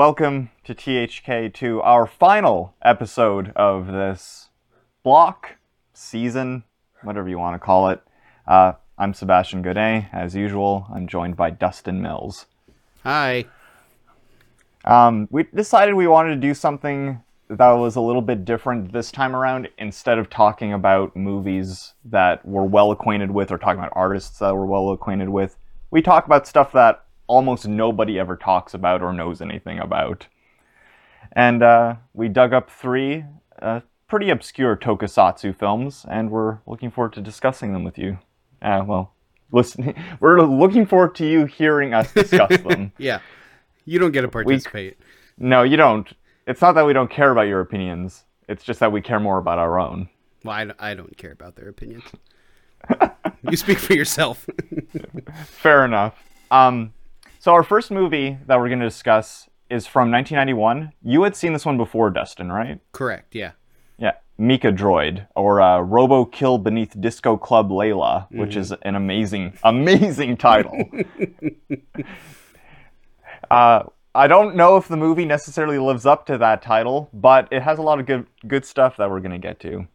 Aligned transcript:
Welcome 0.00 0.48
to 0.64 0.74
THK 0.74 1.52
to 1.52 1.82
our 1.82 2.06
final 2.06 2.74
episode 2.80 3.52
of 3.54 3.88
this 3.88 4.48
block, 5.02 5.58
season, 5.92 6.64
whatever 7.02 7.28
you 7.28 7.38
want 7.38 7.54
to 7.54 7.58
call 7.58 7.90
it. 7.90 8.00
Uh, 8.46 8.72
I'm 8.96 9.12
Sebastian 9.12 9.60
Godet, 9.60 10.08
as 10.10 10.34
usual. 10.34 10.86
I'm 10.90 11.06
joined 11.06 11.36
by 11.36 11.50
Dustin 11.50 12.00
Mills. 12.00 12.46
Hi. 13.04 13.44
Um, 14.86 15.28
we 15.30 15.42
decided 15.42 15.94
we 15.94 16.06
wanted 16.06 16.30
to 16.30 16.40
do 16.40 16.54
something 16.54 17.22
that 17.50 17.68
was 17.72 17.96
a 17.96 18.00
little 18.00 18.22
bit 18.22 18.46
different 18.46 18.94
this 18.94 19.12
time 19.12 19.36
around. 19.36 19.68
Instead 19.76 20.18
of 20.18 20.30
talking 20.30 20.72
about 20.72 21.14
movies 21.14 21.92
that 22.06 22.42
we're 22.46 22.64
well 22.64 22.90
acquainted 22.90 23.32
with 23.32 23.52
or 23.52 23.58
talking 23.58 23.80
about 23.80 23.92
artists 23.94 24.38
that 24.38 24.54
we're 24.56 24.64
well 24.64 24.92
acquainted 24.92 25.28
with, 25.28 25.58
we 25.90 26.00
talk 26.00 26.24
about 26.24 26.46
stuff 26.46 26.72
that 26.72 27.04
almost 27.30 27.68
nobody 27.68 28.18
ever 28.18 28.36
talks 28.36 28.74
about 28.74 29.02
or 29.02 29.12
knows 29.12 29.40
anything 29.40 29.78
about. 29.78 30.26
And 31.32 31.62
uh, 31.62 31.94
we 32.12 32.28
dug 32.28 32.52
up 32.52 32.68
three 32.68 33.24
uh, 33.62 33.80
pretty 34.08 34.30
obscure 34.30 34.76
tokusatsu 34.76 35.56
films, 35.56 36.04
and 36.10 36.30
we're 36.30 36.58
looking 36.66 36.90
forward 36.90 37.12
to 37.12 37.20
discussing 37.20 37.72
them 37.72 37.84
with 37.84 37.96
you. 37.96 38.18
Uh, 38.60 38.82
well, 38.84 39.14
listening, 39.52 39.94
we're 40.18 40.40
looking 40.42 40.84
forward 40.84 41.14
to 41.14 41.26
you 41.26 41.44
hearing 41.44 41.94
us 41.94 42.12
discuss 42.12 42.60
them. 42.68 42.92
Yeah. 42.98 43.20
You 43.84 44.00
don't 44.00 44.10
get 44.10 44.22
to 44.22 44.28
participate. 44.28 44.98
No, 45.38 45.62
you 45.62 45.76
don't. 45.76 46.12
It's 46.48 46.60
not 46.60 46.72
that 46.72 46.84
we 46.84 46.92
don't 46.92 47.10
care 47.10 47.30
about 47.30 47.42
your 47.46 47.60
opinions. 47.60 48.24
It's 48.48 48.64
just 48.64 48.80
that 48.80 48.90
we 48.90 49.00
care 49.00 49.20
more 49.20 49.38
about 49.38 49.58
our 49.58 49.78
own. 49.78 50.08
Well, 50.42 50.54
I, 50.54 50.90
I 50.90 50.94
don't 50.94 51.16
care 51.16 51.32
about 51.32 51.54
their 51.54 51.68
opinions. 51.68 52.04
you 53.48 53.56
speak 53.56 53.78
for 53.78 53.94
yourself. 53.94 54.48
Fair 55.44 55.84
enough. 55.84 56.20
Um, 56.50 56.92
so 57.40 57.54
our 57.54 57.62
first 57.62 57.90
movie 57.90 58.36
that 58.46 58.58
we're 58.58 58.68
going 58.68 58.80
to 58.80 58.86
discuss 58.86 59.48
is 59.70 59.86
from 59.86 60.10
1991. 60.10 60.92
You 61.02 61.22
had 61.22 61.34
seen 61.34 61.54
this 61.54 61.64
one 61.64 61.78
before, 61.78 62.10
Dustin, 62.10 62.52
right? 62.52 62.80
Correct, 62.92 63.34
yeah. 63.34 63.52
Yeah, 63.96 64.12
Mikadroid, 64.38 65.26
or 65.34 65.62
uh, 65.62 65.80
Robo 65.80 66.26
Kill 66.26 66.58
Beneath 66.58 67.00
Disco 67.00 67.38
Club 67.38 67.70
Layla, 67.70 68.26
which 68.30 68.56
is 68.56 68.74
an 68.82 68.94
amazing, 68.94 69.54
amazing 69.64 70.36
title. 70.36 70.84
uh, 73.50 73.84
I 74.14 74.26
don't 74.26 74.54
know 74.54 74.76
if 74.76 74.88
the 74.88 74.98
movie 74.98 75.24
necessarily 75.24 75.78
lives 75.78 76.04
up 76.04 76.26
to 76.26 76.36
that 76.36 76.60
title, 76.60 77.08
but 77.14 77.48
it 77.50 77.62
has 77.62 77.78
a 77.78 77.82
lot 77.82 78.00
of 78.00 78.06
good 78.06 78.26
good 78.46 78.66
stuff 78.66 78.98
that 78.98 79.08
we're 79.08 79.20
going 79.20 79.30
to 79.32 79.38
get 79.38 79.60
to. 79.60 79.86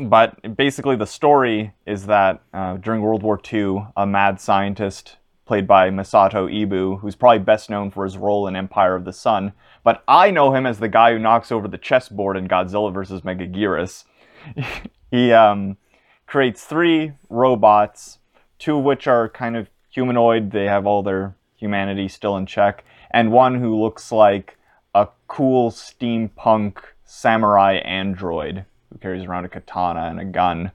But 0.00 0.56
basically, 0.56 0.96
the 0.96 1.06
story 1.06 1.74
is 1.86 2.06
that 2.06 2.42
uh, 2.52 2.78
during 2.78 3.02
World 3.02 3.22
War 3.22 3.38
II, 3.52 3.86
a 3.96 4.06
mad 4.06 4.40
scientist 4.40 5.18
played 5.44 5.66
by 5.66 5.90
Masato 5.90 6.48
Ibu, 6.48 7.00
who's 7.00 7.16
probably 7.16 7.40
best 7.40 7.68
known 7.68 7.90
for 7.90 8.04
his 8.04 8.16
role 8.16 8.46
in 8.46 8.56
Empire 8.56 8.94
of 8.94 9.04
the 9.04 9.12
Sun, 9.12 9.52
but 9.84 10.02
I 10.06 10.30
know 10.30 10.54
him 10.54 10.66
as 10.66 10.78
the 10.78 10.88
guy 10.88 11.12
who 11.12 11.18
knocks 11.18 11.50
over 11.50 11.68
the 11.68 11.78
chessboard 11.78 12.36
in 12.36 12.48
Godzilla 12.48 12.92
vs. 12.92 13.22
Megaguirus. 13.22 14.04
he 15.10 15.32
um, 15.32 15.76
creates 16.26 16.64
three 16.64 17.12
robots, 17.28 18.18
two 18.58 18.78
of 18.78 18.84
which 18.84 19.06
are 19.06 19.28
kind 19.28 19.56
of 19.56 19.68
humanoid, 19.90 20.52
they 20.52 20.64
have 20.64 20.86
all 20.86 21.02
their 21.02 21.34
humanity 21.56 22.08
still 22.08 22.36
in 22.36 22.46
check, 22.46 22.84
and 23.10 23.32
one 23.32 23.60
who 23.60 23.80
looks 23.80 24.10
like 24.10 24.56
a 24.94 25.08
cool 25.28 25.70
steampunk 25.70 26.78
samurai 27.04 27.74
android 27.84 28.64
who 28.90 28.98
carries 28.98 29.24
around 29.24 29.44
a 29.44 29.48
katana 29.48 30.02
and 30.04 30.20
a 30.20 30.24
gun. 30.24 30.72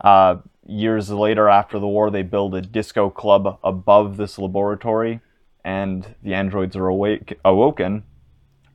Uh, 0.00 0.36
years 0.66 1.10
later, 1.10 1.48
after 1.48 1.78
the 1.78 1.86
war, 1.86 2.10
they 2.10 2.22
build 2.22 2.54
a 2.54 2.60
disco 2.60 3.10
club 3.10 3.58
above 3.62 4.16
this 4.16 4.38
laboratory, 4.38 5.20
and 5.64 6.14
the 6.22 6.34
androids 6.34 6.76
are 6.76 6.86
awake, 6.88 7.38
awoken, 7.44 8.04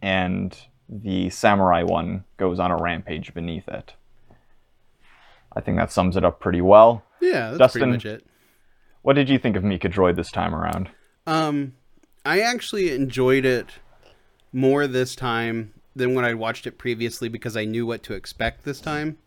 and 0.02 0.58
the 0.90 1.30
samurai 1.30 1.84
one 1.84 2.24
goes 2.38 2.60
on 2.60 2.72
a 2.72 2.78
rampage 2.78 3.34
beneath 3.34 3.68
it. 3.68 3.94
I 5.56 5.62
think 5.62 5.78
that 5.78 5.92
sums 5.92 6.16
it 6.16 6.24
up 6.24 6.40
pretty 6.40 6.62
well. 6.62 7.04
Yeah, 7.22 7.50
that's 7.50 7.58
Dustin- 7.58 7.82
pretty 7.82 7.92
much 7.94 8.06
it. 8.06 8.26
What 9.02 9.14
did 9.14 9.30
you 9.30 9.40
think 9.40 9.56
of 9.56 9.64
Mikadroid 9.64 10.16
this 10.16 10.32
time 10.32 10.54
around? 10.54 10.90
Um, 11.26 11.74
I 12.26 12.42
actually 12.42 12.92
enjoyed 12.92 13.46
it 13.46 13.68
more 14.52 14.86
this 14.86 15.16
time 15.16 15.74
than 15.96 16.14
when 16.14 16.26
I 16.26 16.34
watched 16.34 16.68
it 16.68 16.78
previously 16.78 17.30
because 17.30 17.56
I 17.56 17.64
knew 17.66 17.86
what 17.86 18.04
to 18.04 18.14
expect 18.14 18.66
this 18.66 18.82
time. 18.82 19.18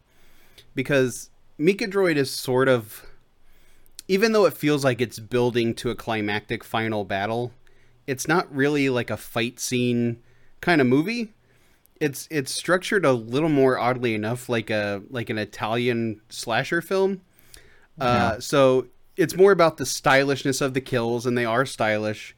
Because 0.74 1.30
Mikadroid 1.60 2.16
is 2.16 2.30
sort 2.30 2.68
of, 2.68 3.06
even 4.08 4.32
though 4.32 4.46
it 4.46 4.54
feels 4.54 4.82
like 4.82 5.00
it's 5.00 5.18
building 5.18 5.74
to 5.74 5.90
a 5.90 5.94
climactic 5.94 6.64
final 6.64 7.04
battle, 7.04 7.52
it's 8.06 8.26
not 8.26 8.52
really 8.54 8.88
like 8.88 9.10
a 9.10 9.16
fight 9.16 9.60
scene 9.60 10.22
kind 10.60 10.80
of 10.80 10.86
movie. 10.86 11.34
It's 12.00 12.26
it's 12.30 12.50
structured 12.50 13.04
a 13.04 13.12
little 13.12 13.50
more 13.50 13.78
oddly 13.78 14.14
enough 14.14 14.48
like 14.48 14.70
a 14.70 15.02
like 15.10 15.28
an 15.28 15.36
Italian 15.36 16.22
slasher 16.30 16.80
film. 16.80 17.20
Uh, 18.00 18.40
so 18.40 18.86
it's 19.18 19.36
more 19.36 19.52
about 19.52 19.76
the 19.76 19.84
stylishness 19.84 20.62
of 20.62 20.72
the 20.72 20.80
kills, 20.80 21.26
and 21.26 21.36
they 21.36 21.44
are 21.44 21.66
stylish. 21.66 22.34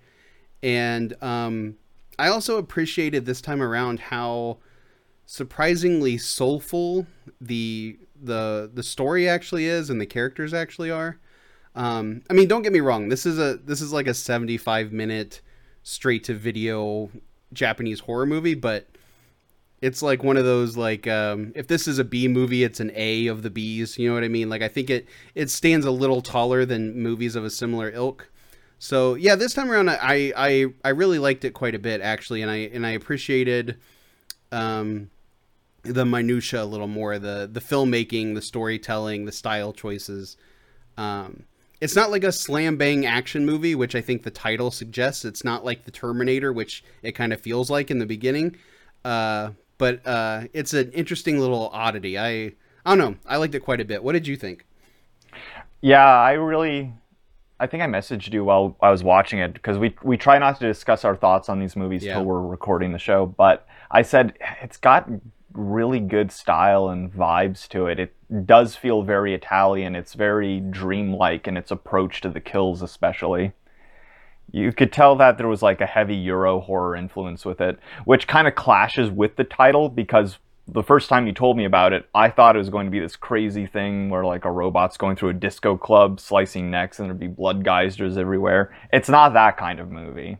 And 0.64 1.14
um, 1.22 1.76
I 2.18 2.28
also 2.28 2.58
appreciated 2.58 3.24
this 3.24 3.40
time 3.40 3.62
around 3.62 4.00
how 4.00 4.58
surprisingly 5.26 6.18
soulful 6.18 7.06
the 7.40 7.96
the 8.22 8.70
the 8.72 8.82
story 8.82 9.28
actually 9.28 9.66
is, 9.66 9.90
and 9.90 10.00
the 10.00 10.06
characters 10.06 10.54
actually 10.54 10.90
are. 10.90 11.18
Um, 11.74 12.22
I 12.28 12.34
mean, 12.34 12.48
don't 12.48 12.62
get 12.62 12.72
me 12.72 12.80
wrong. 12.80 13.08
This 13.08 13.26
is 13.26 13.38
a 13.38 13.56
this 13.56 13.80
is 13.80 13.92
like 13.92 14.06
a 14.06 14.14
seventy 14.14 14.56
five 14.56 14.92
minute 14.92 15.40
straight 15.82 16.24
to 16.24 16.34
video 16.34 17.10
Japanese 17.52 18.00
horror 18.00 18.26
movie, 18.26 18.54
but 18.54 18.86
it's 19.80 20.00
like 20.00 20.22
one 20.22 20.36
of 20.36 20.44
those 20.44 20.76
like 20.76 21.06
um, 21.06 21.52
if 21.54 21.66
this 21.66 21.88
is 21.88 21.98
a 21.98 22.04
B 22.04 22.28
movie, 22.28 22.62
it's 22.62 22.80
an 22.80 22.92
A 22.94 23.26
of 23.26 23.42
the 23.42 23.50
B's. 23.50 23.98
You 23.98 24.08
know 24.08 24.14
what 24.14 24.24
I 24.24 24.28
mean? 24.28 24.48
Like 24.48 24.62
I 24.62 24.68
think 24.68 24.90
it 24.90 25.06
it 25.34 25.50
stands 25.50 25.84
a 25.84 25.90
little 25.90 26.22
taller 26.22 26.64
than 26.64 26.96
movies 26.96 27.34
of 27.36 27.44
a 27.44 27.50
similar 27.50 27.90
ilk. 27.90 28.30
So 28.78 29.14
yeah, 29.14 29.34
this 29.34 29.54
time 29.54 29.70
around, 29.70 29.90
I 29.90 30.32
I 30.36 30.66
I 30.84 30.90
really 30.90 31.18
liked 31.18 31.44
it 31.44 31.52
quite 31.54 31.74
a 31.74 31.78
bit 31.78 32.00
actually, 32.00 32.42
and 32.42 32.50
I 32.50 32.56
and 32.72 32.86
I 32.86 32.90
appreciated 32.90 33.78
um, 34.52 35.10
the 35.82 36.04
minutia 36.04 36.62
a 36.62 36.64
little 36.64 36.86
more, 36.86 37.18
the 37.18 37.48
the 37.50 37.60
filmmaking, 37.60 38.34
the 38.34 38.42
storytelling, 38.42 39.24
the 39.24 39.32
style 39.32 39.72
choices. 39.72 40.36
Um, 40.96 41.44
it's 41.80 41.96
not 41.96 42.10
like 42.12 42.22
a 42.22 42.30
slam 42.30 42.76
bang 42.76 43.04
action 43.06 43.44
movie, 43.44 43.74
which 43.74 43.94
I 43.96 44.00
think 44.00 44.22
the 44.22 44.30
title 44.30 44.70
suggests. 44.70 45.24
It's 45.24 45.42
not 45.42 45.64
like 45.64 45.84
the 45.84 45.90
Terminator, 45.90 46.52
which 46.52 46.84
it 47.02 47.12
kind 47.12 47.32
of 47.32 47.40
feels 47.40 47.70
like 47.70 47.90
in 47.90 47.98
the 47.98 48.06
beginning. 48.06 48.56
Uh, 49.04 49.50
but 49.78 50.06
uh, 50.06 50.42
it's 50.52 50.74
an 50.74 50.92
interesting 50.92 51.40
little 51.40 51.68
oddity. 51.72 52.16
I 52.18 52.52
I 52.86 52.94
don't 52.94 52.98
know. 52.98 53.16
I 53.26 53.36
liked 53.36 53.54
it 53.54 53.60
quite 53.60 53.80
a 53.80 53.84
bit. 53.84 54.04
What 54.04 54.12
did 54.12 54.28
you 54.28 54.36
think? 54.36 54.64
Yeah, 55.80 56.06
I 56.06 56.32
really. 56.32 56.92
I 57.58 57.66
think 57.68 57.82
I 57.82 57.86
messaged 57.86 58.32
you 58.32 58.44
while 58.44 58.76
I 58.82 58.90
was 58.90 59.04
watching 59.04 59.38
it 59.38 59.52
because 59.52 59.78
we 59.78 59.94
we 60.02 60.16
try 60.16 60.38
not 60.38 60.58
to 60.60 60.66
discuss 60.66 61.04
our 61.04 61.16
thoughts 61.16 61.48
on 61.48 61.58
these 61.58 61.74
movies 61.76 62.04
Yeah. 62.04 62.14
till 62.14 62.24
we're 62.24 62.40
recording 62.40 62.92
the 62.92 62.98
show. 62.98 63.26
But 63.26 63.66
I 63.90 64.02
said 64.02 64.34
it's 64.62 64.76
got 64.76 65.08
really 65.54 66.00
good 66.00 66.32
style 66.32 66.88
and 66.88 67.12
vibes 67.12 67.68
to 67.68 67.86
it. 67.86 67.98
It 67.98 68.14
does 68.46 68.76
feel 68.76 69.02
very 69.02 69.34
Italian. 69.34 69.94
It's 69.94 70.14
very 70.14 70.60
dreamlike 70.60 71.46
in 71.46 71.56
its 71.56 71.70
approach 71.70 72.20
to 72.22 72.28
the 72.28 72.40
kills, 72.40 72.82
especially. 72.82 73.52
You 74.50 74.72
could 74.72 74.92
tell 74.92 75.16
that 75.16 75.38
there 75.38 75.48
was 75.48 75.62
like 75.62 75.80
a 75.80 75.86
heavy 75.86 76.16
Euro 76.16 76.60
horror 76.60 76.96
influence 76.96 77.44
with 77.44 77.60
it, 77.60 77.78
which 78.04 78.26
kind 78.26 78.46
of 78.46 78.54
clashes 78.54 79.10
with 79.10 79.36
the 79.36 79.44
title 79.44 79.88
because 79.88 80.38
the 80.68 80.82
first 80.82 81.08
time 81.08 81.26
you 81.26 81.32
told 81.32 81.56
me 81.56 81.64
about 81.64 81.92
it, 81.92 82.08
I 82.14 82.30
thought 82.30 82.54
it 82.54 82.58
was 82.58 82.70
going 82.70 82.86
to 82.86 82.90
be 82.90 83.00
this 83.00 83.16
crazy 83.16 83.66
thing 83.66 84.10
where 84.10 84.24
like 84.24 84.44
a 84.44 84.50
robot's 84.50 84.96
going 84.96 85.16
through 85.16 85.30
a 85.30 85.34
disco 85.34 85.76
club, 85.76 86.20
slicing 86.20 86.70
necks, 86.70 86.98
and 86.98 87.08
there'd 87.08 87.18
be 87.18 87.26
blood 87.26 87.64
geysers 87.64 88.16
everywhere. 88.16 88.74
It's 88.92 89.08
not 89.08 89.32
that 89.34 89.56
kind 89.56 89.80
of 89.80 89.90
movie. 89.90 90.38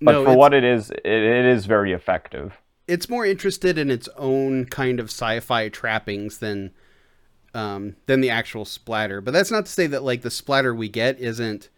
But 0.00 0.12
No, 0.12 0.24
for 0.24 0.36
what 0.36 0.54
it 0.54 0.64
is, 0.64 0.90
it, 0.90 1.04
it 1.04 1.44
is 1.46 1.66
very 1.66 1.92
effective. 1.92 2.54
It's 2.86 3.08
more 3.08 3.24
interested 3.24 3.78
in 3.78 3.90
its 3.90 4.08
own 4.16 4.66
kind 4.66 5.00
of 5.00 5.06
sci-fi 5.06 5.68
trappings 5.68 6.38
than 6.38 6.72
um, 7.54 7.96
than 8.06 8.20
the 8.20 8.30
actual 8.30 8.64
splatter. 8.64 9.20
But 9.20 9.32
that's 9.32 9.50
not 9.50 9.66
to 9.66 9.72
say 9.72 9.86
that 9.86 10.02
like 10.02 10.22
the 10.22 10.30
splatter 10.30 10.74
we 10.74 10.88
get 10.88 11.18
isn't 11.18 11.70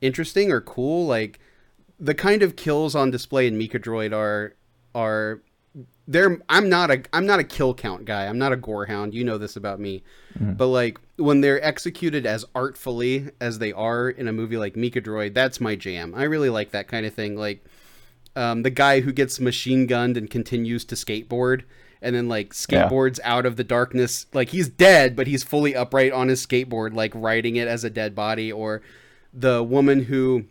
interesting 0.00 0.52
or 0.52 0.60
cool. 0.60 1.06
Like 1.06 1.40
the 1.98 2.14
kind 2.14 2.42
of 2.42 2.56
kills 2.56 2.94
on 2.94 3.10
display 3.10 3.46
in 3.46 3.58
Mikadroid 3.58 4.14
are 4.14 4.54
are 4.94 5.42
they're 6.06 6.38
I'm 6.48 6.68
not 6.68 6.90
a 6.90 7.02
I'm 7.12 7.26
not 7.26 7.40
a 7.40 7.44
kill 7.44 7.74
count 7.74 8.04
guy. 8.04 8.26
I'm 8.26 8.38
not 8.38 8.52
a 8.52 8.56
gore 8.56 8.86
hound. 8.86 9.14
You 9.14 9.24
know 9.24 9.38
this 9.38 9.56
about 9.56 9.80
me. 9.80 10.02
But 10.56 10.68
like 10.68 10.98
when 11.16 11.40
they're 11.40 11.62
executed 11.64 12.24
as 12.26 12.44
artfully 12.54 13.30
as 13.40 13.58
they 13.58 13.72
are 13.72 14.08
in 14.08 14.28
a 14.28 14.32
movie 14.32 14.56
like 14.56 14.74
Mikadroid, 14.74 15.34
that's 15.34 15.60
my 15.60 15.74
jam. 15.74 16.14
I 16.14 16.24
really 16.24 16.50
like 16.50 16.70
that 16.70 16.86
kind 16.88 17.04
of 17.04 17.12
thing. 17.14 17.36
Like 17.36 17.64
um, 18.38 18.62
the 18.62 18.70
guy 18.70 19.00
who 19.00 19.12
gets 19.12 19.40
machine 19.40 19.86
gunned 19.86 20.16
and 20.16 20.30
continues 20.30 20.84
to 20.86 20.94
skateboard 20.94 21.64
and 22.00 22.14
then 22.14 22.28
like 22.28 22.52
Yeah. 22.68 22.88
skateboards 22.88 23.18
out 23.24 23.44
of 23.44 23.56
the 23.56 23.64
darkness. 23.64 24.26
Like 24.32 24.50
he's 24.50 24.68
dead 24.68 25.16
but 25.16 25.26
he's 25.26 25.42
fully 25.42 25.74
upright 25.74 26.12
on 26.12 26.28
his 26.28 26.46
skateboard 26.46 26.94
like 26.94 27.12
riding 27.14 27.56
it 27.56 27.66
as 27.66 27.82
a 27.84 27.90
dead 27.90 28.14
body. 28.14 28.52
Or 28.52 28.80
the 29.34 29.62
woman 29.62 30.04
who 30.04 30.44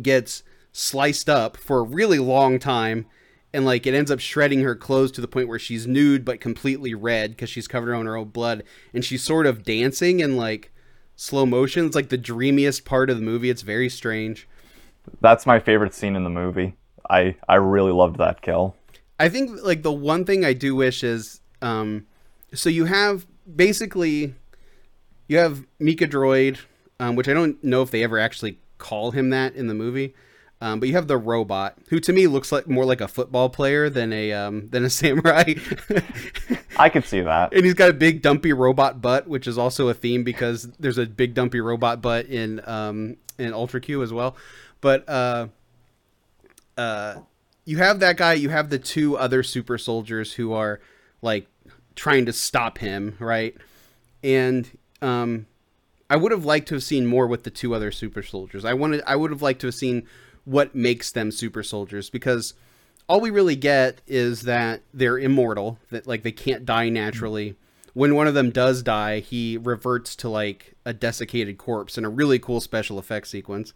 gets 0.00 0.42
sliced 0.72 1.28
up 1.28 1.56
for 1.56 1.78
a 1.78 1.82
really 1.82 2.18
long 2.18 2.58
time 2.58 3.06
and 3.52 3.64
like 3.64 3.86
it 3.86 3.94
ends 3.94 4.10
up 4.10 4.18
shredding 4.18 4.62
her 4.62 4.74
clothes 4.74 5.12
to 5.12 5.20
the 5.20 5.28
point 5.28 5.48
where 5.48 5.58
she's 5.58 5.86
nude 5.86 6.24
but 6.24 6.40
completely 6.40 6.94
red 6.94 7.30
because 7.32 7.50
she's 7.50 7.68
covered 7.68 7.94
in 7.94 8.06
her 8.06 8.16
own 8.16 8.28
blood. 8.28 8.64
And 8.92 9.04
she's 9.04 9.22
sort 9.22 9.46
of 9.46 9.62
dancing 9.62 10.20
in 10.20 10.36
like 10.36 10.72
slow 11.16 11.46
motion. 11.46 11.86
It's 11.86 11.94
like 11.94 12.08
the 12.08 12.18
dreamiest 12.18 12.84
part 12.84 13.10
of 13.10 13.16
the 13.16 13.22
movie. 13.22 13.50
It's 13.50 13.62
very 13.62 13.88
strange. 13.88 14.48
That's 15.20 15.46
my 15.46 15.60
favorite 15.60 15.94
scene 15.94 16.16
in 16.16 16.24
the 16.24 16.30
movie. 16.30 16.74
I 17.08 17.36
I 17.48 17.56
really 17.56 17.92
loved 17.92 18.18
that 18.18 18.42
kill. 18.42 18.76
I 19.18 19.28
think 19.28 19.62
like 19.62 19.82
the 19.82 19.92
one 19.92 20.24
thing 20.24 20.44
I 20.44 20.52
do 20.52 20.74
wish 20.74 21.02
is 21.04 21.40
um 21.62 22.06
so 22.52 22.68
you 22.68 22.84
have 22.86 23.26
basically 23.54 24.34
you 25.28 25.38
have 25.38 25.64
Mikadroid, 25.80 26.58
um, 27.00 27.16
which 27.16 27.28
I 27.28 27.32
don't 27.32 27.62
know 27.64 27.82
if 27.82 27.90
they 27.90 28.02
ever 28.02 28.18
actually 28.18 28.58
call 28.78 29.10
him 29.12 29.30
that 29.30 29.54
in 29.54 29.66
the 29.66 29.74
movie. 29.74 30.14
Um, 30.60 30.80
but 30.80 30.88
you 30.88 30.94
have 30.94 31.08
the 31.08 31.18
robot, 31.18 31.76
who 31.90 32.00
to 32.00 32.12
me 32.12 32.26
looks 32.26 32.50
like 32.50 32.68
more 32.68 32.84
like 32.86 33.00
a 33.00 33.08
football 33.08 33.50
player 33.50 33.90
than 33.90 34.12
a 34.12 34.32
um, 34.32 34.68
than 34.70 34.84
a 34.84 34.90
samurai, 35.00 35.54
I 36.78 36.88
could 36.88 37.04
see 37.04 37.20
that. 37.20 37.52
and 37.52 37.64
he's 37.64 37.74
got 37.74 37.90
a 37.90 37.92
big 37.92 38.22
dumpy 38.22 38.52
robot 38.52 39.02
butt, 39.02 39.26
which 39.28 39.46
is 39.46 39.58
also 39.58 39.88
a 39.88 39.94
theme 39.94 40.24
because 40.24 40.70
there's 40.78 40.96
a 40.96 41.06
big 41.06 41.34
dumpy 41.34 41.60
robot 41.60 42.00
butt 42.00 42.26
in 42.26 42.62
um, 42.66 43.16
in 43.38 43.52
Ultra 43.52 43.80
Q 43.80 44.02
as 44.02 44.12
well. 44.12 44.36
But 44.80 45.06
uh, 45.08 45.48
uh, 46.76 47.16
you 47.64 47.78
have 47.78 48.00
that 48.00 48.16
guy. 48.16 48.34
You 48.34 48.50
have 48.50 48.70
the 48.70 48.78
two 48.78 49.16
other 49.16 49.42
super 49.42 49.78
soldiers 49.78 50.34
who 50.34 50.52
are 50.52 50.80
like 51.22 51.46
trying 51.96 52.26
to 52.26 52.32
stop 52.32 52.78
him, 52.78 53.16
right? 53.18 53.56
And 54.22 54.70
um, 55.00 55.46
I 56.10 56.16
would 56.16 56.32
have 56.32 56.44
liked 56.44 56.68
to 56.68 56.74
have 56.74 56.82
seen 56.82 57.06
more 57.06 57.26
with 57.26 57.44
the 57.44 57.50
two 57.50 57.74
other 57.74 57.90
super 57.90 58.22
soldiers. 58.22 58.64
I 58.64 58.74
wanted. 58.74 59.02
I 59.06 59.16
would 59.16 59.30
have 59.30 59.42
liked 59.42 59.60
to 59.62 59.68
have 59.68 59.74
seen 59.74 60.06
what 60.44 60.74
makes 60.74 61.10
them 61.10 61.30
super 61.30 61.62
soldiers 61.62 62.10
because 62.10 62.54
all 63.08 63.20
we 63.20 63.30
really 63.30 63.56
get 63.56 64.00
is 64.06 64.42
that 64.42 64.82
they're 64.92 65.18
immortal. 65.18 65.78
That 65.90 66.06
like 66.06 66.22
they 66.22 66.32
can't 66.32 66.64
die 66.64 66.88
naturally. 66.88 67.56
When 67.94 68.16
one 68.16 68.26
of 68.26 68.34
them 68.34 68.50
does 68.50 68.82
die, 68.82 69.20
he 69.20 69.56
reverts 69.56 70.16
to 70.16 70.28
like 70.28 70.74
a 70.84 70.92
desiccated 70.92 71.58
corpse 71.58 71.96
in 71.96 72.04
a 72.04 72.10
really 72.10 72.38
cool 72.38 72.60
special 72.60 72.98
effects 72.98 73.30
sequence. 73.30 73.72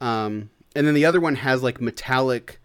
Um, 0.00 0.50
and 0.76 0.86
then 0.86 0.94
the 0.94 1.04
other 1.04 1.20
one 1.20 1.34
has 1.36 1.62
like 1.62 1.80
metallic 1.80 2.60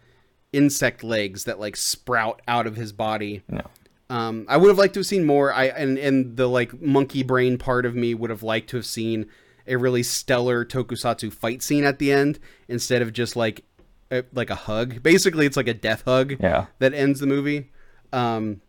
insect 0.52 1.02
legs 1.02 1.44
that 1.44 1.58
like 1.58 1.76
sprout 1.76 2.40
out 2.46 2.66
of 2.66 2.76
his 2.76 2.92
body. 2.92 3.42
No. 3.48 3.62
Um, 4.10 4.44
I 4.48 4.58
would 4.58 4.68
have 4.68 4.76
liked 4.78 4.94
to 4.94 5.00
have 5.00 5.06
seen 5.06 5.24
more. 5.24 5.52
I 5.52 5.64
and 5.68 5.98
and 5.98 6.36
the 6.36 6.46
like 6.48 6.80
monkey 6.82 7.22
brain 7.22 7.56
part 7.58 7.86
of 7.86 7.94
me 7.96 8.14
would 8.14 8.30
have 8.30 8.42
liked 8.42 8.68
to 8.70 8.76
have 8.76 8.86
seen 8.86 9.26
a 9.66 9.76
really 9.76 10.02
stellar 10.02 10.64
tokusatsu 10.64 11.32
fight 11.32 11.62
scene 11.62 11.84
at 11.84 11.98
the 11.98 12.12
end 12.12 12.38
instead 12.68 13.00
of 13.00 13.12
just 13.12 13.36
like 13.36 13.64
a, 14.10 14.24
like 14.34 14.50
a 14.50 14.54
hug. 14.54 15.02
Basically, 15.02 15.46
it's 15.46 15.56
like 15.56 15.68
a 15.68 15.72
death 15.74 16.02
hug 16.04 16.34
Yeah. 16.40 16.66
that 16.80 16.92
ends 16.92 17.20
the 17.20 17.26
movie. 17.26 17.70
Um, 18.12 18.60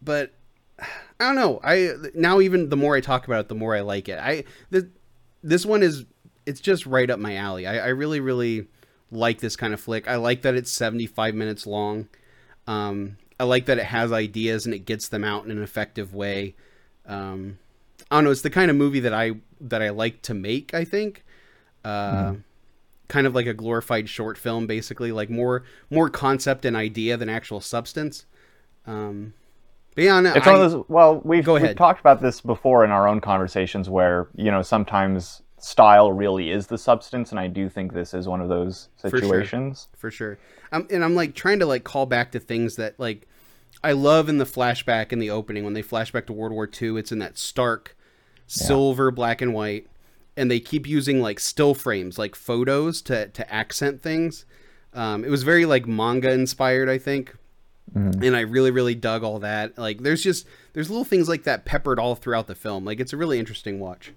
but 0.00 0.32
I 0.80 1.24
don't 1.24 1.34
know. 1.34 1.60
I 1.64 1.90
now 2.14 2.40
even 2.40 2.68
the 2.68 2.76
more 2.76 2.94
I 2.94 3.00
talk 3.00 3.26
about 3.26 3.40
it, 3.40 3.48
the 3.48 3.54
more 3.56 3.74
I 3.74 3.80
like 3.80 4.08
it. 4.08 4.18
I 4.20 4.44
this 4.70 4.84
this 5.42 5.66
one 5.66 5.82
is 5.82 6.04
it's 6.48 6.60
just 6.60 6.86
right 6.86 7.08
up 7.10 7.18
my 7.18 7.36
alley. 7.36 7.66
I, 7.66 7.78
I 7.78 7.88
really 7.88 8.20
really 8.20 8.66
like 9.10 9.38
this 9.40 9.56
kind 9.56 9.72
of 9.74 9.80
flick. 9.80 10.08
I 10.08 10.16
like 10.16 10.42
that 10.42 10.54
it's 10.54 10.70
seventy 10.70 11.06
five 11.06 11.34
minutes 11.34 11.66
long. 11.66 12.08
Um, 12.66 13.16
I 13.40 13.44
like 13.44 13.66
that 13.66 13.78
it 13.78 13.84
has 13.84 14.10
ideas 14.12 14.66
and 14.66 14.74
it 14.74 14.80
gets 14.84 15.08
them 15.08 15.24
out 15.24 15.44
in 15.44 15.50
an 15.50 15.62
effective 15.62 16.14
way. 16.14 16.54
Um, 17.06 17.58
I 18.10 18.16
don't 18.16 18.24
know. 18.24 18.30
It's 18.30 18.42
the 18.42 18.50
kind 18.50 18.70
of 18.70 18.76
movie 18.76 19.00
that 19.00 19.14
I 19.14 19.32
that 19.60 19.82
I 19.82 19.90
like 19.90 20.22
to 20.22 20.34
make. 20.34 20.74
I 20.74 20.84
think. 20.84 21.24
Uh, 21.84 22.34
Kind 23.08 23.26
of 23.26 23.34
like 23.34 23.46
a 23.46 23.54
glorified 23.54 24.06
short 24.06 24.36
film, 24.36 24.66
basically, 24.66 25.12
like 25.12 25.30
more 25.30 25.64
more 25.88 26.10
concept 26.10 26.66
and 26.66 26.76
idea 26.76 27.16
than 27.16 27.30
actual 27.30 27.62
substance. 27.62 28.26
Um, 28.86 29.32
but 29.94 30.04
yeah, 30.04 30.20
no, 30.20 30.34
It's 30.34 30.46
I- 30.46 30.52
one 30.52 30.60
of 30.60 30.70
those. 30.72 30.84
Well, 30.88 31.22
we've, 31.24 31.46
we've 31.46 31.74
talked 31.74 32.00
about 32.00 32.20
this 32.20 32.42
before 32.42 32.84
in 32.84 32.90
our 32.90 33.08
own 33.08 33.22
conversations, 33.22 33.88
where 33.88 34.28
you 34.36 34.50
know 34.50 34.60
sometimes 34.60 35.40
style 35.62 36.12
really 36.12 36.50
is 36.50 36.66
the 36.66 36.78
substance, 36.78 37.30
and 37.30 37.40
I 37.40 37.46
do 37.46 37.68
think 37.68 37.92
this 37.92 38.14
is 38.14 38.28
one 38.28 38.40
of 38.40 38.48
those 38.48 38.88
situations. 38.96 39.88
for 39.96 40.10
sure. 40.10 40.38
Um, 40.72 40.86
and 40.90 41.04
I'm 41.04 41.14
like 41.14 41.34
trying 41.34 41.58
to 41.60 41.66
like 41.66 41.84
call 41.84 42.06
back 42.06 42.32
to 42.32 42.40
things 42.40 42.76
that 42.76 42.98
like 42.98 43.26
I 43.82 43.92
love 43.92 44.28
in 44.28 44.38
the 44.38 44.44
flashback 44.44 45.12
in 45.12 45.18
the 45.18 45.30
opening 45.30 45.64
when 45.64 45.74
they 45.74 45.82
flash 45.82 46.10
back 46.12 46.26
to 46.26 46.32
World 46.32 46.52
War 46.52 46.68
II. 46.68 46.98
It's 46.98 47.12
in 47.12 47.18
that 47.20 47.38
stark 47.38 47.96
silver 48.46 49.10
black 49.10 49.40
and 49.40 49.54
white, 49.54 49.86
and 50.36 50.50
they 50.50 50.60
keep 50.60 50.86
using 50.86 51.20
like 51.20 51.40
still 51.40 51.74
frames, 51.74 52.18
like 52.18 52.34
photos 52.34 53.02
to 53.02 53.28
to 53.28 53.52
accent 53.52 54.02
things. 54.02 54.44
Um, 54.94 55.24
it 55.24 55.30
was 55.30 55.42
very 55.42 55.66
like 55.66 55.86
manga 55.86 56.32
inspired, 56.32 56.88
I 56.88 56.98
think. 56.98 57.34
And 57.94 58.36
I 58.36 58.40
really, 58.40 58.70
really 58.70 58.94
dug 58.94 59.24
all 59.24 59.38
that. 59.38 59.78
Like, 59.78 60.02
there's 60.02 60.22
just 60.22 60.46
there's 60.74 60.90
little 60.90 61.06
things 61.06 61.26
like 61.26 61.44
that 61.44 61.64
peppered 61.64 61.98
all 61.98 62.14
throughout 62.14 62.46
the 62.46 62.54
film. 62.54 62.84
Like, 62.84 63.00
it's 63.00 63.14
a 63.14 63.16
really 63.16 63.38
interesting 63.38 63.80
watch. 63.80 64.12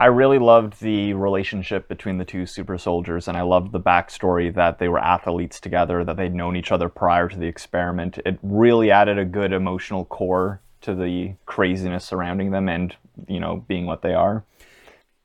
I 0.00 0.06
really 0.06 0.38
loved 0.38 0.80
the 0.80 1.14
relationship 1.14 1.88
between 1.88 2.18
the 2.18 2.24
two 2.24 2.44
super 2.46 2.76
soldiers, 2.76 3.28
and 3.28 3.36
I 3.36 3.42
loved 3.42 3.72
the 3.72 3.80
backstory 3.80 4.52
that 4.54 4.78
they 4.78 4.88
were 4.88 4.98
athletes 4.98 5.60
together, 5.60 6.02
that 6.04 6.16
they'd 6.16 6.34
known 6.34 6.56
each 6.56 6.72
other 6.72 6.88
prior 6.88 7.28
to 7.28 7.38
the 7.38 7.46
experiment. 7.46 8.18
It 8.26 8.38
really 8.42 8.90
added 8.90 9.18
a 9.18 9.24
good 9.24 9.52
emotional 9.52 10.04
core 10.04 10.60
to 10.80 10.94
the 10.94 11.34
craziness 11.46 12.04
surrounding 12.04 12.50
them, 12.50 12.68
and 12.68 12.96
you 13.28 13.38
know, 13.38 13.64
being 13.68 13.86
what 13.86 14.02
they 14.02 14.14
are. 14.14 14.44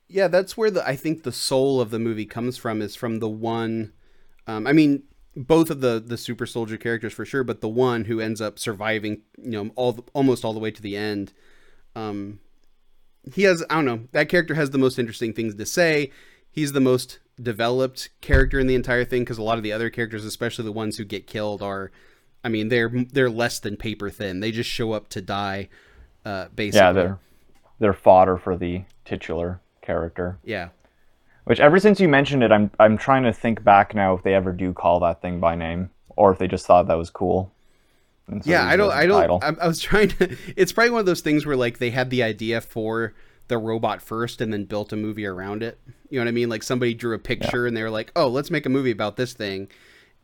Yeah, 0.06 0.28
that's 0.28 0.56
where 0.56 0.70
the 0.70 0.86
I 0.86 0.96
think 0.96 1.22
the 1.22 1.32
soul 1.32 1.80
of 1.80 1.90
the 1.90 1.98
movie 1.98 2.26
comes 2.26 2.56
from 2.56 2.80
is 2.80 2.94
from 2.94 3.18
the 3.18 3.28
one. 3.28 3.92
Um, 4.46 4.66
I 4.66 4.72
mean, 4.72 5.02
both 5.36 5.70
of 5.70 5.80
the 5.80 6.02
the 6.04 6.16
super 6.16 6.46
soldier 6.46 6.76
characters 6.76 7.12
for 7.12 7.24
sure, 7.24 7.44
but 7.44 7.60
the 7.60 7.68
one 7.68 8.04
who 8.04 8.20
ends 8.20 8.40
up 8.40 8.58
surviving, 8.58 9.22
you 9.36 9.50
know, 9.50 9.70
all 9.76 9.92
the, 9.92 10.02
almost 10.14 10.44
all 10.44 10.52
the 10.52 10.60
way 10.60 10.70
to 10.70 10.82
the 10.82 10.96
end. 10.96 11.32
Um, 11.94 12.40
he 13.34 13.42
has 13.42 13.64
I 13.68 13.76
don't 13.76 13.84
know 13.84 14.00
that 14.12 14.28
character 14.28 14.54
has 14.54 14.70
the 14.70 14.78
most 14.78 14.98
interesting 14.98 15.32
things 15.32 15.54
to 15.54 15.66
say. 15.66 16.10
He's 16.50 16.72
the 16.72 16.80
most 16.80 17.18
developed 17.40 18.10
character 18.20 18.58
in 18.58 18.66
the 18.66 18.74
entire 18.74 19.04
thing 19.04 19.22
because 19.22 19.38
a 19.38 19.42
lot 19.42 19.58
of 19.58 19.62
the 19.62 19.72
other 19.72 19.90
characters, 19.90 20.24
especially 20.24 20.64
the 20.64 20.72
ones 20.72 20.96
who 20.96 21.04
get 21.04 21.26
killed, 21.26 21.62
are, 21.62 21.90
I 22.42 22.48
mean, 22.48 22.68
they're 22.68 22.90
they're 23.12 23.30
less 23.30 23.60
than 23.60 23.76
paper 23.76 24.10
thin. 24.10 24.40
They 24.40 24.50
just 24.50 24.70
show 24.70 24.92
up 24.92 25.08
to 25.10 25.20
die, 25.20 25.68
uh, 26.24 26.48
basically. 26.54 26.86
Yeah, 26.86 26.92
they're 26.92 27.18
they're 27.78 27.92
fodder 27.92 28.36
for 28.36 28.56
the 28.56 28.84
titular 29.04 29.60
character. 29.82 30.38
yeah. 30.44 30.68
Which 31.44 31.60
ever 31.60 31.78
since 31.78 31.98
you 31.98 32.08
mentioned 32.08 32.42
it, 32.42 32.52
I'm 32.52 32.70
I'm 32.78 32.98
trying 32.98 33.22
to 33.22 33.32
think 33.32 33.64
back 33.64 33.94
now 33.94 34.14
if 34.14 34.22
they 34.22 34.34
ever 34.34 34.52
do 34.52 34.74
call 34.74 35.00
that 35.00 35.22
thing 35.22 35.40
by 35.40 35.54
name, 35.54 35.90
or 36.08 36.30
if 36.30 36.38
they 36.38 36.46
just 36.46 36.66
thought 36.66 36.88
that 36.88 36.98
was 36.98 37.08
cool. 37.08 37.52
So 38.28 38.50
yeah 38.50 38.64
i 38.66 38.76
don't 38.76 38.92
I 38.92 39.06
don't. 39.06 39.42
I, 39.42 39.54
I 39.62 39.66
was 39.66 39.80
trying 39.88 40.08
to 40.10 40.36
it's 40.56 40.72
probably 40.72 40.90
one 40.90 41.00
of 41.00 41.06
those 41.06 41.20
things 41.22 41.46
where 41.46 41.56
like 41.56 41.78
they 41.78 41.90
had 41.90 42.10
the 42.10 42.22
idea 42.22 42.60
for 42.60 43.14
the 43.48 43.56
robot 43.58 44.02
first 44.02 44.40
and 44.42 44.52
then 44.52 44.64
built 44.64 44.92
a 44.92 44.96
movie 44.96 45.24
around 45.24 45.62
it 45.62 45.78
you 46.10 46.18
know 46.18 46.24
what 46.24 46.28
i 46.28 46.32
mean 46.32 46.48
like 46.50 46.62
somebody 46.62 46.92
drew 46.94 47.14
a 47.14 47.18
picture 47.18 47.66
and 47.66 47.74
they 47.76 47.82
were 47.82 47.90
like 47.90 48.12
oh 48.16 48.28
let's 48.28 48.50
make 48.50 48.66
a 48.66 48.68
movie 48.68 48.90
about 48.90 49.16
this 49.16 49.32
thing 49.32 49.68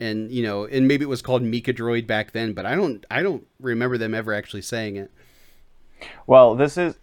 and 0.01 0.31
you 0.31 0.43
know 0.43 0.65
and 0.67 0.87
maybe 0.87 1.03
it 1.05 1.09
was 1.09 1.23
called 1.23 1.43
Mikadroid 1.43 2.07
back 2.07 2.33
then 2.33 2.53
but 2.53 2.67
i 2.67 2.75
don't 2.75 3.07
i 3.11 3.23
don't 3.23 3.47
remember 3.61 3.97
them 3.97 4.15
ever 4.15 4.35
actually 4.35 4.63
saying 4.63 4.97
it 4.97 5.11
Well, 6.27 6.55
this 6.55 6.77
is. 6.77 6.97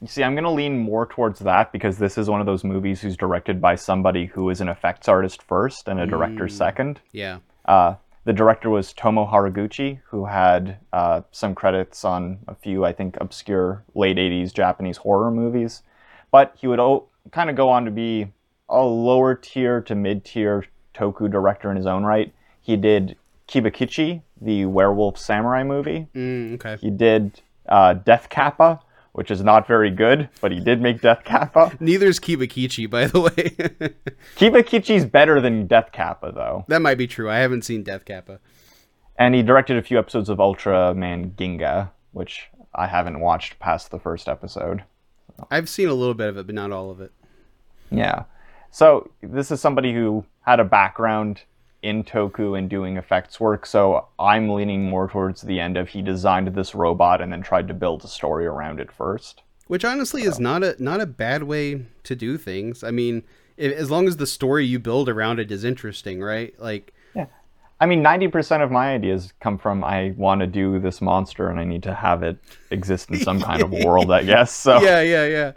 You 0.00 0.06
see, 0.06 0.22
I'm 0.22 0.34
going 0.34 0.44
to 0.44 0.50
lean 0.50 0.78
more 0.78 1.06
towards 1.06 1.40
that 1.40 1.72
because 1.72 1.98
this 1.98 2.16
is 2.18 2.30
one 2.30 2.38
of 2.40 2.46
those 2.46 2.62
movies 2.62 3.00
who's 3.00 3.16
directed 3.16 3.60
by 3.60 3.74
somebody 3.74 4.26
who 4.26 4.48
is 4.50 4.60
an 4.60 4.68
effects 4.68 5.08
artist 5.08 5.42
first 5.42 5.88
and 5.88 5.98
a 5.98 6.06
director 6.06 6.44
Mm. 6.46 6.50
second. 6.52 7.00
yeah 7.12 7.38
Uh, 7.64 7.94
the 8.28 8.34
director 8.34 8.68
was 8.68 8.92
Tomoo 8.92 9.26
Haraguchi, 9.32 10.00
who 10.04 10.26
had 10.26 10.76
uh, 10.92 11.22
some 11.32 11.54
credits 11.54 12.04
on 12.04 12.40
a 12.46 12.54
few, 12.54 12.84
I 12.84 12.92
think, 12.92 13.16
obscure 13.22 13.84
late 13.94 14.18
80s 14.18 14.52
Japanese 14.52 14.98
horror 14.98 15.30
movies. 15.30 15.82
But 16.30 16.52
he 16.60 16.66
would 16.66 16.78
o- 16.78 17.06
kind 17.32 17.48
of 17.48 17.56
go 17.56 17.70
on 17.70 17.86
to 17.86 17.90
be 17.90 18.26
a 18.68 18.82
lower 18.82 19.34
tier 19.34 19.80
to 19.80 19.94
mid 19.94 20.26
tier 20.26 20.66
toku 20.94 21.30
director 21.30 21.70
in 21.70 21.78
his 21.78 21.86
own 21.86 22.04
right. 22.04 22.30
He 22.60 22.76
did 22.76 23.16
Kibakichi, 23.48 24.20
the 24.38 24.66
werewolf 24.66 25.16
samurai 25.16 25.62
movie. 25.62 26.08
mm, 26.14 26.52
okay 26.56 26.76
He 26.78 26.90
did 26.90 27.40
uh, 27.66 27.94
Death 27.94 28.28
Kappa, 28.28 28.80
which 29.18 29.32
is 29.32 29.42
not 29.42 29.66
very 29.66 29.90
good, 29.90 30.28
but 30.40 30.52
he 30.52 30.60
did 30.60 30.80
make 30.80 31.00
Death 31.00 31.24
Kappa. 31.24 31.72
neither's 31.80 32.20
Kibakichi 32.20 32.88
by 32.88 33.06
the 33.06 33.18
way 33.20 33.92
Kibakichi's 34.36 35.04
better 35.04 35.40
than 35.40 35.66
Death 35.66 35.90
Kappa, 35.90 36.30
though. 36.32 36.64
that 36.68 36.80
might 36.80 36.98
be 36.98 37.08
true 37.08 37.28
i 37.28 37.38
haven't 37.38 37.62
seen 37.62 37.82
death 37.82 38.04
kappa 38.04 38.38
And 39.16 39.34
he 39.34 39.42
directed 39.42 39.76
a 39.76 39.82
few 39.82 39.98
episodes 39.98 40.28
of 40.28 40.38
Ultraman 40.38 41.32
Ginga, 41.34 41.90
which 42.12 42.48
I 42.72 42.86
haven't 42.86 43.18
watched 43.18 43.58
past 43.58 43.90
the 43.90 43.98
first 43.98 44.28
episode. 44.28 44.84
i've 45.50 45.68
seen 45.68 45.88
a 45.88 45.94
little 45.94 46.14
bit 46.14 46.28
of 46.28 46.36
it 46.36 46.46
but 46.46 46.54
not 46.54 46.70
all 46.70 46.90
of 46.92 47.00
it 47.00 47.10
Yeah. 47.90 48.22
So 48.70 49.10
this 49.20 49.50
is 49.50 49.60
somebody 49.60 49.92
who 49.92 50.24
had 50.42 50.60
a 50.60 50.64
background 50.64 51.42
in 51.82 52.02
Toku 52.04 52.58
and 52.58 52.68
doing 52.68 52.96
effects 52.96 53.38
work, 53.38 53.64
so 53.66 54.06
I'm 54.18 54.48
leaning 54.50 54.88
more 54.88 55.08
towards 55.08 55.42
the 55.42 55.60
end 55.60 55.76
of 55.76 55.88
he 55.88 56.02
designed 56.02 56.48
this 56.48 56.74
robot 56.74 57.20
and 57.20 57.32
then 57.32 57.42
tried 57.42 57.68
to 57.68 57.74
build 57.74 58.04
a 58.04 58.08
story 58.08 58.46
around 58.46 58.80
it 58.80 58.90
first. 58.90 59.42
which 59.68 59.84
honestly 59.84 60.22
is 60.22 60.40
not 60.40 60.62
a 60.64 60.74
not 60.82 61.00
a 61.00 61.06
bad 61.06 61.42
way 61.44 61.84
to 62.04 62.16
do 62.16 62.36
things. 62.38 62.82
I 62.82 62.90
mean, 62.90 63.22
if, 63.56 63.72
as 63.76 63.90
long 63.90 64.08
as 64.08 64.16
the 64.16 64.26
story 64.26 64.64
you 64.66 64.78
build 64.78 65.08
around 65.08 65.38
it 65.40 65.50
is 65.52 65.62
interesting, 65.64 66.20
right? 66.22 66.52
Like, 66.58 66.94
Yeah. 67.14 67.26
I 67.80 67.86
mean, 67.86 68.02
90% 68.02 68.62
of 68.64 68.70
my 68.72 68.92
ideas 68.94 69.32
come 69.40 69.56
from 69.58 69.84
I 69.84 70.14
want 70.16 70.40
to 70.40 70.46
do 70.48 70.80
this 70.80 71.00
monster 71.00 71.48
and 71.48 71.60
I 71.60 71.64
need 71.64 71.82
to 71.84 71.94
have 71.94 72.22
it 72.24 72.38
exist 72.70 73.10
in 73.10 73.18
some 73.20 73.40
kind 73.40 73.62
of 73.62 73.70
world, 73.84 74.10
I 74.10 74.22
guess. 74.24 74.52
So, 74.52 74.80
yeah, 74.82 75.00
yeah, 75.02 75.26
yeah. 75.26 75.52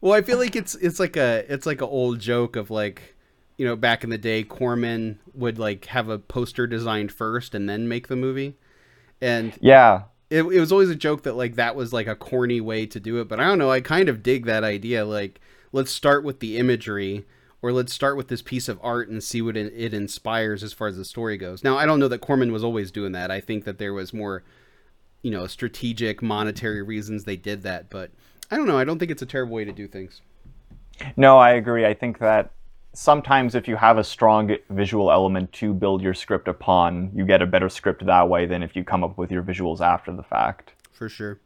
well, 0.00 0.12
I 0.12 0.22
feel 0.22 0.38
like 0.38 0.54
it's 0.54 0.74
it's 0.76 1.00
like 1.00 1.16
a 1.16 1.44
it's 1.52 1.66
like 1.66 1.80
an 1.80 1.88
old 1.88 2.20
joke 2.20 2.54
of 2.56 2.70
like, 2.70 3.16
you 3.60 3.66
know, 3.66 3.76
back 3.76 4.02
in 4.02 4.08
the 4.08 4.16
day, 4.16 4.42
Corman 4.42 5.18
would 5.34 5.58
like 5.58 5.84
have 5.84 6.08
a 6.08 6.18
poster 6.18 6.66
designed 6.66 7.12
first 7.12 7.54
and 7.54 7.68
then 7.68 7.88
make 7.88 8.08
the 8.08 8.16
movie, 8.16 8.56
and 9.20 9.52
yeah. 9.60 10.04
it, 10.30 10.44
it 10.44 10.60
was 10.60 10.72
always 10.72 10.88
a 10.88 10.94
joke 10.94 11.24
that 11.24 11.36
like 11.36 11.56
that 11.56 11.76
was 11.76 11.92
like 11.92 12.06
a 12.06 12.16
corny 12.16 12.62
way 12.62 12.86
to 12.86 12.98
do 12.98 13.20
it. 13.20 13.28
But 13.28 13.38
I 13.38 13.44
don't 13.44 13.58
know. 13.58 13.70
I 13.70 13.82
kind 13.82 14.08
of 14.08 14.22
dig 14.22 14.46
that 14.46 14.64
idea. 14.64 15.04
Like, 15.04 15.42
let's 15.72 15.90
start 15.90 16.24
with 16.24 16.40
the 16.40 16.56
imagery. 16.56 17.26
Or 17.60 17.70
let's 17.70 17.92
start 17.92 18.16
with 18.16 18.28
this 18.28 18.40
piece 18.40 18.70
of 18.70 18.80
art 18.82 19.10
and 19.10 19.22
see 19.22 19.42
what 19.42 19.54
it, 19.54 19.74
it 19.76 19.92
inspires 19.92 20.62
as 20.62 20.72
far 20.72 20.88
as 20.88 20.96
the 20.96 21.04
story 21.04 21.36
goes. 21.36 21.62
Now, 21.62 21.76
I 21.76 21.84
don't 21.84 22.00
know 22.00 22.08
that 22.08 22.22
Corman 22.22 22.52
was 22.52 22.64
always 22.64 22.90
doing 22.90 23.12
that. 23.12 23.30
I 23.30 23.38
think 23.40 23.66
that 23.66 23.76
there 23.76 23.92
was 23.92 24.14
more 24.14 24.42
you 25.20 25.30
know 25.30 25.46
strategic 25.46 26.22
monetary 26.22 26.80
reasons 26.80 27.24
they 27.24 27.36
did 27.36 27.62
that 27.62 27.90
but 27.90 28.10
i 28.50 28.56
don't 28.56 28.66
know 28.66 28.78
i 28.78 28.84
don't 28.84 28.98
think 28.98 29.10
it's 29.10 29.20
a 29.20 29.26
terrible 29.26 29.54
way 29.54 29.66
to 29.66 29.72
do 29.72 29.86
things 29.86 30.22
No, 31.16 31.38
I 31.38 31.50
agree. 31.52 31.86
I 31.86 31.94
think 31.94 32.18
that 32.18 32.50
sometimes 32.92 33.54
if 33.54 33.68
you 33.68 33.76
have 33.76 33.98
a 33.98 34.04
strong 34.04 34.56
visual 34.68 35.10
element 35.10 35.52
to 35.52 35.72
build 35.72 36.02
your 36.02 36.14
script 36.14 36.48
upon, 36.48 37.10
you 37.14 37.24
get 37.24 37.42
a 37.42 37.46
better 37.46 37.68
script 37.68 38.04
that 38.06 38.28
way 38.28 38.46
than 38.46 38.62
if 38.62 38.74
you 38.74 38.84
come 38.84 39.04
up 39.04 39.16
with 39.16 39.30
your 39.30 39.42
visuals 39.42 39.80
after 39.80 40.12
the 40.12 40.22
fact. 40.22 40.72
for 40.92 41.08
sure 41.08 41.38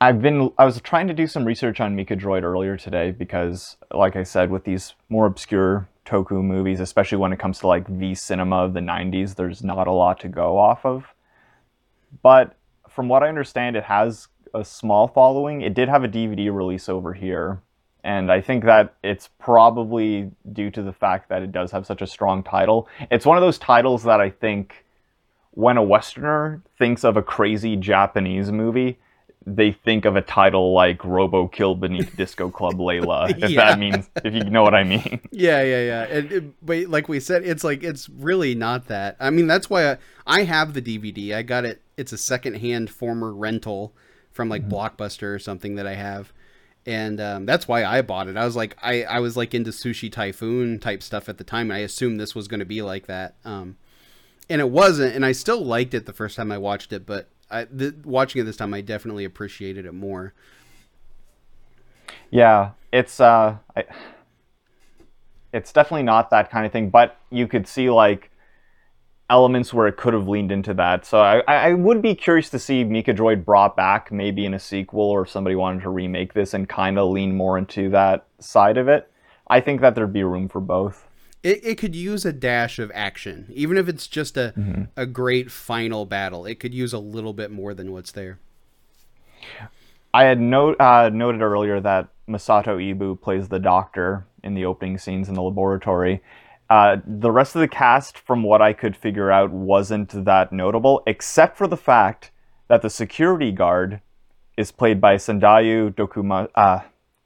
I've 0.00 0.20
been 0.20 0.52
I 0.58 0.64
was 0.64 0.80
trying 0.80 1.06
to 1.08 1.14
do 1.14 1.26
some 1.26 1.44
research 1.44 1.80
on 1.80 1.96
Mikadroid 1.96 2.42
earlier 2.42 2.76
today 2.76 3.10
because 3.10 3.76
like 3.90 4.16
I 4.16 4.22
said 4.22 4.50
with 4.50 4.64
these 4.64 4.94
more 5.08 5.24
obscure 5.24 5.88
toku 6.04 6.42
movies, 6.42 6.80
especially 6.80 7.16
when 7.16 7.32
it 7.32 7.38
comes 7.38 7.60
to 7.60 7.68
like 7.68 7.86
the 7.98 8.14
cinema 8.14 8.56
of 8.56 8.74
the 8.74 8.80
90s, 8.80 9.36
there's 9.36 9.62
not 9.62 9.86
a 9.86 9.92
lot 9.92 10.20
to 10.20 10.28
go 10.28 10.58
off 10.58 10.84
of. 10.84 11.14
But 12.22 12.56
from 12.88 13.08
what 13.08 13.22
I 13.22 13.28
understand 13.28 13.76
it 13.76 13.84
has 13.84 14.28
a 14.54 14.64
small 14.64 15.08
following. 15.08 15.60
It 15.60 15.74
did 15.74 15.88
have 15.88 16.04
a 16.04 16.08
DVD 16.08 16.54
release 16.54 16.88
over 16.88 17.12
here. 17.12 17.60
And 18.04 18.30
I 18.30 18.42
think 18.42 18.64
that 18.64 18.94
it's 19.02 19.30
probably 19.40 20.30
due 20.52 20.70
to 20.70 20.82
the 20.82 20.92
fact 20.92 21.30
that 21.30 21.42
it 21.42 21.52
does 21.52 21.72
have 21.72 21.86
such 21.86 22.02
a 22.02 22.06
strong 22.06 22.42
title. 22.42 22.86
It's 23.10 23.24
one 23.24 23.38
of 23.38 23.42
those 23.42 23.58
titles 23.58 24.04
that 24.04 24.20
I 24.20 24.28
think 24.28 24.84
when 25.52 25.78
a 25.78 25.82
Westerner 25.82 26.62
thinks 26.78 27.02
of 27.02 27.16
a 27.16 27.22
crazy 27.22 27.76
Japanese 27.76 28.52
movie, 28.52 28.98
they 29.46 29.72
think 29.72 30.04
of 30.04 30.16
a 30.16 30.22
title 30.22 30.72
like 30.74 31.02
Robo 31.04 31.48
Kill 31.48 31.74
Beneath 31.74 32.14
Disco 32.16 32.50
Club 32.50 32.74
Layla, 32.74 33.30
if 33.42 33.50
Yeah. 33.50 33.64
that 33.70 33.78
means, 33.78 34.10
if 34.22 34.34
you 34.34 34.44
know 34.44 34.62
what 34.62 34.74
I 34.74 34.84
mean. 34.84 35.20
Yeah, 35.30 35.62
yeah, 35.62 35.82
yeah. 35.82 36.02
And 36.04 36.32
it, 36.32 36.66
but 36.66 36.86
like 36.88 37.08
we 37.08 37.20
said, 37.20 37.42
it's 37.44 37.64
like 37.64 37.82
it's 37.82 38.08
really 38.08 38.54
not 38.54 38.86
that. 38.88 39.16
I 39.18 39.30
mean, 39.30 39.46
that's 39.46 39.68
why 39.70 39.92
I, 39.92 39.96
I 40.26 40.42
have 40.44 40.74
the 40.74 40.82
DVD. 40.82 41.34
I 41.34 41.42
got 41.42 41.64
it. 41.64 41.80
It's 41.96 42.12
a 42.12 42.18
secondhand 42.18 42.90
former 42.90 43.32
rental 43.32 43.94
from 44.30 44.48
like 44.48 44.68
mm-hmm. 44.68 44.74
Blockbuster 44.74 45.34
or 45.34 45.38
something 45.38 45.76
that 45.76 45.86
I 45.86 45.94
have, 45.94 46.32
and 46.86 47.20
um, 47.20 47.46
that's 47.46 47.66
why 47.66 47.84
I 47.84 48.02
bought 48.02 48.28
it. 48.28 48.36
I 48.36 48.44
was 48.44 48.56
like, 48.56 48.76
I 48.82 49.04
I 49.04 49.20
was 49.20 49.36
like 49.36 49.54
into 49.54 49.70
Sushi 49.70 50.10
Typhoon 50.10 50.78
type 50.78 51.02
stuff 51.02 51.28
at 51.28 51.38
the 51.38 51.44
time, 51.44 51.70
and 51.70 51.78
I 51.78 51.80
assumed 51.80 52.20
this 52.20 52.34
was 52.34 52.48
going 52.48 52.60
to 52.60 52.66
be 52.66 52.82
like 52.82 53.06
that. 53.06 53.34
Um, 53.44 53.76
and 54.48 54.60
it 54.60 54.70
wasn't, 54.70 55.14
and 55.14 55.24
I 55.24 55.32
still 55.32 55.64
liked 55.64 55.94
it 55.94 56.06
the 56.06 56.12
first 56.12 56.36
time 56.36 56.52
I 56.52 56.58
watched 56.58 56.92
it, 56.92 57.06
but 57.06 57.28
I 57.50 57.64
the, 57.64 57.94
watching 58.04 58.42
it 58.42 58.44
this 58.44 58.56
time, 58.56 58.74
I 58.74 58.80
definitely 58.80 59.24
appreciated 59.24 59.86
it 59.86 59.94
more. 59.94 60.34
Yeah, 62.30 62.70
it's 62.92 63.20
uh, 63.20 63.56
I, 63.76 63.84
it's 65.52 65.72
definitely 65.72 66.02
not 66.02 66.30
that 66.30 66.50
kind 66.50 66.66
of 66.66 66.72
thing, 66.72 66.90
but 66.90 67.16
you 67.30 67.46
could 67.46 67.66
see 67.66 67.88
like 67.88 68.30
elements 69.30 69.72
where 69.72 69.86
it 69.86 69.96
could 69.96 70.14
have 70.14 70.28
leaned 70.28 70.52
into 70.52 70.74
that. 70.74 71.06
So 71.06 71.18
I, 71.18 71.40
I 71.48 71.72
would 71.72 72.02
be 72.02 72.14
curious 72.14 72.50
to 72.50 72.58
see 72.58 72.84
Mikadroid 72.84 73.44
brought 73.44 73.76
back, 73.76 74.12
maybe 74.12 74.44
in 74.44 74.54
a 74.54 74.58
sequel, 74.58 75.00
or 75.00 75.22
if 75.22 75.30
somebody 75.30 75.56
wanted 75.56 75.82
to 75.82 75.90
remake 75.90 76.34
this 76.34 76.54
and 76.54 76.68
kind 76.68 76.98
of 76.98 77.10
lean 77.10 77.34
more 77.34 77.56
into 77.56 77.88
that 77.90 78.26
side 78.38 78.76
of 78.76 78.88
it. 78.88 79.10
I 79.48 79.60
think 79.60 79.80
that 79.80 79.94
there'd 79.94 80.12
be 80.12 80.24
room 80.24 80.48
for 80.48 80.60
both. 80.60 81.06
It, 81.42 81.60
it 81.64 81.78
could 81.78 81.94
use 81.94 82.24
a 82.24 82.32
dash 82.32 82.78
of 82.78 82.90
action, 82.94 83.46
even 83.52 83.76
if 83.76 83.88
it's 83.88 84.06
just 84.06 84.38
a 84.38 84.88
a 84.96 85.04
great 85.04 85.50
final 85.50 86.06
battle. 86.06 86.46
It 86.46 86.58
could 86.58 86.72
use 86.72 86.94
a 86.94 86.98
little 86.98 87.34
bit 87.34 87.50
more 87.50 87.74
than 87.74 87.92
what's 87.92 88.12
there. 88.12 88.38
I 90.14 90.24
had 90.24 90.40
note, 90.40 90.80
uh, 90.80 91.10
noted 91.12 91.42
earlier 91.42 91.80
that 91.80 92.08
Masato 92.28 92.78
Ibu 92.78 93.20
plays 93.20 93.48
the 93.48 93.58
doctor 93.58 94.26
in 94.42 94.54
the 94.54 94.64
opening 94.64 94.96
scenes 94.96 95.28
in 95.28 95.34
the 95.34 95.42
laboratory. 95.42 96.22
Uh, 96.74 96.96
the 97.06 97.30
rest 97.30 97.54
of 97.54 97.60
the 97.60 97.68
cast, 97.68 98.18
from 98.18 98.42
what 98.42 98.60
I 98.60 98.72
could 98.72 98.96
figure 98.96 99.30
out, 99.30 99.52
wasn't 99.52 100.24
that 100.24 100.52
notable, 100.52 101.04
except 101.06 101.56
for 101.56 101.68
the 101.68 101.76
fact 101.76 102.32
that 102.66 102.82
the 102.82 102.90
security 102.90 103.52
guard 103.52 104.00
is 104.56 104.72
played 104.72 105.00
by 105.00 105.14
Sandayu 105.14 105.94
Dokuma, 105.94 106.48
uh, 106.56 106.80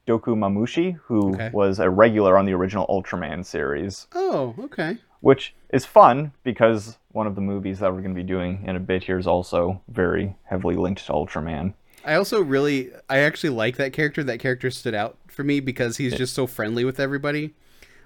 Dokumamushi, 0.06 0.98
who 1.04 1.32
Okay. 1.32 1.48
was 1.50 1.78
a 1.78 1.88
regular 1.88 2.36
on 2.36 2.44
the 2.44 2.52
original 2.52 2.84
Ultraman 2.90 3.42
series, 3.42 4.06
Oh, 4.14 4.54
okay. 4.64 4.98
which 5.20 5.54
is 5.70 5.86
fun 5.86 6.32
because 6.44 6.98
one 7.12 7.26
of 7.26 7.34
the 7.34 7.40
movies 7.40 7.78
that 7.78 7.90
we're 7.90 8.02
going 8.02 8.14
to 8.14 8.22
be 8.22 8.28
doing 8.28 8.64
in 8.66 8.76
a 8.76 8.80
bit 8.80 9.04
here 9.04 9.16
is 9.18 9.26
also 9.26 9.80
very 9.88 10.36
heavily 10.44 10.76
linked 10.76 11.06
to 11.06 11.12
Ultraman. 11.14 11.72
I 12.04 12.16
also 12.16 12.42
really, 12.42 12.90
I 13.08 13.20
actually 13.20 13.50
like 13.50 13.78
that 13.78 13.94
character. 13.94 14.22
That 14.22 14.40
character 14.40 14.70
stood 14.70 14.94
out 14.94 15.16
for 15.26 15.42
me 15.42 15.60
because 15.60 15.96
he's 15.96 16.14
just 16.14 16.34
so 16.34 16.46
friendly 16.46 16.84
with 16.84 17.00
everybody. 17.00 17.54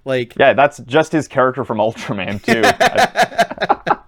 Like, 0.05 0.35
Yeah, 0.39 0.53
that's 0.53 0.79
just 0.81 1.13
his 1.13 1.29
character 1.29 1.65
from 1.65 1.79
Ultraman 1.79 2.43
too. 2.43 2.63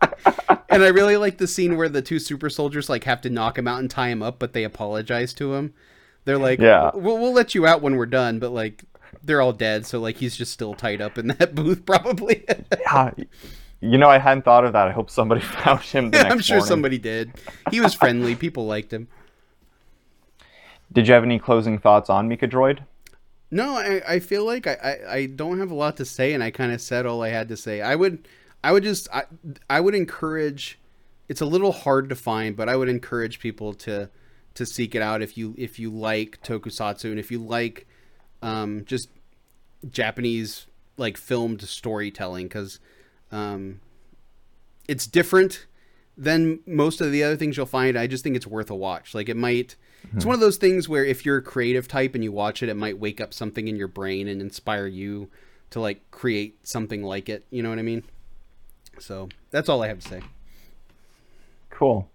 And 0.71 0.83
I 0.83 0.89
really 0.89 1.17
like 1.17 1.39
the 1.39 1.47
scene 1.47 1.77
where 1.77 1.89
the 1.89 2.03
two 2.03 2.19
super 2.19 2.51
soldiers 2.51 2.89
like 2.89 3.05
have 3.05 3.21
to 3.21 3.31
knock 3.31 3.57
him 3.57 3.69
out 3.69 3.79
and 3.79 3.89
tie 3.89 4.09
him 4.09 4.25
up, 4.25 4.41
but 4.41 4.55
they 4.55 4.65
apologize 4.65 5.33
to 5.35 5.55
him. 5.55 5.73
They're 6.25 6.37
like, 6.39 6.59
Yeah. 6.59 6.91
we'll, 6.95 7.17
we'll 7.19 7.33
let 7.33 7.55
you 7.55 7.65
out 7.65 7.81
when 7.81 7.95
we're 7.95 8.07
done, 8.07 8.41
but 8.41 8.51
like, 8.51 8.83
they're 9.23 9.41
all 9.41 9.53
dead, 9.53 9.87
so 9.87 10.01
like 10.01 10.17
he's 10.17 10.37
just 10.37 10.53
still 10.53 10.75
tied 10.75 11.01
up 11.01 11.17
in 11.17 11.29
that 11.39 11.55
booth, 11.55 11.87
probably. 11.87 12.45
yeah, 12.81 13.13
you 13.81 13.99
know, 13.99 14.09
I 14.11 14.19
hadn't 14.19 14.45
thought 14.45 14.65
of 14.65 14.73
that. 14.73 14.89
I 14.89 14.91
hope 14.91 15.11
somebody 15.11 15.41
found 15.63 15.81
him 15.83 16.11
the 16.11 16.19
next 16.25 16.33
I'm 16.33 16.41
sure 16.41 16.57
morning. 16.57 16.69
somebody 16.69 16.99
did. 16.99 17.33
He 17.71 17.81
was 17.81 17.95
friendly. 17.95 18.35
People 18.35 18.67
liked 18.67 18.93
him. 18.93 19.07
Did 20.93 21.07
you 21.07 21.15
have 21.15 21.23
any 21.23 21.39
closing 21.39 21.79
thoughts 21.79 22.11
on 22.11 22.29
Mikadroid? 22.29 22.81
No, 23.55 23.77
I, 23.77 24.03
I 24.05 24.19
feel 24.19 24.45
like 24.45 24.67
I, 24.67 24.73
I, 24.73 25.13
I 25.15 25.27
don't 25.27 25.61
have 25.61 25.71
a 25.71 25.77
lot 25.77 25.97
to 25.99 26.05
say, 26.05 26.33
and 26.33 26.43
I 26.43 26.51
kind 26.51 26.73
of 26.73 26.81
said 26.81 27.07
all 27.07 27.23
I 27.23 27.29
had 27.29 27.49
to 27.51 27.57
say. 27.57 27.81
I 27.81 27.95
would 27.95 28.27
I 28.65 28.73
would 28.73 28.83
just 28.83 29.07
I, 29.15 29.27
I 29.71 29.79
would 29.79 29.95
encourage. 29.95 30.81
It's 31.29 31.41
a 31.41 31.47
little 31.47 31.71
hard 31.71 32.09
to 32.09 32.17
find, 32.17 32.57
but 32.57 32.69
I 32.69 32.75
would 32.75 32.89
encourage 32.89 33.39
people 33.39 33.73
to 33.75 34.11
to 34.55 34.67
seek 34.67 34.97
it 34.97 35.03
out 35.03 35.23
if 35.23 35.39
you 35.39 35.55
if 35.57 35.79
you 35.79 35.89
like 35.89 36.43
tokusatsu 36.43 37.05
and 37.05 37.19
if 37.21 37.31
you 37.31 37.39
like 37.39 37.87
um, 38.43 38.85
just 38.87 39.09
Japanese 39.89 40.67
like 40.97 41.17
filmed 41.17 41.63
storytelling 41.63 42.47
because 42.47 42.81
um, 43.31 43.79
it's 44.89 45.07
different 45.07 45.67
than 46.19 46.59
most 46.67 47.01
of 47.01 47.13
the 47.13 47.23
other 47.23 47.37
things 47.37 47.57
you'll 47.57 47.67
find. 47.67 47.97
I 47.97 48.09
just 48.09 48.25
think 48.25 48.35
it's 48.35 48.49
worth 48.49 48.69
a 48.69 48.75
watch. 48.75 49.15
Like 49.15 49.29
it 49.29 49.37
might. 49.37 49.77
It's 50.15 50.25
one 50.25 50.35
of 50.35 50.41
those 50.41 50.59
things 50.59 50.89
where 50.89 51.05
if 51.05 51.25
you're 51.27 51.39
a 51.39 51.43
creative 51.43 51.89
type 51.89 52.15
and 52.15 52.23
you 52.23 52.31
watch 52.31 52.63
it, 52.63 52.69
it 52.69 52.77
might 52.77 52.99
wake 52.99 53.21
up 53.21 53.35
something 53.35 53.67
in 53.67 53.77
your 53.77 53.89
brain 53.89 54.29
and 54.29 54.41
inspire 54.41 54.87
you 54.87 55.31
to 55.71 55.81
like 55.81 56.11
create 56.11 56.59
something 56.67 57.03
like 57.03 57.29
it. 57.29 57.45
You 57.51 57.63
know 57.63 57.71
what 57.71 57.79
I 57.79 57.83
mean? 57.83 58.05
So 58.99 59.29
that's 59.51 59.69
all 59.69 59.83
I 59.83 59.89
have 59.89 59.99
to 60.01 60.09
say. 60.09 60.23
Cool. 61.71 62.09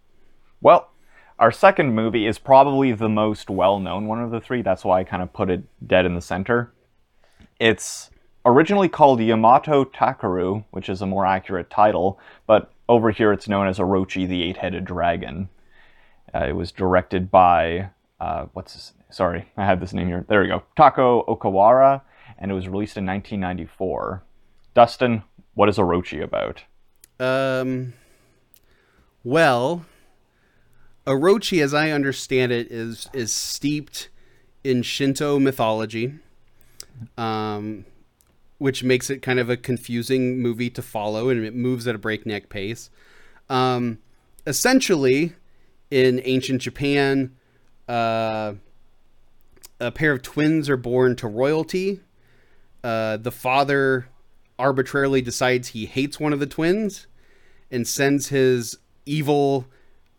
Well, 0.62 0.92
our 1.40 1.52
second 1.52 1.94
movie 1.94 2.26
is 2.26 2.40
probably 2.40 2.94
the 2.94 3.10
most 3.10 3.50
well-known 3.50 4.08
one 4.08 4.22
of 4.22 4.32
the 4.32 4.40
three. 4.40 4.62
That's 4.62 4.86
why 4.86 5.00
I 5.00 5.04
kind 5.04 5.22
of 5.22 5.34
put 5.34 5.50
it 5.50 5.64
dead 5.86 6.06
in 6.06 6.16
the 6.16 6.22
center. 6.22 6.72
It's 7.60 8.10
originally 8.46 8.88
called 8.88 9.20
Yamato 9.20 9.84
Takeru, 9.84 10.64
which 10.72 10.88
is 10.88 11.02
a 11.02 11.06
more 11.06 11.26
accurate 11.26 11.70
title, 11.70 12.20
but 12.48 12.72
over 12.88 13.12
here 13.12 13.34
it's 13.34 13.50
known 13.50 13.68
as 13.68 13.80
Orochi 13.80 14.28
the 14.28 14.42
Eight-Headed 14.44 14.86
Dragon. 14.86 15.50
Uh, 16.34 16.46
it 16.48 16.56
was 16.56 16.72
directed 16.72 17.32
by 17.32 17.90
uh, 18.20 18.46
what's 18.54 18.74
his, 18.74 18.94
sorry, 19.10 19.46
I 19.58 19.66
have 19.66 19.80
this 19.80 19.94
name 19.94 20.08
here. 20.08 20.26
There 20.28 20.42
we 20.42 20.48
go, 20.48 20.64
Takao 20.78 21.28
Okawara, 21.28 22.02
and 22.38 22.52
it 22.52 22.54
was 22.54 22.68
released 22.68 22.98
in 22.98 23.06
1994. 23.06 24.24
Dustin, 24.74 25.24
what 25.54 25.70
is 25.70 25.78
Orochi 25.78 26.22
about? 26.22 26.64
Um, 27.20 27.94
well, 29.24 29.86
Orochi, 31.06 31.62
as 31.62 31.74
I 31.74 31.92
understand 31.92 32.52
it, 32.52 32.72
is 32.72 33.10
is 33.14 33.34
steeped 33.34 34.10
in 34.64 34.84
Shinto 34.84 35.40
mythology, 35.40 36.16
um, 37.18 37.86
which 38.58 38.84
makes 38.84 39.10
it 39.10 39.22
kind 39.22 39.40
of 39.40 39.50
a 39.50 39.58
confusing 39.58 40.40
movie 40.40 40.70
to 40.70 40.82
follow, 40.82 41.30
and 41.30 41.44
it 41.44 41.56
moves 41.56 41.88
at 41.88 41.96
a 41.96 41.98
breakneck 42.00 42.50
pace. 42.50 42.90
Um, 43.50 44.00
essentially, 44.46 45.34
in 45.92 46.22
ancient 46.24 46.62
Japan, 46.62 47.36
Uh, 47.88 48.54
a 49.80 49.92
pair 49.92 50.12
of 50.12 50.22
twins 50.22 50.70
are 50.70 50.78
born 50.78 51.16
to 51.16 51.28
royalty. 51.28 52.02
Uh, 52.84 53.18
the 53.18 53.32
father 53.32 54.08
arbitrarily 54.60 55.22
decides 55.22 55.70
he 55.70 55.86
hates 55.88 56.20
one 56.20 56.32
of 56.34 56.40
the 56.40 56.46
twins 56.46 57.08
and 57.72 57.88
sends 57.88 58.28
his 58.28 58.78
evil 59.06 59.66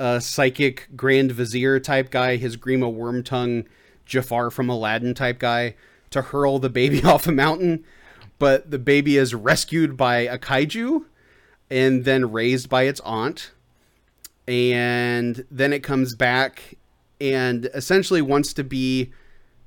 uh, 0.00 0.19
psychic 0.19 0.89
grand 0.97 1.31
vizier 1.31 1.79
type 1.79 2.11
guy, 2.11 2.37
his 2.37 2.57
Grima 2.57 2.93
Wormtongue 2.93 3.67
Jafar 4.07 4.50
from 4.50 4.69
Aladdin 4.69 5.15
type 5.15 5.39
guy, 5.39 5.77
to 6.11 6.23
hurl 6.23 6.59
the 6.59 6.71
baby 6.71 7.03
off 7.05 7.29
a 7.29 7.33
mountain. 7.33 7.85
But 8.39 8.71
the 8.71 8.79
baby 8.79 9.17
is 9.17 9.35
rescued 9.35 9.97
by 9.97 10.21
a 10.21 10.39
kaiju 10.39 11.05
and 11.71 12.05
then 12.05 12.33
raised 12.33 12.69
by 12.69 12.85
its 12.85 13.00
aunt. 13.00 13.53
And 14.50 15.45
then 15.49 15.73
it 15.73 15.85
comes 15.85 16.16
back 16.16 16.76
and 17.21 17.71
essentially 17.73 18.21
wants 18.21 18.52
to 18.54 18.64
be, 18.64 19.12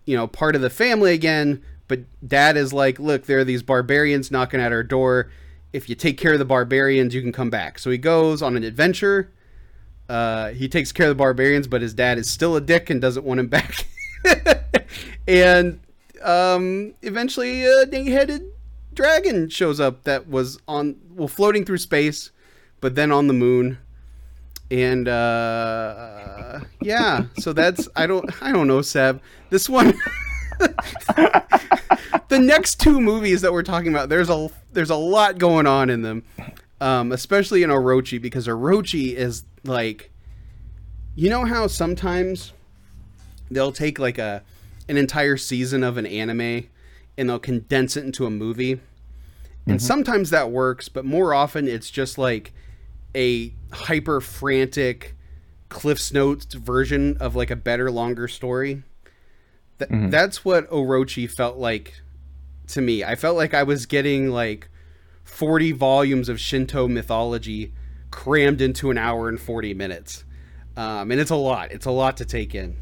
you 0.03 0.17
know, 0.17 0.27
part 0.27 0.57
of 0.57 0.61
the 0.61 0.69
family 0.69 1.13
again. 1.13 1.63
But 1.87 2.01
dad 2.27 2.57
is 2.57 2.73
like, 2.73 2.99
look, 2.99 3.25
there 3.25 3.39
are 3.39 3.43
these 3.45 3.63
barbarians 3.63 4.29
knocking 4.29 4.59
at 4.59 4.73
our 4.73 4.83
door. 4.83 5.31
If 5.71 5.87
you 5.87 5.95
take 5.95 6.17
care 6.17 6.33
of 6.33 6.39
the 6.39 6.45
barbarians, 6.45 7.15
you 7.15 7.21
can 7.21 7.31
come 7.31 7.49
back. 7.49 7.79
So 7.79 7.91
he 7.91 7.97
goes 7.97 8.41
on 8.41 8.57
an 8.57 8.65
adventure. 8.65 9.31
Uh, 10.09 10.49
he 10.49 10.67
takes 10.67 10.91
care 10.91 11.05
of 11.05 11.11
the 11.11 11.15
barbarians, 11.15 11.65
but 11.65 11.81
his 11.81 11.93
dad 11.93 12.17
is 12.17 12.29
still 12.29 12.57
a 12.57 12.61
dick 12.61 12.89
and 12.89 12.99
doesn't 12.99 13.25
want 13.25 13.39
him 13.39 13.47
back. 13.47 13.87
and 15.29 15.79
um, 16.21 16.93
eventually, 17.01 17.63
a 17.63 17.85
headed 17.85 18.51
dragon 18.93 19.47
shows 19.47 19.79
up 19.79 20.03
that 20.03 20.27
was 20.27 20.59
on 20.67 20.97
well 21.09 21.29
floating 21.29 21.63
through 21.63 21.77
space, 21.77 22.31
but 22.81 22.95
then 22.95 23.13
on 23.13 23.27
the 23.27 23.33
moon. 23.33 23.77
And 24.73 25.07
uh, 25.07 26.61
yeah, 26.81 27.25
so 27.37 27.53
that's 27.53 27.87
I 27.95 28.07
don't 28.07 28.27
I 28.41 28.51
don't 28.51 28.65
know, 28.67 28.81
Seb. 28.81 29.21
This 29.51 29.69
one. 29.69 29.93
the 32.29 32.39
next 32.39 32.79
two 32.79 32.99
movies 32.99 33.41
that 33.41 33.53
we're 33.53 33.61
talking 33.61 33.89
about, 33.89 34.09
there's 34.09 34.31
a 34.31 34.49
there's 34.71 34.89
a 34.89 34.95
lot 34.95 35.37
going 35.37 35.67
on 35.67 35.91
in 35.91 36.01
them, 36.01 36.23
um, 36.81 37.11
especially 37.11 37.61
in 37.61 37.69
Orochi 37.69 38.19
because 38.19 38.47
Orochi 38.47 39.13
is 39.13 39.43
like, 39.63 40.09
you 41.13 41.29
know 41.29 41.45
how 41.45 41.67
sometimes 41.67 42.51
they'll 43.51 43.71
take 43.71 43.99
like 43.99 44.17
a 44.17 44.41
an 44.89 44.97
entire 44.97 45.37
season 45.37 45.83
of 45.83 45.97
an 45.97 46.07
anime 46.07 46.67
and 47.15 47.29
they'll 47.29 47.37
condense 47.37 47.95
it 47.95 48.05
into 48.05 48.25
a 48.25 48.31
movie. 48.31 48.71
And 49.67 49.77
mm-hmm. 49.77 49.85
sometimes 49.85 50.31
that 50.31 50.49
works, 50.49 50.89
but 50.89 51.05
more 51.05 51.31
often 51.35 51.67
it's 51.67 51.91
just 51.91 52.17
like 52.17 52.53
a 53.15 53.53
hyper 53.73 54.21
frantic 54.21 55.15
Cliff's 55.69 56.13
Notes 56.13 56.53
version 56.53 57.17
of 57.17 57.35
like 57.35 57.51
a 57.51 57.55
better, 57.55 57.91
longer 57.91 58.27
story. 58.27 58.83
Th- 59.79 59.89
mm-hmm. 59.89 60.09
That's 60.09 60.45
what 60.45 60.69
Orochi 60.69 61.29
felt 61.29 61.57
like 61.57 62.01
to 62.67 62.81
me. 62.81 63.03
I 63.03 63.15
felt 63.15 63.35
like 63.35 63.53
I 63.53 63.63
was 63.63 63.85
getting 63.85 64.29
like 64.29 64.69
40 65.23 65.71
volumes 65.73 66.29
of 66.29 66.39
Shinto 66.39 66.87
mythology 66.87 67.73
crammed 68.11 68.61
into 68.61 68.91
an 68.91 68.97
hour 68.97 69.27
and 69.27 69.39
40 69.39 69.73
minutes. 69.73 70.23
Um, 70.77 71.11
and 71.11 71.19
it's 71.19 71.31
a 71.31 71.35
lot. 71.35 71.71
It's 71.71 71.85
a 71.85 71.91
lot 71.91 72.17
to 72.17 72.25
take 72.25 72.55
in. 72.55 72.77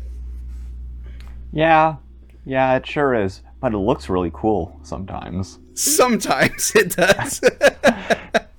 Yeah, 1.51 1.97
yeah, 2.45 2.75
it 2.75 2.85
sure 2.85 3.13
is. 3.13 3.41
But 3.59 3.73
it 3.73 3.77
looks 3.77 4.09
really 4.09 4.31
cool 4.33 4.79
sometimes. 4.83 5.59
Sometimes 5.73 6.71
it 6.75 6.95
does. 6.95 7.41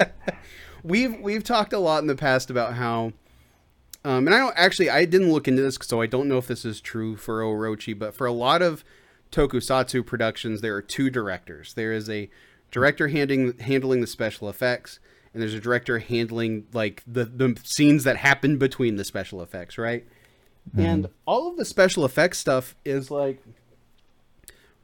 we've 0.82 1.18
we've 1.20 1.44
talked 1.44 1.72
a 1.72 1.78
lot 1.78 2.02
in 2.02 2.06
the 2.06 2.16
past 2.16 2.50
about 2.50 2.74
how, 2.74 3.12
um, 4.04 4.26
and 4.26 4.34
I 4.34 4.38
don't 4.38 4.54
actually 4.56 4.90
I 4.90 5.04
didn't 5.04 5.32
look 5.32 5.48
into 5.48 5.62
this, 5.62 5.78
so 5.82 6.00
I 6.00 6.06
don't 6.06 6.28
know 6.28 6.38
if 6.38 6.46
this 6.46 6.64
is 6.64 6.80
true 6.80 7.16
for 7.16 7.40
Orochi, 7.40 7.98
but 7.98 8.14
for 8.14 8.26
a 8.26 8.32
lot 8.32 8.62
of 8.62 8.84
tokusatsu 9.30 10.04
productions, 10.04 10.60
there 10.60 10.74
are 10.74 10.82
two 10.82 11.10
directors. 11.10 11.74
There 11.74 11.92
is 11.92 12.08
a 12.08 12.28
director 12.70 13.08
handling 13.08 13.58
handling 13.58 14.00
the 14.00 14.06
special 14.06 14.48
effects, 14.48 14.98
and 15.32 15.42
there's 15.42 15.54
a 15.54 15.60
director 15.60 15.98
handling 15.98 16.66
like 16.72 17.02
the 17.06 17.24
the 17.24 17.56
scenes 17.64 18.04
that 18.04 18.16
happen 18.16 18.58
between 18.58 18.96
the 18.96 19.04
special 19.04 19.42
effects, 19.42 19.78
right? 19.78 20.06
Mm-hmm. 20.70 20.80
And 20.80 21.08
all 21.26 21.48
of 21.48 21.56
the 21.56 21.64
special 21.64 22.04
effects 22.04 22.38
stuff 22.38 22.76
is 22.84 23.10
like 23.10 23.42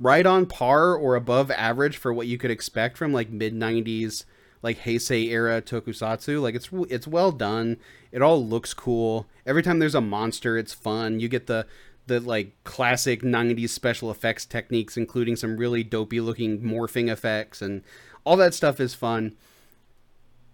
right 0.00 0.26
on 0.26 0.46
par 0.46 0.94
or 0.94 1.14
above 1.14 1.50
average 1.50 1.96
for 1.96 2.12
what 2.12 2.26
you 2.26 2.38
could 2.38 2.50
expect 2.50 2.96
from 2.96 3.12
like 3.12 3.30
mid 3.30 3.54
90s 3.54 4.24
like 4.62 4.80
Heisei 4.80 5.28
era 5.28 5.62
tokusatsu. 5.62 6.40
Like 6.40 6.54
it's 6.54 6.70
it's 6.90 7.06
well 7.06 7.32
done. 7.32 7.76
It 8.12 8.22
all 8.22 8.44
looks 8.44 8.74
cool. 8.74 9.26
Every 9.46 9.62
time 9.62 9.78
there's 9.78 9.94
a 9.94 10.00
monster, 10.00 10.56
it's 10.56 10.74
fun. 10.74 11.20
You 11.20 11.28
get 11.28 11.46
the 11.46 11.66
the 12.06 12.20
like 12.20 12.52
classic 12.64 13.22
90s 13.22 13.68
special 13.68 14.10
effects 14.10 14.46
techniques 14.46 14.96
including 14.96 15.36
some 15.36 15.58
really 15.58 15.84
dopey 15.84 16.20
looking 16.20 16.58
morphing 16.60 17.10
effects 17.10 17.60
and 17.60 17.82
all 18.24 18.36
that 18.36 18.54
stuff 18.54 18.80
is 18.80 18.94
fun. 18.94 19.36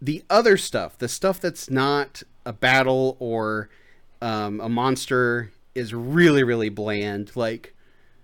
The 0.02 0.24
other 0.28 0.56
stuff, 0.56 0.98
the 0.98 1.08
stuff 1.08 1.40
that's 1.40 1.70
not 1.70 2.24
a 2.44 2.52
battle 2.52 3.16
or 3.20 3.70
um, 4.20 4.60
a 4.60 4.68
monster 4.68 5.52
is 5.74 5.92
really 5.92 6.44
really 6.44 6.68
bland 6.68 7.32
like 7.34 7.74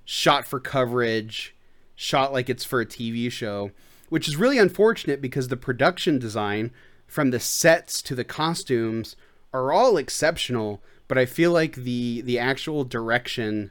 shot 0.04 0.46
for 0.46 0.60
coverage 0.60 1.54
shot 1.94 2.32
like 2.32 2.48
it's 2.48 2.64
for 2.64 2.80
a 2.80 2.86
tv 2.86 3.30
show 3.30 3.70
which 4.10 4.28
is 4.28 4.36
really 4.36 4.58
unfortunate 4.58 5.22
because 5.22 5.48
the 5.48 5.56
production 5.56 6.18
design 6.18 6.70
from 7.06 7.30
the 7.30 7.40
sets 7.40 8.02
to 8.02 8.14
the 8.14 8.24
costumes 8.24 9.16
are 9.52 9.72
all 9.72 9.96
exceptional 9.96 10.82
but 11.08 11.16
i 11.16 11.24
feel 11.24 11.50
like 11.50 11.74
the 11.76 12.20
the 12.20 12.38
actual 12.38 12.84
direction 12.84 13.70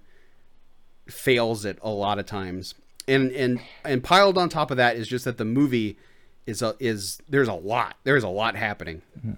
fails 1.07 1.63
it 1.63 1.77
a 1.81 1.89
lot 1.89 2.17
of 2.17 2.25
times 2.25 2.73
and 3.07 3.31
and 3.31 3.59
and 3.85 4.03
piled 4.03 4.37
on 4.37 4.49
top 4.49 4.71
of 4.71 4.77
that 4.77 4.95
is 4.95 5.07
just 5.07 5.25
that 5.25 5.37
the 5.37 5.45
movie 5.45 5.97
is 6.45 6.61
a, 6.61 6.75
is 6.79 7.19
there's 7.29 7.47
a 7.47 7.53
lot 7.53 7.95
there's 8.03 8.23
a 8.23 8.29
lot 8.29 8.55
happening 8.55 9.01
mm-hmm. 9.17 9.33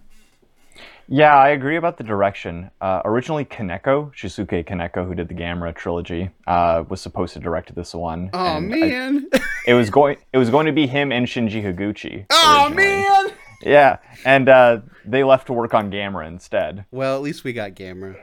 Yeah, 1.08 1.36
I 1.36 1.50
agree 1.50 1.76
about 1.76 1.98
the 1.98 2.04
direction. 2.04 2.72
Uh, 2.80 3.02
originally, 3.06 3.44
Kaneko, 3.46 4.14
Shusuke 4.14 4.66
Kaneko, 4.66 5.06
who 5.06 5.14
did 5.16 5.28
the 5.28 5.34
Gamera 5.34 5.76
trilogy, 5.76 6.30
uh, 6.48 6.84
was 6.88 7.02
supposed 7.02 7.34
to 7.34 7.40
direct 7.40 7.74
this 7.76 7.94
one. 7.94 8.30
Oh 8.34 8.60
man! 8.62 9.28
I, 9.34 9.42
it 9.68 9.74
was 9.74 9.90
going. 9.90 10.18
It 10.32 10.38
was 10.38 10.50
going 10.50 10.66
to 10.68 10.72
be 10.72 10.88
him 10.88 11.12
and 11.12 11.28
Shinji 11.28 11.62
Higuchi. 11.64 12.26
Oh 12.30 12.70
man! 12.74 13.32
Yeah, 13.62 13.98
and 14.26 14.48
uh, 14.50 14.82
they 15.06 15.24
left 15.24 15.48
to 15.48 15.54
work 15.54 15.74
on 15.74 15.92
Gamera 15.92 16.28
instead. 16.28 16.86
Well, 16.92 17.16
at 17.16 17.22
least 17.22 17.44
we 17.44 17.54
got 17.54 17.72
Gamera. 17.76 18.18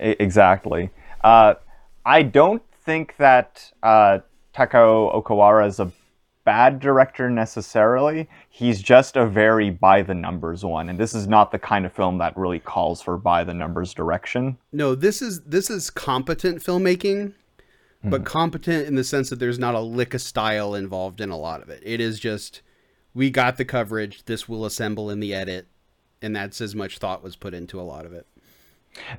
I- 0.00 0.16
exactly. 0.18 0.90
Uh, 1.22 1.54
I 2.04 2.22
don't 2.22 2.62
think 2.84 3.16
that 3.18 3.72
uh, 3.82 4.18
Takao 4.54 5.14
Okawara 5.22 5.66
is 5.66 5.80
a 5.80 5.90
bad 6.46 6.80
director 6.80 7.28
necessarily. 7.28 8.28
He's 8.48 8.80
just 8.80 9.16
a 9.16 9.26
very 9.26 9.68
by 9.68 10.00
the 10.00 10.14
numbers 10.14 10.64
one, 10.64 10.88
and 10.88 10.98
this 10.98 11.14
is 11.14 11.26
not 11.26 11.50
the 11.50 11.58
kind 11.58 11.84
of 11.84 11.92
film 11.92 12.16
that 12.18 12.34
really 12.38 12.60
calls 12.60 13.02
for 13.02 13.18
by 13.18 13.44
the 13.44 13.52
numbers 13.52 13.92
direction. 13.92 14.56
No, 14.72 14.94
this 14.94 15.20
is 15.20 15.42
this 15.42 15.68
is 15.68 15.90
competent 15.90 16.62
filmmaking, 16.62 17.32
mm-hmm. 17.32 18.10
but 18.10 18.24
competent 18.24 18.86
in 18.86 18.94
the 18.94 19.04
sense 19.04 19.28
that 19.28 19.40
there's 19.40 19.58
not 19.58 19.74
a 19.74 19.80
lick 19.80 20.14
of 20.14 20.22
style 20.22 20.74
involved 20.74 21.20
in 21.20 21.28
a 21.28 21.36
lot 21.36 21.60
of 21.60 21.68
it. 21.68 21.82
It 21.84 22.00
is 22.00 22.18
just 22.18 22.62
we 23.12 23.28
got 23.28 23.56
the 23.56 23.64
coverage, 23.64 24.24
this 24.24 24.48
will 24.48 24.64
assemble 24.64 25.10
in 25.10 25.20
the 25.20 25.34
edit, 25.34 25.66
and 26.22 26.34
that's 26.34 26.60
as 26.60 26.74
much 26.74 26.98
thought 26.98 27.22
was 27.22 27.34
put 27.34 27.54
into 27.54 27.80
a 27.80 27.82
lot 27.82 28.06
of 28.06 28.12
it. 28.12 28.26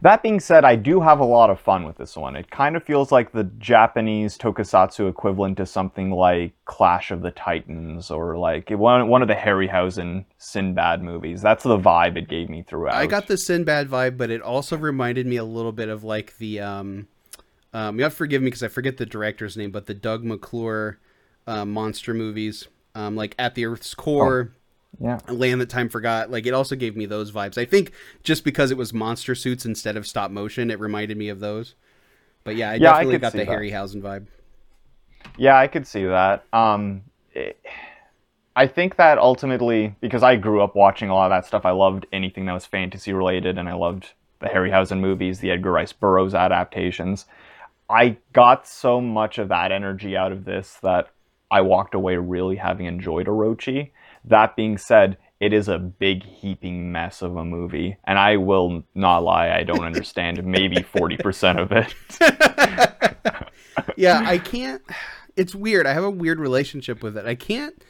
That 0.01 0.23
being 0.23 0.39
said, 0.39 0.65
I 0.65 0.75
do 0.75 1.01
have 1.01 1.19
a 1.19 1.25
lot 1.25 1.49
of 1.49 1.59
fun 1.59 1.85
with 1.85 1.97
this 1.97 2.15
one. 2.15 2.35
It 2.35 2.51
kind 2.51 2.75
of 2.75 2.83
feels 2.83 3.11
like 3.11 3.31
the 3.31 3.45
Japanese 3.57 4.37
tokusatsu 4.37 5.09
equivalent 5.09 5.57
to 5.57 5.65
something 5.65 6.11
like 6.11 6.53
Clash 6.65 7.11
of 7.11 7.21
the 7.21 7.31
Titans 7.31 8.11
or 8.11 8.37
like 8.37 8.69
one, 8.69 9.07
one 9.07 9.21
of 9.21 9.27
the 9.27 9.35
Harryhausen 9.35 10.25
Sinbad 10.37 11.01
movies. 11.01 11.41
That's 11.41 11.63
the 11.63 11.77
vibe 11.77 12.17
it 12.17 12.27
gave 12.27 12.49
me 12.49 12.63
throughout. 12.63 12.95
I 12.95 13.07
got 13.07 13.27
the 13.27 13.37
Sinbad 13.37 13.89
vibe, 13.89 14.17
but 14.17 14.29
it 14.29 14.41
also 14.41 14.77
reminded 14.77 15.27
me 15.27 15.37
a 15.37 15.43
little 15.45 15.71
bit 15.71 15.89
of 15.89 16.03
like 16.03 16.37
the. 16.37 16.59
Um, 16.61 17.07
um, 17.73 17.97
you 17.97 18.03
have 18.03 18.13
to 18.13 18.17
forgive 18.17 18.41
me 18.41 18.47
because 18.47 18.63
I 18.63 18.69
forget 18.69 18.97
the 18.97 19.05
director's 19.05 19.57
name, 19.57 19.71
but 19.71 19.85
the 19.85 19.93
Doug 19.93 20.23
McClure 20.23 20.99
uh, 21.45 21.65
monster 21.65 22.13
movies, 22.13 22.67
um, 22.95 23.15
like 23.15 23.35
At 23.37 23.55
the 23.55 23.65
Earth's 23.65 23.93
Core. 23.93 24.51
Oh 24.51 24.57
yeah. 24.99 25.19
Land 25.27 25.61
that 25.61 25.69
time 25.69 25.89
forgot. 25.89 26.31
Like 26.31 26.45
it 26.45 26.53
also 26.53 26.75
gave 26.75 26.95
me 26.95 27.05
those 27.05 27.31
vibes. 27.31 27.57
I 27.57 27.65
think 27.65 27.91
just 28.23 28.43
because 28.43 28.71
it 28.71 28.77
was 28.77 28.93
monster 28.93 29.35
suits 29.35 29.65
instead 29.65 29.95
of 29.95 30.07
stop 30.07 30.31
motion 30.31 30.71
it 30.71 30.79
reminded 30.79 31.17
me 31.17 31.29
of 31.29 31.39
those. 31.39 31.75
But 32.43 32.55
yeah 32.55 32.71
i 32.71 32.73
yeah, 32.75 32.93
definitely 32.93 33.15
I 33.15 33.17
got 33.19 33.31
the 33.33 33.37
that. 33.39 33.47
harryhausen 33.47 34.01
vibe. 34.01 34.27
Yeah 35.37 35.57
i 35.57 35.67
could 35.67 35.85
see 35.85 36.05
that. 36.05 36.45
Um 36.53 37.03
it, 37.33 37.59
i 38.55 38.65
think 38.65 38.95
that 38.95 39.19
ultimately 39.19 39.95
because 40.01 40.23
i 40.23 40.35
grew 40.35 40.61
up 40.63 40.75
watching 40.75 41.09
a 41.09 41.13
lot 41.13 41.31
of 41.31 41.35
that 41.35 41.45
stuff 41.45 41.65
i 41.65 41.69
loved 41.71 42.07
anything 42.11 42.45
that 42.47 42.53
was 42.53 42.65
fantasy 42.65 43.13
related 43.13 43.57
and 43.59 43.69
i 43.69 43.73
loved 43.73 44.13
the 44.39 44.47
harryhausen 44.47 44.99
movies 44.99 45.39
the 45.39 45.51
edgar 45.51 45.71
rice 45.71 45.93
burroughs 45.93 46.33
adaptations. 46.33 47.25
I 47.89 48.17
got 48.33 48.67
so 48.67 48.99
much 48.99 49.37
of 49.37 49.49
that 49.49 49.71
energy 49.71 50.17
out 50.17 50.31
of 50.31 50.45
this 50.45 50.79
that 50.81 51.09
i 51.51 51.61
walked 51.61 51.93
away 51.93 52.15
really 52.17 52.55
having 52.55 52.87
enjoyed 52.87 53.27
orochi 53.27 53.91
that 54.29 54.55
being 54.55 54.77
said, 54.77 55.17
it 55.39 55.53
is 55.53 55.67
a 55.67 55.77
big 55.77 56.23
heaping 56.23 56.91
mess 56.91 57.21
of 57.21 57.35
a 57.37 57.45
movie, 57.45 57.97
and 58.05 58.17
I 58.17 58.37
will 58.37 58.83
not 58.95 59.19
lie, 59.19 59.51
I 59.51 59.63
don't 59.63 59.83
understand 59.85 60.43
maybe 60.45 60.81
forty 60.81 61.17
percent 61.17 61.59
of 61.59 61.71
it. 61.71 61.93
yeah, 63.95 64.21
I 64.25 64.37
can't. 64.37 64.81
It's 65.35 65.53
weird. 65.53 65.85
I 65.85 65.93
have 65.93 66.03
a 66.03 66.09
weird 66.09 66.39
relationship 66.39 67.03
with 67.03 67.17
it. 67.17 67.25
I 67.25 67.35
can't. 67.35 67.81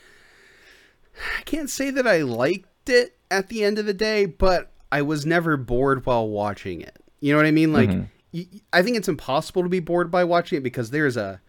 I 1.40 1.42
can't 1.44 1.70
say 1.70 1.90
that 1.92 2.06
I 2.06 2.22
liked 2.22 2.90
it 2.90 3.18
at 3.32 3.48
the 3.50 3.64
end 3.64 3.80
of 3.80 3.86
the 3.86 3.94
day, 3.94 4.26
but 4.26 4.72
I 4.92 5.02
was 5.02 5.26
never 5.26 5.58
bored 5.58 6.06
while 6.06 6.28
watching 6.28 6.82
it. 6.82 6.98
You 7.20 7.32
know 7.34 7.38
what 7.38 7.46
I 7.48 7.52
mean? 7.52 7.74
Like, 7.74 7.90
Mm-hmm. 7.90 8.04
y- 8.34 8.62
I 8.74 8.84
think 8.84 8.98
it's 8.98 9.08
impossible 9.08 9.64
to 9.64 9.70
be 9.70 9.80
bored 9.80 10.12
by 10.12 10.24
watching 10.26 10.58
it 10.58 10.64
because 10.64 10.92
there's 10.92 11.18
a 11.18 11.42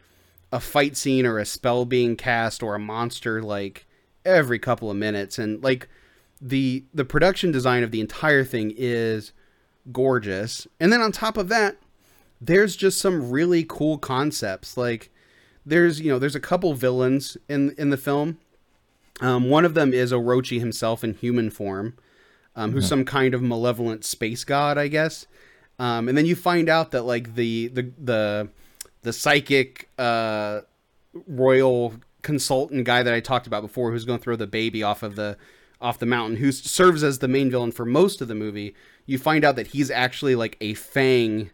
a 0.51 0.61
fight 0.61 0.97
scene 0.97 1.27
or 1.27 1.39
a 1.39 1.45
spell 1.45 1.85
being 1.85 2.17
cast 2.17 2.63
or 2.63 2.75
a 2.75 2.79
monster 2.79 3.43
like 3.43 3.87
every 4.29 4.59
couple 4.59 4.91
of 4.91 4.97
minutes, 4.97 5.39
and 5.39 5.63
like 5.63 5.89
the 6.41 6.85
the 6.95 7.05
production 7.05 7.51
design 7.51 7.83
of 7.83 7.91
the 7.91 8.01
entire 8.01 8.45
thing 8.45 8.73
is 8.77 9.33
gorgeous. 9.91 10.67
And 10.79 10.93
then 10.93 11.01
on 11.01 11.13
top 11.13 11.37
of 11.37 11.49
that, 11.49 11.77
there's 12.41 12.77
just 12.77 13.01
some 13.01 13.31
really 13.31 13.65
cool 13.69 13.99
concepts. 13.99 14.77
Like 14.77 15.11
there's 15.67 16.01
you 16.01 16.11
know 16.11 16.19
there's 16.19 16.37
a 16.37 16.41
couple 16.41 16.75
villains 16.75 17.37
in 17.49 17.75
in 17.79 17.91
the 17.91 17.97
film. 17.97 18.39
Um, 19.21 19.51
one 19.51 19.65
of 19.65 19.75
them 19.75 19.93
is 19.93 20.13
Orochi 20.13 20.61
himself 20.61 21.03
in 21.03 21.15
human 21.15 21.51
form, 21.51 21.97
um, 22.55 22.71
who's 22.73 22.87
some 22.87 23.05
kind 23.05 23.35
of 23.35 23.43
malevolent 23.43 24.05
space 24.05 24.45
god, 24.45 24.79
I 24.79 24.87
guess. 24.87 25.27
Um, 25.81 26.09
and 26.09 26.17
then 26.17 26.25
you 26.25 26.37
find 26.37 26.69
out 26.69 26.93
that 26.93 27.03
like 27.03 27.35
the 27.35 27.69
the 27.69 27.91
the 27.99 28.49
the 29.03 29.13
psychic 29.13 29.89
uh, 29.99 30.61
royal 31.27 31.95
consultant 32.23 32.85
guy 32.85 33.03
that 33.03 33.15
I 33.15 33.21
talked 33.21 33.47
about 33.47 33.63
before, 33.63 33.91
who's 33.91 34.05
going 34.05 34.19
to 34.19 34.23
throw 34.23 34.37
the 34.37 34.47
baby 34.47 34.83
off 34.83 35.03
of 35.03 35.17
the 35.17 35.37
off 35.81 35.99
the 35.99 36.07
mountain, 36.07 36.39
who 36.39 36.51
serves 36.51 37.05
as 37.05 37.21
the 37.21 37.29
main 37.29 37.51
villain 37.51 37.71
for 37.71 37.85
most 37.85 38.21
of 38.21 38.29
the 38.29 38.35
movie. 38.35 38.75
You 39.07 39.17
find 39.17 39.45
out 39.45 39.57
that 39.57 39.69
he's 39.69 39.91
actually 39.91 40.35
like 40.35 40.57
a 40.61 40.75
Fang 40.75 41.51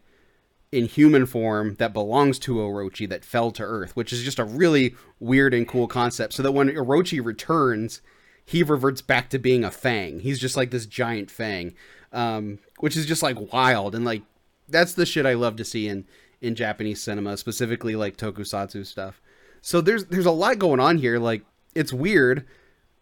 in 0.72 0.86
human 0.86 1.26
form 1.26 1.76
that 1.76 1.92
belongs 1.92 2.38
to 2.40 2.56
Orochi 2.56 3.08
that 3.08 3.24
fell 3.24 3.50
to 3.52 3.62
Earth, 3.62 3.94
which 3.94 4.12
is 4.12 4.24
just 4.24 4.38
a 4.38 4.44
really 4.44 4.94
weird 5.20 5.54
and 5.54 5.68
cool 5.68 5.86
concept. 5.86 6.32
So 6.32 6.42
that 6.42 6.52
when 6.52 6.68
Orochi 6.68 7.24
returns, 7.24 8.00
he 8.44 8.62
reverts 8.62 9.00
back 9.00 9.30
to 9.30 9.38
being 9.38 9.62
a 9.62 9.70
Fang. 9.70 10.20
He's 10.20 10.40
just 10.40 10.56
like 10.56 10.70
this 10.70 10.86
giant 10.86 11.30
Fang, 11.30 11.74
um, 12.12 12.58
which 12.80 12.96
is 12.96 13.06
just 13.06 13.22
like 13.22 13.52
wild 13.52 13.94
and 13.94 14.04
like 14.04 14.22
that's 14.68 14.94
the 14.94 15.06
shit 15.06 15.26
I 15.26 15.34
love 15.34 15.56
to 15.56 15.64
see 15.64 15.88
in 15.88 16.06
in 16.40 16.54
Japanese 16.54 17.00
cinema, 17.00 17.36
specifically 17.36 17.96
like 17.96 18.16
tokusatsu 18.16 18.84
stuff. 18.84 19.20
So 19.64 19.80
there's 19.80 20.04
there's 20.04 20.26
a 20.26 20.30
lot 20.30 20.58
going 20.58 20.78
on 20.78 20.98
here. 20.98 21.18
Like 21.18 21.42
it's 21.74 21.90
weird. 21.90 22.44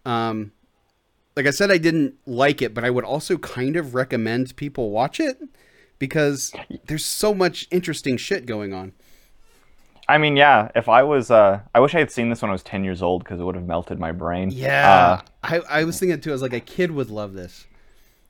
Um, 0.07 0.53
like 1.35 1.45
I 1.45 1.51
said, 1.51 1.73
I 1.73 1.77
didn't 1.77 2.15
like 2.25 2.63
it, 2.63 2.73
but 2.73 2.85
I 2.85 2.91
would 2.91 3.05
also 3.05 3.37
kind 3.37 3.75
of 3.75 3.97
recommend 3.97 4.55
people 4.55 4.91
watch 4.91 5.19
it 5.19 5.39
because 5.99 6.53
there's 6.87 7.05
so 7.05 7.35
much 7.35 7.67
interesting 7.73 8.17
shit 8.17 8.47
going 8.47 8.73
on. 8.73 8.93
I 10.09 10.19
mean, 10.19 10.37
yeah. 10.37 10.71
If 10.77 10.89
I 10.89 11.03
was, 11.03 11.33
uh, 11.33 11.63
I 11.75 11.81
wish 11.81 11.97
I 11.97 11.99
had 11.99 12.13
seen 12.13 12.31
this 12.31 12.43
when 12.43 12.51
I 12.51 12.53
was 12.53 12.63
ten 12.63 12.85
years 12.85 13.03
old 13.03 13.25
because 13.25 13.41
it 13.41 13.43
would 13.45 13.57
have 13.57 13.67
melted 13.67 13.99
my 13.99 14.13
brain. 14.13 14.53
Yeah, 14.53 15.21
Uh, 15.43 15.61
I, 15.69 15.81
I 15.81 15.85
was 15.85 15.99
thinking 15.99 16.21
too. 16.21 16.31
I 16.31 16.35
was 16.35 16.43
like, 16.43 16.53
a 16.53 16.61
kid 16.61 16.93
would 16.93 17.11
love 17.11 17.33
this. 17.33 17.67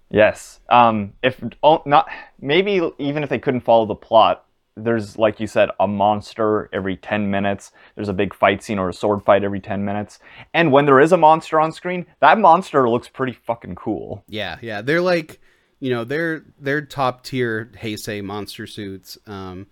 Yes. 0.09 0.59
Um, 0.71 1.13
if 1.23 1.39
oh, 1.63 1.83
not, 1.85 2.09
maybe 2.41 2.81
even 2.99 3.23
if 3.23 3.29
they 3.29 3.39
couldn't 3.39 3.61
follow 3.61 3.85
the 3.85 3.95
plot, 3.95 4.47
there's 4.77 5.19
like 5.19 5.41
you 5.41 5.47
said, 5.47 5.71
a 5.79 5.87
monster 5.87 6.69
every 6.73 6.97
ten 6.97 7.31
minutes. 7.31 7.73
There's 7.95 8.09
a 8.09 8.15
big 8.15 8.35
fight 8.35 8.63
scene 8.63 8.79
or 8.79 8.89
a 8.89 8.95
sword 8.95 9.23
fight 9.23 9.45
every 9.45 9.61
ten 9.61 9.85
minutes. 9.85 10.19
And 10.55 10.73
when 10.73 10.87
there 10.87 11.01
is 11.01 11.13
a 11.13 11.17
monster 11.17 11.61
on 11.61 11.73
screen, 11.73 12.07
that 12.21 12.39
monster 12.39 12.89
looks 12.89 13.09
pretty 13.09 13.33
fucking 13.33 13.75
cool. 13.75 14.25
Yeah, 14.29 14.59
yeah, 14.63 14.83
they're 14.83 15.01
like, 15.01 15.41
you 15.81 15.91
know, 15.91 16.05
they're 16.05 16.45
they're 16.59 16.83
top 16.83 17.25
tier 17.25 17.71
Heisei 17.81 18.23
monster 18.23 18.67
suits. 18.67 19.19
Um, 19.27 19.67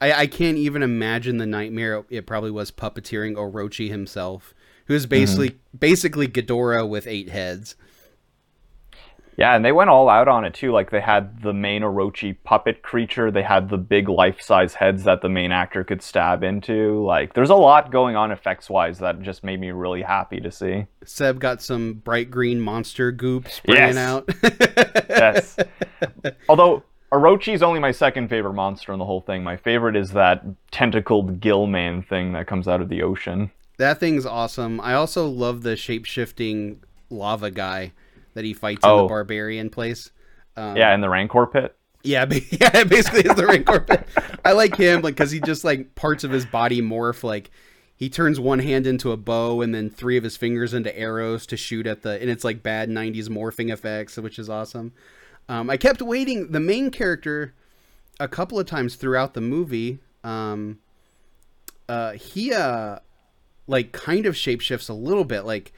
I, 0.00 0.12
I 0.12 0.26
can't 0.26 0.58
even 0.58 0.82
imagine 0.82 1.38
the 1.38 1.46
nightmare 1.46 2.04
it 2.10 2.26
probably 2.26 2.50
was 2.50 2.70
puppeteering 2.70 3.36
Orochi 3.36 3.88
himself, 3.88 4.54
who 4.86 4.94
is 4.94 5.06
basically 5.06 5.58
basically 5.78 6.28
Ghidorah 6.28 6.88
with 6.88 7.06
eight 7.06 7.28
heads. 7.28 7.76
Yeah, 9.36 9.54
and 9.56 9.64
they 9.64 9.72
went 9.72 9.90
all 9.90 10.08
out 10.08 10.28
on 10.28 10.44
it 10.44 10.54
too. 10.54 10.70
Like 10.72 10.90
they 10.90 11.00
had 11.00 11.42
the 11.42 11.52
main 11.52 11.82
Orochi 11.82 12.36
puppet 12.44 12.82
creature. 12.82 13.30
They 13.30 13.42
had 13.42 13.68
the 13.68 13.76
big 13.78 14.08
life-size 14.08 14.74
heads 14.74 15.04
that 15.04 15.22
the 15.22 15.28
main 15.28 15.50
actor 15.52 15.82
could 15.84 16.02
stab 16.02 16.42
into. 16.44 17.04
Like 17.04 17.34
there's 17.34 17.50
a 17.50 17.54
lot 17.56 17.90
going 17.90 18.14
on 18.16 18.30
effects-wise 18.30 18.98
that 19.00 19.20
just 19.22 19.42
made 19.42 19.60
me 19.60 19.70
really 19.70 20.02
happy 20.02 20.40
to 20.40 20.50
see. 20.50 20.86
Seb 21.04 21.40
got 21.40 21.62
some 21.62 21.94
bright 21.94 22.30
green 22.30 22.60
monster 22.60 23.10
goop 23.12 23.48
spraying 23.50 23.94
Yes. 23.94 23.96
out. 23.96 24.28
Yes. 25.08 25.56
Although 26.48 26.82
Orochi's 27.12 27.62
only 27.62 27.78
my 27.80 27.92
second 27.92 28.28
favorite 28.28 28.54
monster 28.54 28.92
in 28.92 28.98
the 28.98 29.04
whole 29.04 29.20
thing. 29.20 29.44
My 29.44 29.56
favorite 29.56 29.94
is 29.96 30.10
that 30.10 30.42
tentacled 30.72 31.40
gill 31.40 31.66
man 31.66 32.02
thing 32.02 32.32
that 32.32 32.46
comes 32.46 32.66
out 32.66 32.80
of 32.80 32.88
the 32.88 33.02
ocean. 33.02 33.50
that 33.78 34.00
thing's 34.00 34.26
awesome. 34.26 34.80
I 34.80 34.94
also 34.94 35.26
love 35.28 35.62
the 35.62 35.76
shape 35.76 36.04
shifting 36.04 36.82
lava 37.10 37.50
guy 37.50 37.92
that 38.34 38.44
he 38.44 38.52
fights 38.52 38.84
in 38.84 38.90
Oh. 38.90 39.02
the 39.02 39.08
barbarian 39.08 39.70
place. 39.70 40.10
Um, 40.56 40.76
Yeah, 40.76 40.94
in 40.94 41.00
the 41.00 41.08
Rancor 41.08 41.46
pit. 41.46 41.76
Yeah, 42.02 42.24
yeah, 42.30 42.76
it 42.78 42.88
basically 42.88 43.20
is 43.28 43.34
the 43.34 43.46
Rancor 43.46 43.80
pit. 43.80 44.06
I 44.44 44.52
like 44.52 44.76
him 44.76 45.00
like 45.02 45.14
because 45.14 45.30
he 45.30 45.40
just 45.40 45.64
like 45.64 45.94
parts 45.94 46.22
of 46.22 46.30
his 46.30 46.44
body 46.44 46.82
morph. 46.82 47.24
Like 47.24 47.50
he 47.96 48.10
turns 48.10 48.38
one 48.38 48.58
hand 48.58 48.86
into 48.86 49.10
a 49.12 49.16
bow 49.16 49.62
and 49.62 49.74
then 49.74 49.88
three 49.88 50.16
of 50.18 50.24
his 50.24 50.36
fingers 50.36 50.74
into 50.74 50.96
arrows 50.98 51.46
to 51.46 51.56
shoot 51.56 51.86
at 51.86 52.02
the 52.02 52.20
and 52.20 52.28
it's 52.28 52.44
like 52.44 52.62
bad 52.62 52.90
'90s 52.90 53.28
morphing 53.28 53.72
effects, 53.72 54.16
which 54.18 54.38
is 54.38 54.50
awesome. 54.50 54.92
Um, 55.48 55.70
I 55.70 55.76
kept 55.78 56.02
waiting. 56.02 56.52
The 56.52 56.60
main 56.60 56.90
character, 56.90 57.54
a 58.20 58.28
couple 58.28 58.58
of 58.58 58.66
times 58.66 58.96
throughout 58.96 59.32
the 59.34 59.40
movie, 59.40 59.98
um, 60.22 60.78
uh, 61.88 62.12
he 62.12 62.52
uh, 62.52 62.98
like 63.66 63.92
kind 63.92 64.26
of 64.26 64.34
shapeshifts 64.34 64.88
a 64.90 64.94
little 64.94 65.24
bit. 65.24 65.42
Like 65.46 65.72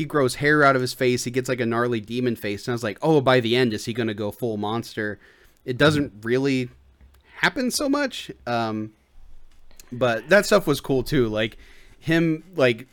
he 0.00 0.06
grows 0.06 0.36
hair 0.36 0.64
out 0.64 0.76
of 0.76 0.80
his 0.80 0.94
face. 0.94 1.24
He 1.24 1.30
gets 1.30 1.46
like 1.46 1.60
a 1.60 1.66
gnarly 1.66 2.00
demon 2.00 2.34
face, 2.34 2.66
and 2.66 2.72
I 2.72 2.74
was 2.74 2.82
like, 2.82 2.98
oh, 3.02 3.20
by 3.20 3.38
the 3.40 3.54
end, 3.54 3.74
is 3.74 3.84
he 3.84 3.92
going 3.92 4.06
to 4.08 4.14
go 4.14 4.30
full 4.30 4.56
monster? 4.56 5.18
It 5.66 5.76
doesn't 5.76 6.10
really 6.22 6.70
happen 7.36 7.70
so 7.70 7.86
much, 7.86 8.30
um, 8.46 8.94
but 9.92 10.26
that 10.30 10.46
stuff 10.46 10.66
was 10.66 10.80
cool 10.80 11.02
too. 11.02 11.28
Like 11.28 11.58
him, 11.98 12.44
like 12.56 12.88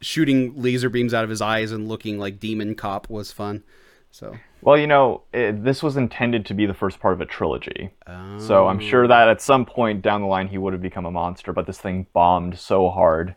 shooting 0.00 0.52
laser 0.54 0.88
beams 0.88 1.12
out 1.12 1.24
of 1.24 1.30
his 1.30 1.42
eyes 1.42 1.72
and 1.72 1.88
looking 1.88 2.16
like 2.16 2.38
demon 2.38 2.76
cop 2.76 3.10
was 3.10 3.32
fun. 3.32 3.64
So 4.12 4.36
Well, 4.60 4.78
you 4.78 4.86
know, 4.86 5.22
it, 5.32 5.64
this 5.64 5.82
was 5.82 5.96
intended 5.96 6.46
to 6.46 6.54
be 6.54 6.66
the 6.66 6.74
first 6.74 7.00
part 7.00 7.14
of 7.14 7.20
a 7.20 7.26
trilogy. 7.26 7.90
So 8.38 8.68
I'm 8.68 8.78
sure 8.78 9.08
that 9.08 9.26
at 9.26 9.42
some 9.42 9.66
point 9.66 10.00
down 10.00 10.20
the 10.20 10.28
line 10.28 10.46
he 10.46 10.58
would 10.58 10.74
have 10.74 10.82
become 10.82 11.06
a 11.06 11.10
monster, 11.10 11.52
but 11.52 11.66
this 11.66 11.78
thing 11.78 12.06
bombed 12.12 12.56
so 12.56 12.88
hard 12.88 13.34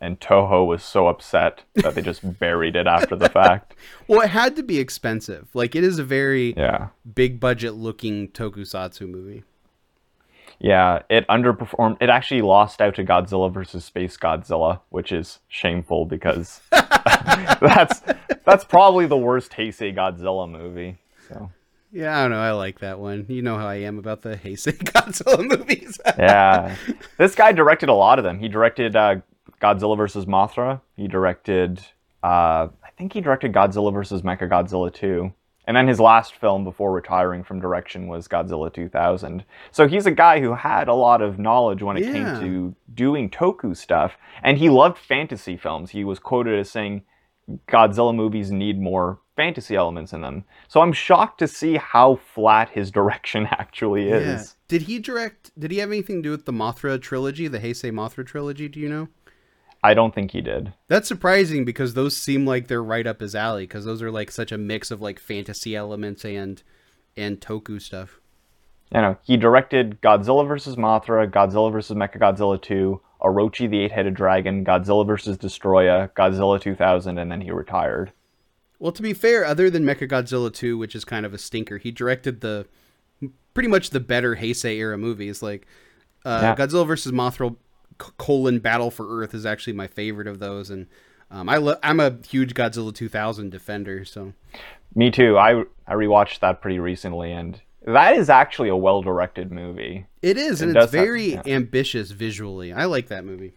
and 0.00 0.20
Toho 0.20 0.66
was 0.66 0.82
so 0.82 1.06
upset 1.08 1.62
that 1.76 1.94
they 1.94 2.02
just 2.02 2.38
buried 2.38 2.76
it 2.76 2.86
after 2.86 3.16
the 3.16 3.28
fact. 3.28 3.74
well, 4.08 4.20
it 4.20 4.30
had 4.30 4.56
to 4.56 4.62
be 4.62 4.78
expensive. 4.78 5.48
Like 5.54 5.74
it 5.74 5.84
is 5.84 5.98
a 5.98 6.04
very 6.04 6.54
Yeah. 6.56 6.88
big 7.14 7.40
budget 7.40 7.74
looking 7.74 8.28
tokusatsu 8.28 9.08
movie. 9.08 9.42
Yeah, 10.60 11.02
it 11.10 11.26
underperformed. 11.28 11.96
It 12.00 12.08
actually 12.08 12.42
lost 12.42 12.80
out 12.80 12.94
to 12.94 13.04
Godzilla 13.04 13.52
versus 13.52 13.84
Space 13.84 14.16
Godzilla, 14.16 14.80
which 14.90 15.10
is 15.12 15.40
shameful 15.48 16.06
because 16.06 16.60
that's 16.70 18.02
that's 18.44 18.64
probably 18.64 19.06
the 19.06 19.16
worst 19.16 19.52
Heisei 19.52 19.94
Godzilla 19.94 20.48
movie. 20.50 20.98
So 21.28 21.50
Yeah, 21.90 22.16
I 22.18 22.22
don't 22.22 22.30
know. 22.30 22.40
I 22.40 22.52
like 22.52 22.78
that 22.80 22.98
one. 23.00 23.26
You 23.28 23.42
know 23.42 23.58
how 23.58 23.66
I 23.66 23.76
am 23.76 23.98
about 23.98 24.22
the 24.22 24.36
Heisei 24.36 24.78
Godzilla 24.78 25.46
movies. 25.46 25.98
yeah, 26.18 26.76
this 27.18 27.34
guy 27.34 27.50
directed 27.52 27.88
a 27.88 27.94
lot 27.94 28.18
of 28.18 28.24
them. 28.24 28.38
He 28.38 28.48
directed 28.48 28.94
uh, 28.94 29.16
Godzilla 29.60 29.96
versus 29.96 30.26
Mothra. 30.26 30.80
He 30.96 31.08
directed, 31.08 31.80
uh, 32.22 32.68
I 32.82 32.90
think 32.96 33.12
he 33.12 33.20
directed 33.20 33.52
Godzilla 33.52 33.92
versus 33.92 34.22
Mechagodzilla 34.22 34.92
2. 34.92 35.32
And 35.66 35.74
then 35.74 35.88
his 35.88 35.98
last 35.98 36.34
film 36.34 36.62
before 36.64 36.92
retiring 36.92 37.42
from 37.42 37.58
direction 37.58 38.06
was 38.06 38.28
Godzilla 38.28 38.72
2000. 38.72 39.44
So 39.70 39.88
he's 39.88 40.04
a 40.04 40.10
guy 40.10 40.40
who 40.40 40.52
had 40.54 40.88
a 40.88 40.94
lot 40.94 41.22
of 41.22 41.38
knowledge 41.38 41.82
when 41.82 41.96
it 41.96 42.04
Yeah. 42.04 42.12
came 42.12 42.40
to 42.40 42.74
doing 42.94 43.30
toku 43.30 43.74
stuff. 43.74 44.12
And 44.42 44.58
he 44.58 44.68
loved 44.68 44.98
fantasy 44.98 45.56
films. 45.56 45.90
He 45.90 46.04
was 46.04 46.18
quoted 46.18 46.58
as 46.58 46.70
saying, 46.70 47.02
Godzilla 47.68 48.14
movies 48.14 48.50
need 48.50 48.78
more 48.80 49.18
fantasy 49.36 49.74
elements 49.74 50.12
in 50.12 50.20
them. 50.20 50.44
So 50.68 50.80
I'm 50.80 50.92
shocked 50.92 51.38
to 51.38 51.48
see 51.48 51.76
how 51.76 52.16
flat 52.16 52.70
his 52.70 52.90
direction 52.98 53.48
actually 53.50 54.08
is. 54.10 54.26
Yeah. 54.26 54.42
Did 54.68 54.82
he 54.82 54.98
direct? 54.98 55.50
Did 55.58 55.70
he 55.70 55.78
have 55.78 55.90
anything 55.90 56.16
to 56.16 56.22
do 56.22 56.30
with 56.30 56.44
the 56.44 56.52
Mothra 56.52 57.00
trilogy, 57.00 57.48
the 57.48 57.58
Heisei 57.60 57.90
Mothra 57.90 58.24
trilogy? 58.26 58.68
Do 58.68 58.80
you 58.80 58.88
know? 58.88 59.08
I 59.84 59.92
don't 59.92 60.14
think 60.14 60.30
he 60.30 60.40
did. 60.40 60.72
That's 60.88 61.06
surprising 61.06 61.66
because 61.66 61.92
those 61.92 62.16
seem 62.16 62.46
like 62.46 62.68
they're 62.68 62.82
right 62.82 63.06
up 63.06 63.20
his 63.20 63.34
alley 63.34 63.64
because 63.64 63.84
those 63.84 64.00
are 64.00 64.10
like 64.10 64.30
such 64.30 64.50
a 64.50 64.56
mix 64.56 64.90
of 64.90 65.02
like 65.02 65.20
fantasy 65.20 65.76
elements 65.76 66.24
and 66.24 66.62
and 67.18 67.38
toku 67.38 67.80
stuff. 67.80 68.18
You 68.94 69.02
know, 69.02 69.18
he 69.22 69.36
directed 69.36 70.00
Godzilla 70.00 70.48
vs. 70.48 70.76
Mothra, 70.76 71.30
Godzilla 71.30 71.70
vs. 71.70 71.96
Mechagodzilla 71.96 72.60
2, 72.60 73.00
Orochi 73.20 73.68
the 73.68 73.80
Eight-Headed 73.80 74.14
Dragon, 74.14 74.64
Godzilla 74.64 75.06
vs. 75.06 75.36
Destoroyah, 75.36 76.10
Godzilla 76.12 76.60
2000, 76.60 77.18
and 77.18 77.30
then 77.30 77.40
he 77.40 77.50
retired. 77.50 78.12
Well, 78.78 78.92
to 78.92 79.02
be 79.02 79.12
fair, 79.12 79.44
other 79.44 79.68
than 79.68 79.84
Mechagodzilla 79.84 80.52
2, 80.52 80.78
which 80.78 80.94
is 80.94 81.04
kind 81.04 81.26
of 81.26 81.34
a 81.34 81.38
stinker, 81.38 81.78
he 81.78 81.90
directed 81.90 82.40
the 82.40 82.66
pretty 83.52 83.68
much 83.68 83.90
the 83.90 84.00
better 84.00 84.36
Heisei 84.36 84.76
era 84.76 84.96
movies. 84.96 85.42
Like 85.42 85.66
uh, 86.24 86.40
Yeah. 86.42 86.56
Godzilla 86.56 86.86
versus 86.86 87.12
Mothra 87.12 87.56
colon 87.98 88.58
Battle 88.58 88.90
for 88.90 89.20
Earth 89.20 89.34
is 89.34 89.44
actually 89.46 89.72
my 89.74 89.86
favorite 89.86 90.26
of 90.26 90.38
those, 90.38 90.70
and 90.70 90.86
um, 91.30 91.48
I 91.48 91.56
lo- 91.56 91.78
I'm 91.82 92.00
a 92.00 92.16
huge 92.28 92.54
Godzilla 92.54 92.94
2000 92.94 93.50
defender. 93.50 94.04
So 94.04 94.32
Me 94.94 95.10
too. 95.10 95.38
I 95.38 95.62
I 95.86 95.94
rewatched 95.94 96.40
that 96.40 96.60
pretty 96.60 96.78
recently, 96.78 97.32
and 97.32 97.60
that 97.86 98.16
is 98.16 98.28
actually 98.30 98.68
a 98.68 98.76
well 98.76 99.02
directed 99.02 99.50
movie. 99.52 100.06
it 100.22 100.36
is, 100.36 100.62
and 100.62 100.74
does 100.74 100.84
it's 100.86 100.94
have- 100.94 101.04
very 101.04 101.32
yeah. 101.34 101.42
ambitious 101.46 102.10
visually. 102.10 102.72
I 102.72 102.84
like 102.86 103.08
that 103.08 103.24
movie. 103.24 103.54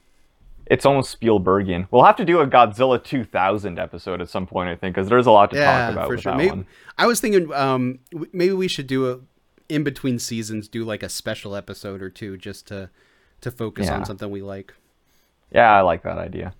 It's 0.69 0.85
almost 0.85 1.17
Spielbergian. 1.17 1.87
We'll 1.91 2.03
have 2.03 2.17
to 2.17 2.25
do 2.25 2.41
a 2.41 2.45
Godzilla 2.47 3.01
2000 3.01 3.79
episode 3.79 4.19
at 4.19 4.27
some 4.29 4.45
point, 4.45 4.67
I 4.69 4.75
think, 4.75 4.95
because 4.95 5.07
there's 5.07 5.25
a 5.25 5.31
lot 5.31 5.49
to 5.51 5.55
talk 5.63 5.91
about 5.93 6.09
with 6.09 6.23
that 6.23 6.35
Maybe, 6.35 6.49
one. 6.49 6.65
I 6.97 7.07
was 7.07 7.21
thinking 7.21 7.53
um, 7.53 7.99
w- 8.11 8.29
maybe 8.33 8.51
we 8.51 8.67
should 8.67 8.87
do 8.87 9.09
a 9.09 9.19
in 9.69 9.85
between 9.85 10.19
seasons, 10.19 10.67
do 10.67 10.83
like 10.83 11.03
a 11.03 11.09
special 11.09 11.55
episode 11.55 12.01
or 12.01 12.09
two 12.09 12.35
just 12.35 12.67
to 12.67 12.89
to 13.41 13.51
focus 13.51 13.87
Yeah. 13.87 13.95
on 13.95 14.05
something 14.05 14.29
we 14.29 14.41
like. 14.41 14.73
Yeah, 15.51 15.71
I 15.71 15.81
like 15.81 16.03
that 16.03 16.17
idea. 16.17 16.53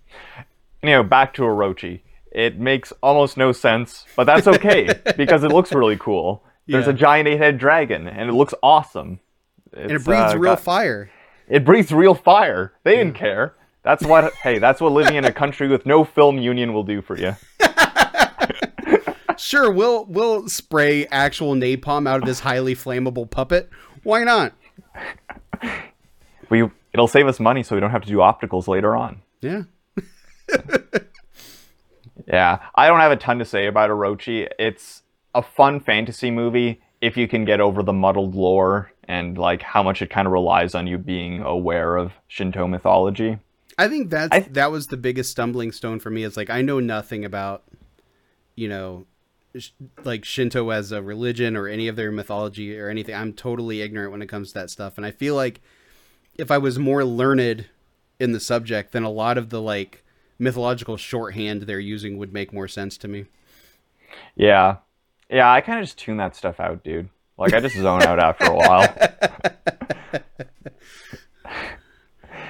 Anyway, 0.84 1.04
back 1.04 1.34
to 1.36 1.42
Orochi. 1.44 2.02
It 2.32 2.60
makes 2.60 2.94
almost 3.02 3.36
no 3.38 3.52
sense, 3.52 4.06
but 4.16 4.26
that's 4.26 4.48
okay 4.48 4.90
because 5.18 5.44
it 5.44 5.50
looks 5.52 5.74
really 5.74 5.98
cool. 5.98 6.44
There's 6.68 6.86
Yeah. 6.86 6.92
a 6.92 6.96
giant 6.96 7.28
eight-head 7.28 7.58
dragon, 7.58 8.08
and 8.08 8.30
it 8.30 8.34
looks 8.34 8.54
awesome. 8.62 9.20
And 9.74 9.92
it 9.92 10.04
breathes 10.04 10.34
uh, 10.34 10.38
real 10.38 10.54
got- 10.56 10.62
fire. 10.62 11.10
It 11.48 11.64
breathes 11.66 11.92
real 11.92 12.14
fire. 12.14 12.74
They 12.84 12.96
didn't 12.98 13.16
care. 13.16 13.56
That's 13.84 14.04
what. 14.06 14.34
hey, 14.44 14.60
that's 14.60 14.82
what 14.82 14.92
living 14.92 15.16
in 15.16 15.26
a 15.26 15.32
country 15.32 15.68
with 15.70 15.86
no 15.86 16.04
film 16.04 16.38
union 16.38 16.74
will 16.74 16.84
do 16.84 17.02
for 17.02 17.18
you. 17.18 17.36
Sure, 19.40 19.70
we'll 19.72 20.06
we'll 20.06 20.50
spray 20.50 21.06
actual 21.12 21.54
napalm 21.54 22.10
out 22.10 22.22
of 22.22 22.26
this 22.26 22.40
highly 22.40 22.74
flammable 22.74 23.30
puppet. 23.30 23.70
Why 24.02 24.24
not? 24.24 24.54
We 26.50 26.70
it'll 26.94 27.08
save 27.08 27.28
us 27.28 27.40
money, 27.40 27.64
so 27.64 27.76
we 27.76 27.82
don't 27.82 27.92
have 27.92 28.04
to 28.04 28.08
do 28.08 28.18
opticals 28.18 28.68
later 28.68 28.96
on. 28.96 29.22
Yeah. 29.42 29.64
Yeah, 32.28 32.60
I 32.76 32.88
don't 32.88 33.00
have 33.00 33.12
a 33.12 33.16
ton 33.16 33.40
to 33.40 33.46
say 33.46 33.68
about 33.68 33.90
Orochi. 33.90 34.48
It's 34.60 35.02
a 35.34 35.42
fun 35.42 35.80
fantasy 35.80 36.30
movie 36.30 36.82
if 37.00 37.16
you 37.16 37.28
can 37.28 37.46
get 37.46 37.62
over 37.62 37.84
the 37.84 37.94
muddled 37.94 38.36
lore 38.36 38.92
and 39.08 39.38
like 39.38 39.62
how 39.62 39.82
much 39.82 40.02
it 40.02 40.10
kind 40.10 40.26
of 40.28 40.34
relies 40.34 40.76
on 40.76 40.88
you 40.88 40.98
being 40.98 41.42
aware 41.42 41.96
of 41.96 42.12
Shinto 42.28 42.68
mythology. 42.68 43.38
I 43.78 43.88
think 43.88 44.10
that's 44.10 44.34
I- 44.36 44.40
that 44.52 44.72
was 44.72 44.88
the 44.88 44.98
biggest 44.98 45.32
stumbling 45.32 45.72
stone 45.72 46.00
for 46.00 46.10
me. 46.10 46.24
Is 46.24 46.36
like 46.36 46.50
I 46.50 46.62
know 46.62 46.80
nothing 46.82 47.24
about, 47.24 47.64
you 48.56 48.68
know, 48.68 49.06
sh- 49.58 49.70
like 50.04 50.26
Shinto 50.26 50.70
as 50.72 50.92
a 50.92 51.02
religion 51.02 51.56
or 51.56 51.68
any 51.68 51.88
of 51.88 51.96
their 51.96 52.12
mythology 52.12 52.78
or 52.78 52.90
anything. 52.90 53.16
I'm 53.16 53.32
totally 53.34 53.82
ignorant 53.82 54.12
when 54.12 54.22
it 54.24 54.28
comes 54.28 54.50
to 54.50 54.54
that 54.56 54.70
stuff, 54.72 54.98
and 54.98 55.06
I 55.06 55.12
feel 55.12 55.36
like 55.36 55.62
if 56.38 56.52
I 56.52 56.58
was 56.58 56.78
more 56.80 57.04
learned 57.04 57.68
in 58.20 58.32
the 58.32 58.40
subject, 58.40 58.92
then 58.92 59.04
a 59.04 59.10
lot 59.10 59.38
of 59.38 59.50
the 59.50 59.62
like 59.62 60.04
mythological 60.40 60.98
shorthand 60.98 61.64
they're 61.64 61.80
using 61.80 62.18
would 62.18 62.34
make 62.34 62.54
more 62.54 62.68
sense 62.68 62.98
to 62.98 63.08
me. 63.08 63.26
Yeah, 64.36 64.78
yeah, 65.30 65.52
I 65.52 65.62
kind 65.62 65.80
of 65.80 65.86
just 65.86 65.98
tune 65.98 66.18
that 66.18 66.36
stuff 66.36 66.60
out, 66.60 66.84
dude. 66.84 67.10
Like 67.38 67.54
I 67.54 67.60
just 67.60 67.76
zone 67.76 68.04
out 68.04 68.20
after 68.20 68.46
a 68.46 68.56
while. 68.56 68.96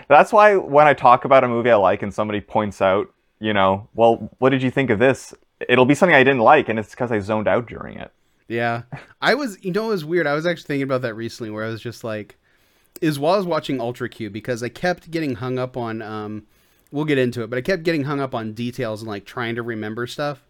That's 0.07 0.31
why 0.31 0.55
when 0.55 0.87
I 0.87 0.93
talk 0.93 1.25
about 1.25 1.43
a 1.43 1.49
movie 1.49 1.69
I 1.69 1.75
like 1.75 2.01
and 2.01 2.13
somebody 2.13 2.39
points 2.39 2.81
out, 2.81 3.13
you 3.39 3.53
know, 3.53 3.89
well, 3.93 4.29
what 4.39 4.51
did 4.51 4.63
you 4.63 4.71
think 4.71 4.89
of 4.89 4.99
this? 4.99 5.33
It'll 5.67 5.85
be 5.85 5.95
something 5.95 6.15
I 6.15 6.23
didn't 6.23 6.39
like, 6.41 6.69
and 6.69 6.79
it's 6.79 6.91
because 6.91 7.11
I 7.11 7.19
zoned 7.19 7.47
out 7.47 7.67
during 7.67 7.97
it. 7.97 8.11
Yeah. 8.47 8.83
I 9.21 9.33
was, 9.33 9.61
you 9.63 9.73
know, 9.73 9.87
it 9.87 9.89
was 9.89 10.05
weird. 10.05 10.25
I 10.25 10.33
was 10.33 10.45
actually 10.45 10.67
thinking 10.67 10.83
about 10.83 11.01
that 11.01 11.15
recently 11.15 11.49
where 11.49 11.65
I 11.65 11.69
was 11.69 11.81
just 11.81 12.05
like, 12.05 12.37
is 13.01 13.19
while 13.19 13.35
I 13.35 13.37
was 13.37 13.45
watching 13.45 13.79
Ultra 13.79 14.09
Q 14.09 14.29
because 14.29 14.63
I 14.63 14.69
kept 14.69 15.11
getting 15.11 15.35
hung 15.35 15.59
up 15.59 15.77
on, 15.77 16.01
um, 16.01 16.47
we'll 16.91 17.05
get 17.05 17.17
into 17.17 17.43
it, 17.43 17.49
but 17.49 17.57
I 17.57 17.61
kept 17.61 17.83
getting 17.83 18.03
hung 18.03 18.19
up 18.19 18.33
on 18.33 18.53
details 18.53 19.01
and 19.01 19.09
like 19.09 19.25
trying 19.25 19.55
to 19.55 19.61
remember 19.61 20.07
stuff. 20.07 20.43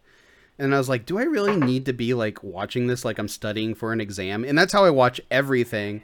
And 0.60 0.74
I 0.74 0.78
was 0.78 0.90
like, 0.90 1.06
do 1.06 1.20
I 1.20 1.24
really 1.24 1.56
need 1.56 1.86
to 1.86 1.94
be 1.94 2.14
like 2.14 2.44
watching 2.44 2.88
this 2.88 3.06
like 3.06 3.20
I'm 3.20 3.28
studying 3.28 3.76
for 3.76 3.94
an 3.94 4.02
exam? 4.02 4.44
And 4.44 4.58
that's 4.58 4.74
how 4.74 4.84
I 4.84 4.90
watch 4.90 5.22
everything. 5.30 6.02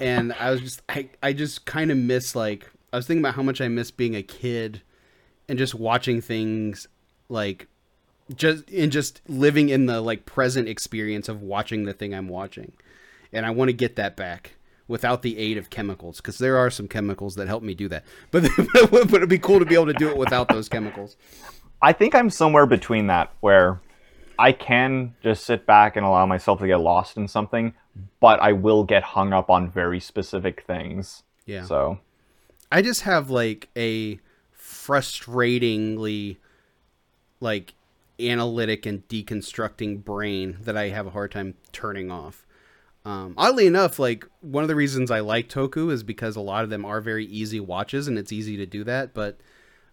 And 0.00 0.32
I 0.32 0.50
was 0.50 0.60
just, 0.62 0.82
I, 0.88 1.10
I 1.22 1.32
just 1.34 1.66
kind 1.66 1.90
of 1.90 1.98
miss 1.98 2.34
like, 2.34 2.70
I 2.92 2.96
was 2.96 3.06
thinking 3.06 3.22
about 3.22 3.34
how 3.34 3.42
much 3.42 3.60
I 3.60 3.68
miss 3.68 3.90
being 3.90 4.16
a 4.16 4.22
kid 4.22 4.82
and 5.48 5.58
just 5.58 5.74
watching 5.74 6.20
things 6.20 6.88
like 7.28 7.68
just 8.34 8.68
and 8.70 8.92
just 8.92 9.20
living 9.28 9.68
in 9.68 9.86
the 9.86 10.00
like 10.00 10.24
present 10.24 10.68
experience 10.68 11.28
of 11.28 11.42
watching 11.42 11.84
the 11.84 11.92
thing 11.92 12.14
I'm 12.14 12.28
watching. 12.28 12.72
And 13.32 13.44
I 13.44 13.50
want 13.50 13.68
to 13.68 13.74
get 13.74 13.96
that 13.96 14.16
back 14.16 14.54
without 14.92 15.22
the 15.22 15.38
aid 15.38 15.56
of 15.56 15.70
chemicals 15.70 16.18
because 16.18 16.36
there 16.36 16.58
are 16.58 16.68
some 16.68 16.86
chemicals 16.86 17.34
that 17.36 17.48
help 17.48 17.62
me 17.62 17.72
do 17.72 17.88
that. 17.88 18.04
But 18.30 18.44
but 18.90 19.14
it'd 19.14 19.28
be 19.28 19.38
cool 19.38 19.58
to 19.58 19.64
be 19.64 19.74
able 19.74 19.86
to 19.86 19.94
do 19.94 20.10
it 20.10 20.18
without 20.18 20.48
those 20.48 20.68
chemicals. 20.68 21.16
I 21.80 21.94
think 21.94 22.14
I'm 22.14 22.28
somewhere 22.28 22.66
between 22.66 23.06
that 23.06 23.32
where 23.40 23.80
I 24.38 24.52
can 24.52 25.14
just 25.22 25.46
sit 25.46 25.64
back 25.64 25.96
and 25.96 26.04
allow 26.04 26.26
myself 26.26 26.60
to 26.60 26.66
get 26.66 26.76
lost 26.76 27.16
in 27.16 27.26
something, 27.26 27.72
but 28.20 28.38
I 28.40 28.52
will 28.52 28.84
get 28.84 29.02
hung 29.02 29.32
up 29.32 29.48
on 29.48 29.70
very 29.70 29.98
specific 29.98 30.62
things. 30.62 31.22
Yeah. 31.46 31.64
So, 31.64 31.98
I 32.70 32.82
just 32.82 33.00
have 33.02 33.30
like 33.30 33.70
a 33.74 34.20
frustratingly 34.56 36.36
like 37.40 37.74
analytic 38.20 38.84
and 38.84 39.08
deconstructing 39.08 40.04
brain 40.04 40.58
that 40.60 40.76
I 40.76 40.90
have 40.90 41.06
a 41.06 41.10
hard 41.10 41.32
time 41.32 41.54
turning 41.72 42.10
off. 42.10 42.46
Um, 43.04 43.34
oddly 43.36 43.66
enough, 43.66 43.98
like 43.98 44.26
one 44.40 44.62
of 44.62 44.68
the 44.68 44.76
reasons 44.76 45.10
I 45.10 45.20
like 45.20 45.48
Toku 45.48 45.90
is 45.90 46.02
because 46.02 46.36
a 46.36 46.40
lot 46.40 46.64
of 46.64 46.70
them 46.70 46.84
are 46.84 47.00
very 47.00 47.26
easy 47.26 47.58
watches 47.58 48.06
and 48.06 48.16
it's 48.16 48.32
easy 48.32 48.56
to 48.58 48.66
do 48.66 48.84
that. 48.84 49.12
But 49.12 49.40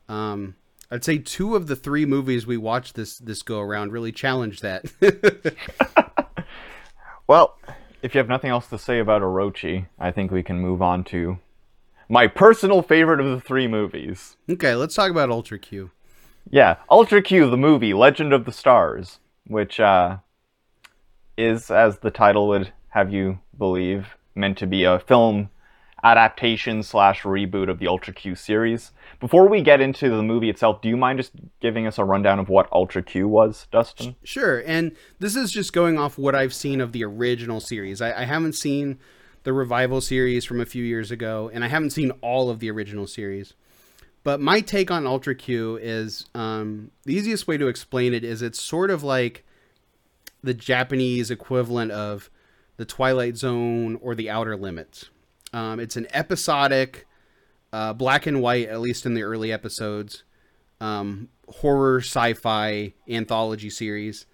um, 0.07 0.55
I'd 0.91 1.03
say 1.03 1.17
two 1.17 1.55
of 1.55 1.67
the 1.67 1.75
three 1.75 2.05
movies 2.05 2.45
we 2.45 2.57
watched 2.57 2.95
this 2.95 3.17
this 3.17 3.41
go 3.41 3.59
around 3.59 3.91
really 3.91 4.11
challenged 4.11 4.61
that. 4.61 4.85
well, 7.27 7.57
if 8.01 8.13
you 8.13 8.19
have 8.19 8.29
nothing 8.29 8.51
else 8.51 8.67
to 8.67 8.77
say 8.77 8.99
about 8.99 9.21
Orochi, 9.21 9.87
I 9.97 10.11
think 10.11 10.31
we 10.31 10.43
can 10.43 10.59
move 10.59 10.81
on 10.81 11.03
to 11.05 11.39
my 12.07 12.27
personal 12.27 12.81
favorite 12.81 13.19
of 13.19 13.27
the 13.27 13.41
three 13.41 13.67
movies. 13.67 14.37
okay, 14.49 14.75
let's 14.75 14.95
talk 14.95 15.11
about 15.11 15.29
Ultra 15.29 15.59
Q. 15.59 15.91
Yeah, 16.49 16.77
Ultra 16.89 17.21
Q, 17.21 17.49
the 17.49 17.57
movie 17.57 17.93
Legend 17.93 18.33
of 18.33 18.45
the 18.45 18.51
Stars, 18.51 19.19
which 19.45 19.79
uh, 19.79 20.17
is, 21.37 21.69
as 21.69 21.99
the 21.99 22.09
title 22.09 22.47
would 22.47 22.73
have 22.89 23.11
you 23.11 23.39
believe, 23.57 24.15
meant 24.35 24.57
to 24.59 24.67
be 24.67 24.83
a 24.83 24.99
film 24.99 25.49
adaptation 26.03 26.81
slash 26.81 27.23
reboot 27.23 27.69
of 27.69 27.79
the 27.79 27.87
Ultra 27.87 28.13
Q 28.13 28.35
series. 28.35 28.91
Before 29.19 29.47
we 29.47 29.61
get 29.61 29.81
into 29.81 30.09
the 30.09 30.23
movie 30.23 30.49
itself, 30.49 30.81
do 30.81 30.87
you 30.87 30.95
mind 30.95 31.19
just 31.19 31.33
giving 31.59 31.85
us 31.85 31.97
a 31.97 32.05
rundown 32.05 32.39
of 32.39 32.47
what 32.49 32.71
Ultra 32.71 33.03
Q 33.03 33.27
was, 33.27 33.67
Dustin? 33.71 34.15
Sure, 34.23 34.63
and 34.65 34.95
this 35.19 35.35
is 35.35 35.51
just 35.51 35.73
going 35.73 35.97
off 35.97 36.17
what 36.17 36.35
I've 36.35 36.53
seen 36.53 36.79
of 36.79 36.93
the 36.93 37.03
original 37.03 37.59
series. 37.59 38.01
I, 38.01 38.21
I 38.21 38.23
haven't 38.23 38.53
seen 38.53 38.97
the 39.43 39.53
revival 39.53 40.01
series 40.01 40.45
from 40.45 40.61
a 40.61 40.65
few 40.65 40.83
years 40.83 41.11
ago, 41.11 41.49
and 41.53 41.63
I 41.63 41.67
haven't 41.67 41.91
seen 41.91 42.11
all 42.21 42.49
of 42.49 42.59
the 42.59 42.71
original 42.71 43.07
series. 43.07 43.53
But 44.23 44.41
my 44.41 44.61
take 44.61 44.91
on 44.91 45.07
Ultra 45.07 45.35
Q 45.35 45.77
is 45.77 46.27
um, 46.35 46.91
the 47.05 47.13
easiest 47.13 47.47
way 47.47 47.57
to 47.57 47.67
explain 47.67 48.13
it 48.13 48.23
is 48.23 48.41
it's 48.41 48.61
sort 48.61 48.91
of 48.91 49.03
like 49.03 49.45
the 50.43 50.53
Japanese 50.53 51.31
equivalent 51.31 51.91
of 51.91 52.29
the 52.79 52.85
Twilight 52.85 53.35
Zone 53.35 53.99
or 54.01 54.15
the 54.15 54.29
Outer 54.29 54.55
Limits. 54.55 55.09
Um, 55.51 55.81
it's 55.81 55.97
an 55.97 56.07
episodic, 56.13 57.07
uh, 57.73 57.91
black 57.91 58.25
and 58.25 58.41
white, 58.41 58.69
at 58.69 58.79
least 58.79 59.05
in 59.05 59.15
the 59.15 59.23
early 59.23 59.51
episodes, 59.51 60.23
um, 60.79 61.27
horror 61.49 61.99
sci-fi 61.99 62.93
anthology 63.09 63.69
series. 63.69 64.27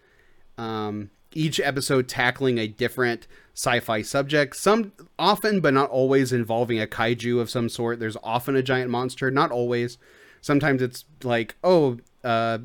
Um, 0.60 1.10
each 1.34 1.60
episode 1.60 2.08
tackling 2.08 2.60
a 2.60 2.68
different 2.68 3.26
sci-fi 3.56 4.04
subject. 4.04 4.56
Some 4.56 4.92
often, 5.18 5.60
but 5.60 5.74
not 5.74 5.90
always, 5.90 6.32
involving 6.32 6.80
a 6.80 6.86
kaiju 6.86 7.40
of 7.40 7.50
some 7.50 7.68
sort. 7.68 8.00
There's 8.00 8.18
often 8.24 8.56
a 8.56 8.62
giant 8.62 8.92
monster. 8.92 9.32
Not 9.32 9.52
always. 9.52 9.98
Sometimes 10.42 10.84
it's 10.84 11.04
like, 11.24 11.56
oh, 11.64 11.98
uh, 12.24 12.60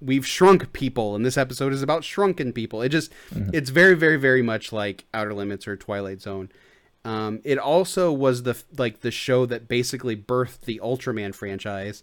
we've 0.00 0.26
shrunk 0.26 0.72
people, 0.72 1.14
and 1.14 1.24
this 1.24 1.36
episode 1.36 1.72
is 1.72 1.82
about 1.82 2.04
shrunken 2.04 2.52
people. 2.52 2.82
It 2.82 2.88
just, 2.90 3.12
it's 3.52 3.70
very, 3.70 3.94
very, 3.94 4.16
very 4.16 4.42
much 4.42 4.72
like 4.72 5.04
Outer 5.12 5.34
Limits 5.34 5.68
or 5.68 5.76
Twilight 5.76 6.20
Zone. 6.20 6.50
Um, 7.04 7.40
it 7.44 7.58
also 7.58 8.12
was 8.12 8.42
the 8.42 8.62
like 8.76 9.00
the 9.00 9.10
show 9.10 9.46
that 9.46 9.68
basically 9.68 10.16
birthed 10.16 10.62
the 10.62 10.80
Ultraman 10.82 11.34
franchise, 11.34 12.02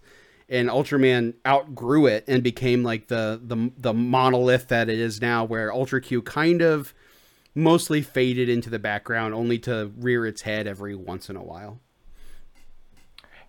and 0.50 0.70
Ultraman 0.70 1.36
outgrew 1.46 2.08
it 2.08 2.24
and 2.28 2.42
became 2.42 2.84
like 2.84 3.08
the 3.08 3.40
the 3.44 3.72
the 3.78 3.94
monolith 3.94 4.70
that 4.70 4.90
it 4.90 5.00
is 5.00 5.22
now, 5.22 5.46
where 5.46 5.72
Ultra 5.72 6.02
Q 6.02 6.22
kind 6.24 6.62
of 6.62 6.94
mostly 7.54 8.02
faded 8.02 8.50
into 8.50 8.70
the 8.70 8.80
background, 8.80 9.34
only 9.34 9.60
to 9.60 9.92
rear 9.98 10.26
its 10.26 10.44
head 10.44 10.68
every 10.68 10.96
once 10.96 11.30
in 11.30 11.36
a 11.36 11.44
while. 11.44 11.80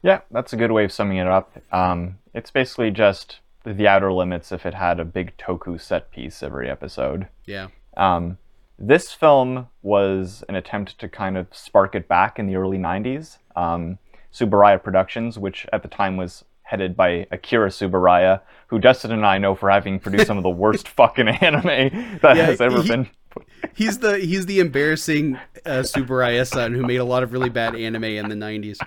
Yeah, 0.02 0.20
that's 0.30 0.52
a 0.52 0.56
good 0.56 0.70
way 0.70 0.84
of 0.84 0.92
summing 0.92 1.16
it 1.16 1.26
up. 1.26 1.56
Um, 1.72 2.18
it's 2.32 2.50
basically 2.50 2.90
just 2.90 3.40
the 3.76 3.88
outer 3.88 4.12
limits 4.12 4.52
if 4.52 4.64
it 4.64 4.74
had 4.74 5.00
a 5.00 5.04
big 5.04 5.37
toku 5.37 5.81
set 5.81 6.11
piece 6.11 6.42
every 6.42 6.70
episode. 6.70 7.28
Yeah. 7.46 7.68
Um, 7.96 8.38
this 8.78 9.12
film 9.12 9.68
was 9.83 10.44
an 10.48 10.54
attempt 10.54 10.98
to 11.00 11.09
kind 11.09 11.37
of 11.37 11.48
spark 11.52 11.94
it 11.94 12.07
back 12.07 12.38
in 12.38 12.46
the 12.46 12.57
early 12.57 12.78
90s. 12.78 13.38
Um, 13.57 13.98
Tsuburaya 14.33 14.83
Productions, 14.83 15.38
which 15.38 15.66
at 15.72 15.83
the 15.83 15.88
time 15.88 16.16
was 16.16 16.44
headed 16.68 16.94
by 16.94 17.26
Akira 17.31 17.70
Tsuburaya, 17.70 18.42
who 18.66 18.78
Justin 18.78 19.11
and 19.11 19.24
I 19.24 19.38
know 19.38 19.54
for 19.54 19.70
having 19.70 19.98
produced 19.98 20.26
some 20.26 20.37
of 20.37 20.42
the 20.42 20.50
worst 20.50 20.87
fucking 20.98 21.26
anime 21.28 22.18
that 22.20 22.37
Yeah, 22.37 22.44
has 22.46 22.61
ever 22.61 22.83
he- 22.83 22.88
been. 22.88 23.09
He's 23.74 23.98
the 24.00 24.18
he's 24.18 24.46
the 24.46 24.59
embarrassing 24.61 25.37
uh, 25.64 25.83
Tsuburaya 25.83 26.46
son 26.46 26.74
who 26.74 26.83
made 26.83 26.96
a 26.96 27.04
lot 27.04 27.22
of 27.22 27.33
really 27.33 27.48
bad 27.48 27.74
anime 27.76 28.04
in 28.04 28.28
the 28.28 28.35
90s. 28.35 28.78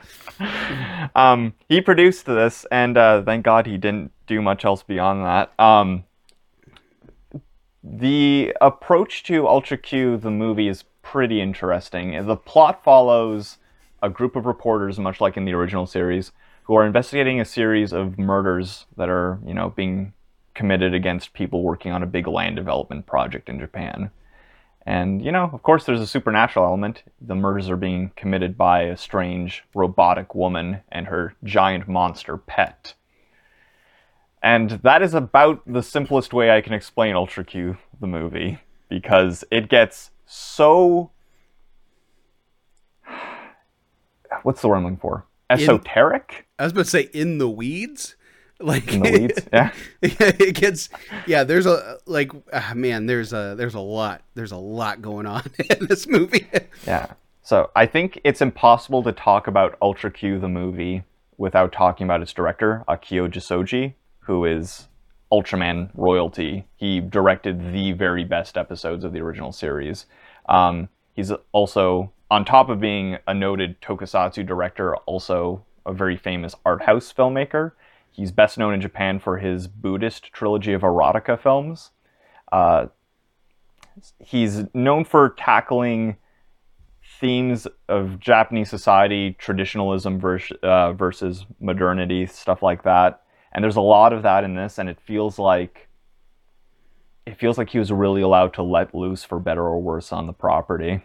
Um, 1.16 1.54
he 1.70 1.80
produced 1.82 2.26
this, 2.26 2.66
and 2.72 2.98
uh, 2.98 3.24
thank 3.24 3.46
God 3.46 3.66
he 3.66 3.78
didn't 3.78 4.12
do 4.28 4.42
much 4.42 4.66
else 4.66 4.84
beyond 4.84 5.24
that. 5.26 5.54
Um, 5.60 6.04
the 7.84 8.54
approach 8.62 9.24
to 9.24 9.48
Ultra 9.48 9.78
Q, 9.78 10.18
the 10.18 10.32
movie, 10.32 10.68
is 10.68 10.84
pretty 11.02 11.42
interesting. 11.42 12.26
The 12.28 12.36
plot 12.36 12.84
follows 12.84 13.58
a 14.04 14.10
group 14.10 14.36
of 14.36 14.46
reporters, 14.46 15.00
much 15.00 15.22
like 15.22 15.38
in 15.38 15.46
the 15.46 15.54
original 15.54 15.86
series, 15.88 16.32
who 16.64 16.76
are 16.76 16.86
investigating 16.86 17.40
a 17.40 17.46
series 17.46 17.92
of 17.94 18.18
murders 18.18 18.86
that 18.98 19.10
are, 19.10 19.40
you 19.46 19.54
know, 19.54 19.70
being 19.70 20.14
committed 20.54 20.94
against 20.94 21.34
people 21.34 21.64
working 21.64 21.92
on 21.92 22.04
a 22.04 22.08
big 22.08 22.28
land 22.28 22.56
development 22.56 23.06
project 23.06 23.50
in 23.50 23.60
Japan. 23.60 24.12
And, 24.86 25.24
you 25.24 25.32
know, 25.32 25.50
of 25.54 25.62
course, 25.64 25.86
there's 25.86 26.02
a 26.02 26.08
supernatural 26.08 26.66
element. 26.66 27.04
The 27.20 27.36
murders 27.36 27.70
are 27.70 27.78
being 27.78 28.12
committed 28.16 28.58
by 28.58 28.84
a 28.84 28.98
strange 28.98 29.64
robotic 29.76 30.34
woman 30.34 30.82
and 30.92 31.08
her 31.08 31.36
giant 31.44 31.88
monster 31.88 32.38
pet. 32.38 32.96
And 34.42 34.72
that 34.84 35.04
is 35.04 35.14
about 35.14 35.62
the 35.68 35.84
simplest 35.84 36.34
way 36.34 36.50
I 36.50 36.62
can 36.62 36.74
explain 36.74 37.16
Ultra 37.16 37.44
Q, 37.46 37.78
the 38.00 38.08
movie, 38.08 38.58
because 38.90 39.44
it 39.52 39.70
gets 39.70 40.10
so. 40.26 41.12
What's 44.44 44.62
the 44.62 44.68
word 44.68 44.78
I'm 44.78 44.84
looking 44.84 44.98
for? 44.98 45.28
Esoteric? 45.54 46.48
I 46.60 46.64
was 46.64 46.72
about 46.72 46.86
to 46.86 46.90
say 46.90 47.10
in 47.14 47.38
the 47.38 47.50
weeds. 47.50 48.16
Like 48.64 48.94
In 48.94 49.02
the 49.02 49.12
weeds? 49.12 49.42
Yeah. 49.52 49.72
it 50.04 50.54
gets 50.54 50.90
yeah 51.26 51.44
there's 51.44 51.66
a 51.66 51.98
like 52.06 52.32
ah, 52.54 52.74
man 52.76 53.08
there's 53.08 53.34
a 53.34 53.56
there's 53.58 53.74
a 53.74 53.80
lot 53.80 54.22
there's 54.36 54.52
a 54.52 54.58
lot 54.58 55.02
going 55.02 55.26
on 55.26 55.42
in 55.80 55.88
this 55.88 56.06
movie 56.06 56.46
Yeah. 56.86 57.08
So 57.42 57.72
I 57.76 57.88
think 57.88 58.22
it's 58.24 58.40
impossible 58.40 59.02
to 59.02 59.12
talk 59.14 59.48
about 59.48 59.80
Ultra 59.82 60.12
Q 60.12 60.38
the 60.38 60.48
movie 60.48 61.04
without 61.38 61.72
talking 61.72 62.06
about 62.06 62.22
its 62.22 62.34
director, 62.34 62.84
Akio 62.88 63.28
Jissoji, 63.28 63.96
who 64.20 64.46
is 64.46 64.88
Ultraman 65.32 65.90
royalty. 65.96 66.68
He 66.76 67.00
directed 67.00 67.74
the 67.74 67.94
very 67.94 68.24
best 68.24 68.58
episodes 68.58 69.04
of 69.04 69.12
the 69.12 69.22
original 69.22 69.52
series. 69.52 70.06
Um, 70.48 70.88
he's 71.16 71.32
also, 71.52 72.12
on 72.32 72.46
top 72.46 72.70
of 72.70 72.80
being 72.80 73.18
a 73.28 73.34
noted 73.34 73.80
tokusatsu 73.82 74.48
director, 74.48 74.96
also 74.96 75.66
a 75.86 75.94
very 75.94 76.16
famous 76.16 76.56
art 76.66 76.82
house 76.82 77.12
filmmaker. 77.12 77.74
He's 78.10 78.32
best 78.32 78.58
known 78.58 78.74
in 78.74 78.80
Japan 78.80 79.20
for 79.20 79.38
his 79.38 79.68
Buddhist 79.68 80.32
trilogy 80.32 80.72
of 80.72 80.82
erotica 80.82 81.38
films. 81.38 81.92
Uh, 82.50 82.88
he's 84.20 84.64
known 84.74 85.04
for 85.04 85.36
tackling 85.38 86.16
themes 87.20 87.68
of 87.90 88.18
Japanese 88.18 88.70
society, 88.70 89.36
traditionalism 89.38 90.18
vers- 90.18 90.54
uh, 90.64 90.94
versus 90.94 91.46
modernity, 91.60 92.26
stuff 92.26 92.64
like 92.64 92.84
that. 92.84 93.24
And 93.52 93.62
there's 93.62 93.76
a 93.76 93.82
lot 93.82 94.14
of 94.14 94.24
that 94.24 94.46
in 94.46 94.56
this, 94.56 94.78
and 94.78 94.88
it 94.88 95.00
feels 95.02 95.38
like 95.38 95.90
it 97.26 97.38
feels 97.38 97.58
like 97.58 97.70
he 97.70 97.80
was 97.80 97.92
really 97.92 98.22
allowed 98.22 98.54
to 98.54 98.64
let 98.64 98.96
loose 98.96 99.26
for 99.26 99.38
better 99.38 99.64
or 99.64 99.82
worse 99.82 100.14
on 100.14 100.28
the 100.28 100.34
property. 100.34 101.02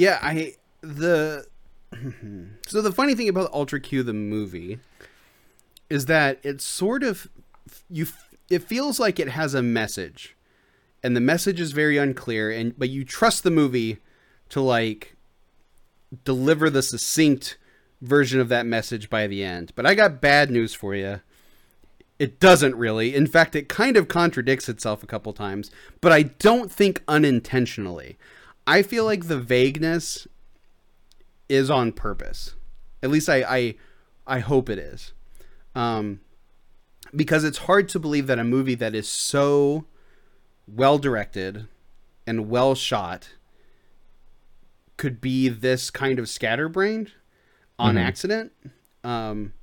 Yeah 0.00 0.18
i 0.22 0.54
the 0.80 1.46
so 2.66 2.80
the 2.80 2.92
funny 2.92 3.14
thing 3.14 3.28
about 3.28 3.52
ultra 3.52 3.78
q 3.78 4.02
the 4.02 4.14
movie 4.14 4.78
is 5.90 6.06
that 6.06 6.40
it's 6.42 6.64
sort 6.64 7.02
of 7.02 7.28
you 7.90 8.06
it 8.48 8.62
feels 8.62 8.98
like 8.98 9.20
it 9.20 9.28
has 9.28 9.52
a 9.52 9.62
message 9.62 10.34
and 11.02 11.14
the 11.14 11.20
message 11.20 11.60
is 11.60 11.72
very 11.72 11.98
unclear 11.98 12.50
and 12.50 12.78
but 12.78 12.88
you 12.88 13.04
trust 13.04 13.42
the 13.42 13.50
movie 13.50 13.98
to 14.48 14.62
like 14.62 15.16
deliver 16.24 16.70
the 16.70 16.82
succinct 16.82 17.58
version 18.00 18.40
of 18.40 18.48
that 18.48 18.64
message 18.64 19.10
by 19.10 19.26
the 19.26 19.44
end. 19.44 19.70
But 19.74 19.84
i 19.84 19.94
got 19.94 20.22
bad 20.22 20.50
news 20.50 20.72
for 20.72 20.94
you 20.94 21.20
it 22.18 22.38
doesn't 22.38 22.76
really. 22.76 23.14
In 23.14 23.26
fact 23.26 23.54
it 23.54 23.68
kind 23.68 23.96
of 23.98 24.08
contradicts 24.08 24.68
itself 24.68 25.02
a 25.02 25.06
couple 25.06 25.34
times 25.34 25.70
but 26.00 26.10
i 26.10 26.22
don't 26.22 26.72
think 26.72 27.02
unintentionally 27.06 28.16
i 28.70 28.82
feel 28.82 29.04
like 29.04 29.28
the 29.28 29.38
vagueness 29.38 30.26
is 31.48 31.70
on 31.70 31.92
purpose 31.92 32.54
at 33.02 33.10
least 33.10 33.28
i 33.28 33.42
i, 33.42 33.74
I 34.26 34.38
hope 34.40 34.68
it 34.68 34.78
is 34.78 35.12
um 35.74 36.20
because 37.14 37.44
it's 37.44 37.58
hard 37.58 37.88
to 37.90 37.98
believe 37.98 38.26
that 38.28 38.38
a 38.38 38.44
movie 38.44 38.76
that 38.76 38.94
is 38.94 39.08
so 39.08 39.86
well 40.66 40.98
directed 40.98 41.66
and 42.26 42.48
well 42.48 42.74
shot 42.74 43.30
could 44.96 45.20
be 45.20 45.48
this 45.48 45.90
kind 45.90 46.18
of 46.18 46.28
scatterbrained 46.28 47.12
on 47.78 47.96
accident. 47.96 48.52
Um, 49.02 49.54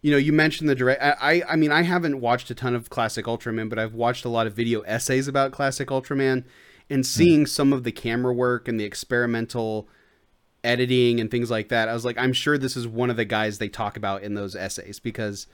you 0.00 0.10
know, 0.10 0.16
you 0.16 0.32
mentioned 0.32 0.68
the 0.68 0.74
direct. 0.74 1.02
I, 1.02 1.14
I, 1.20 1.42
I 1.50 1.56
mean, 1.56 1.70
I 1.70 1.82
haven't 1.82 2.20
watched 2.20 2.50
a 2.50 2.54
ton 2.54 2.74
of 2.74 2.90
classic 2.90 3.26
Ultraman, 3.26 3.68
but 3.68 3.78
I've 3.78 3.94
watched 3.94 4.24
a 4.24 4.28
lot 4.28 4.46
of 4.46 4.54
video 4.54 4.80
essays 4.80 5.28
about 5.28 5.52
classic 5.52 5.88
Ultraman, 5.88 6.44
and 6.92 7.06
seeing 7.06 7.46
some 7.46 7.72
of 7.72 7.84
the 7.84 7.92
camera 7.92 8.32
work 8.32 8.68
and 8.68 8.78
the 8.78 8.84
experimental 8.84 9.88
editing 10.62 11.20
and 11.20 11.30
things 11.30 11.50
like 11.50 11.68
that. 11.68 11.88
I 11.88 11.94
was 11.94 12.04
like, 12.04 12.18
I'm 12.18 12.32
sure 12.32 12.58
this 12.58 12.76
is 12.76 12.86
one 12.86 13.10
of 13.10 13.16
the 13.16 13.24
guys 13.24 13.58
they 13.58 13.68
talk 13.68 13.96
about 13.96 14.22
in 14.22 14.34
those 14.34 14.54
essays 14.54 15.00
because 15.00 15.46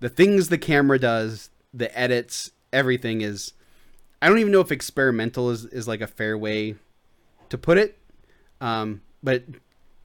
the 0.00 0.08
things 0.08 0.48
the 0.48 0.58
camera 0.58 0.98
does, 0.98 1.50
the 1.72 1.96
edits, 1.96 2.50
everything 2.72 3.20
is. 3.20 3.52
I 4.20 4.28
don't 4.28 4.38
even 4.38 4.52
know 4.52 4.60
if 4.60 4.72
experimental 4.72 5.50
is, 5.50 5.64
is 5.66 5.88
like 5.88 6.00
a 6.00 6.06
fair 6.06 6.38
way 6.38 6.76
to 7.48 7.58
put 7.58 7.76
it. 7.76 7.98
Um, 8.60 9.02
but 9.22 9.44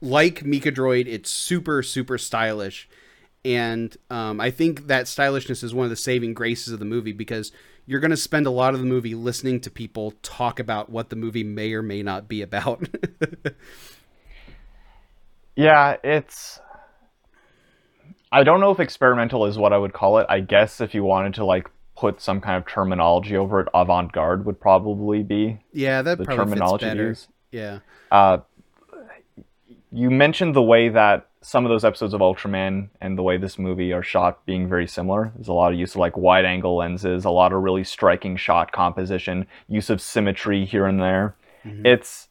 like 0.00 0.40
Mikadroid, 0.40 1.06
it's 1.06 1.30
super, 1.30 1.82
super 1.82 2.18
stylish. 2.18 2.88
And 3.44 3.96
um, 4.10 4.40
I 4.40 4.50
think 4.50 4.88
that 4.88 5.06
stylishness 5.06 5.62
is 5.62 5.72
one 5.72 5.84
of 5.84 5.90
the 5.90 5.96
saving 5.96 6.34
graces 6.34 6.72
of 6.72 6.78
the 6.80 6.84
movie 6.84 7.12
because 7.12 7.52
you're 7.88 8.00
going 8.00 8.10
to 8.12 8.16
spend 8.16 8.46
a 8.46 8.50
lot 8.50 8.74
of 8.74 8.80
the 8.80 8.86
movie 8.86 9.14
listening 9.14 9.60
to 9.62 9.70
people 9.70 10.12
talk 10.22 10.60
about 10.60 10.90
what 10.90 11.08
the 11.08 11.16
movie 11.16 11.42
may 11.42 11.72
or 11.72 11.82
may 11.82 12.02
not 12.02 12.28
be 12.28 12.42
about. 12.42 12.86
Yeah, 15.58 15.96
it's. 16.04 16.60
I 18.30 18.44
don't 18.44 18.60
know 18.60 18.70
if 18.70 18.78
experimental 18.78 19.44
is 19.46 19.58
what 19.58 19.72
I 19.72 19.78
would 19.78 19.92
call 19.92 20.18
it. 20.18 20.26
I 20.28 20.38
guess 20.38 20.80
if 20.80 20.94
you 20.94 21.02
wanted 21.02 21.34
to 21.34 21.44
like 21.44 21.68
put 21.96 22.20
some 22.20 22.40
kind 22.40 22.56
of 22.56 22.64
terminology 22.64 23.36
over 23.36 23.62
it, 23.62 23.68
avant-garde 23.74 24.44
would 24.44 24.60
probably 24.60 25.24
be 25.24 25.58
yeah, 25.72 26.02
that 26.02 26.18
the 26.18 26.24
probably 26.24 26.44
terminology 26.44 26.84
fits 26.84 26.94
better. 26.94 27.16
Yeah. 27.50 27.78
Uh, 28.12 28.38
you 29.90 30.12
mentioned 30.12 30.54
the 30.54 30.62
way 30.62 30.90
that 30.90 31.27
some 31.40 31.64
of 31.64 31.70
those 31.70 31.84
episodes 31.84 32.14
of 32.14 32.20
Ultraman 32.20 32.88
and 33.00 33.16
the 33.16 33.22
way 33.22 33.36
this 33.36 33.58
movie 33.58 33.92
are 33.92 34.02
shot 34.02 34.44
being 34.46 34.68
very 34.68 34.86
similar. 34.86 35.32
There's 35.34 35.48
a 35.48 35.52
lot 35.52 35.72
of 35.72 35.78
use 35.78 35.92
of 35.92 36.00
like 36.00 36.16
wide 36.16 36.44
angle 36.44 36.76
lenses, 36.76 37.24
a 37.24 37.30
lot 37.30 37.52
of 37.52 37.62
really 37.62 37.84
striking 37.84 38.36
shot 38.36 38.72
composition, 38.72 39.46
use 39.68 39.90
of 39.90 40.00
symmetry 40.00 40.64
here 40.64 40.86
and 40.86 41.00
there. 41.00 41.36
Mm-hmm. 41.64 41.86
It's 41.86 42.28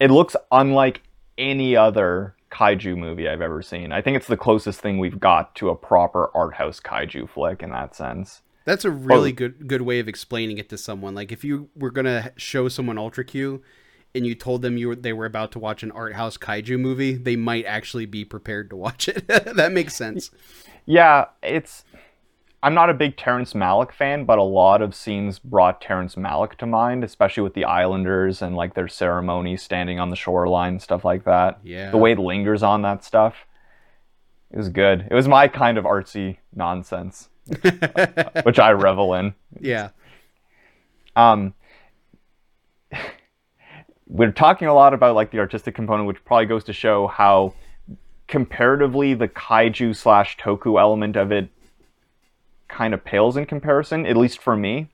it 0.00 0.10
looks 0.10 0.36
unlike 0.50 1.02
any 1.36 1.76
other 1.76 2.34
kaiju 2.50 2.96
movie 2.96 3.28
I've 3.28 3.40
ever 3.40 3.62
seen. 3.62 3.92
I 3.92 4.02
think 4.02 4.16
it's 4.16 4.26
the 4.26 4.36
closest 4.36 4.80
thing 4.80 4.98
we've 4.98 5.20
got 5.20 5.54
to 5.56 5.68
a 5.68 5.76
proper 5.76 6.30
art 6.34 6.54
house 6.54 6.80
kaiju 6.80 7.28
flick 7.28 7.62
in 7.62 7.70
that 7.70 7.94
sense. 7.94 8.42
That's 8.64 8.84
a 8.84 8.90
really 8.90 9.32
good 9.32 9.66
good 9.66 9.82
way 9.82 9.98
of 9.98 10.08
explaining 10.08 10.58
it 10.58 10.68
to 10.70 10.78
someone. 10.78 11.14
Like 11.14 11.32
if 11.32 11.44
you 11.44 11.70
were 11.74 11.90
gonna 11.90 12.32
show 12.36 12.68
someone 12.68 12.98
Ultra 12.98 13.24
Q, 13.24 13.62
and 14.14 14.26
you 14.26 14.34
told 14.34 14.62
them 14.62 14.76
you 14.76 14.88
were, 14.88 14.96
they 14.96 15.12
were 15.12 15.26
about 15.26 15.52
to 15.52 15.58
watch 15.58 15.82
an 15.82 15.90
art 15.92 16.14
house 16.14 16.36
kaiju 16.36 16.78
movie, 16.78 17.14
they 17.14 17.36
might 17.36 17.64
actually 17.66 18.06
be 18.06 18.24
prepared 18.24 18.70
to 18.70 18.76
watch 18.76 19.08
it. 19.08 19.26
that 19.28 19.72
makes 19.72 19.94
sense. 19.94 20.30
Yeah, 20.86 21.26
it's. 21.42 21.84
I'm 22.60 22.74
not 22.74 22.90
a 22.90 22.94
big 22.94 23.16
Terrence 23.16 23.52
Malick 23.52 23.92
fan, 23.92 24.24
but 24.24 24.38
a 24.38 24.42
lot 24.42 24.82
of 24.82 24.92
scenes 24.92 25.38
brought 25.38 25.80
Terrence 25.80 26.16
Malick 26.16 26.56
to 26.56 26.66
mind, 26.66 27.04
especially 27.04 27.44
with 27.44 27.54
the 27.54 27.64
Islanders 27.64 28.42
and 28.42 28.56
like 28.56 28.74
their 28.74 28.88
ceremony 28.88 29.56
standing 29.56 30.00
on 30.00 30.10
the 30.10 30.16
shoreline, 30.16 30.80
stuff 30.80 31.04
like 31.04 31.24
that. 31.24 31.60
Yeah. 31.62 31.92
The 31.92 31.98
way 31.98 32.12
it 32.12 32.18
lingers 32.18 32.64
on 32.64 32.82
that 32.82 33.04
stuff. 33.04 33.46
It 34.50 34.56
was 34.56 34.70
good. 34.70 35.06
It 35.08 35.14
was 35.14 35.28
my 35.28 35.46
kind 35.46 35.78
of 35.78 35.84
artsy 35.84 36.38
nonsense, 36.52 37.28
which 38.42 38.58
I 38.58 38.72
revel 38.72 39.14
in. 39.14 39.34
Yeah. 39.60 39.90
Um, 41.14 41.54
we're 44.08 44.32
talking 44.32 44.68
a 44.68 44.74
lot 44.74 44.94
about 44.94 45.14
like 45.14 45.30
the 45.30 45.38
artistic 45.38 45.74
component, 45.74 46.06
which 46.06 46.24
probably 46.24 46.46
goes 46.46 46.64
to 46.64 46.72
show 46.72 47.06
how 47.06 47.54
comparatively 48.26 49.14
the 49.14 49.28
kaiju 49.28 49.94
slash 49.94 50.36
toku 50.38 50.80
element 50.80 51.16
of 51.16 51.30
it 51.30 51.50
kind 52.68 52.94
of 52.94 53.04
pales 53.04 53.36
in 53.36 53.46
comparison, 53.46 54.06
at 54.06 54.16
least 54.16 54.38
for 54.38 54.56
me. 54.56 54.88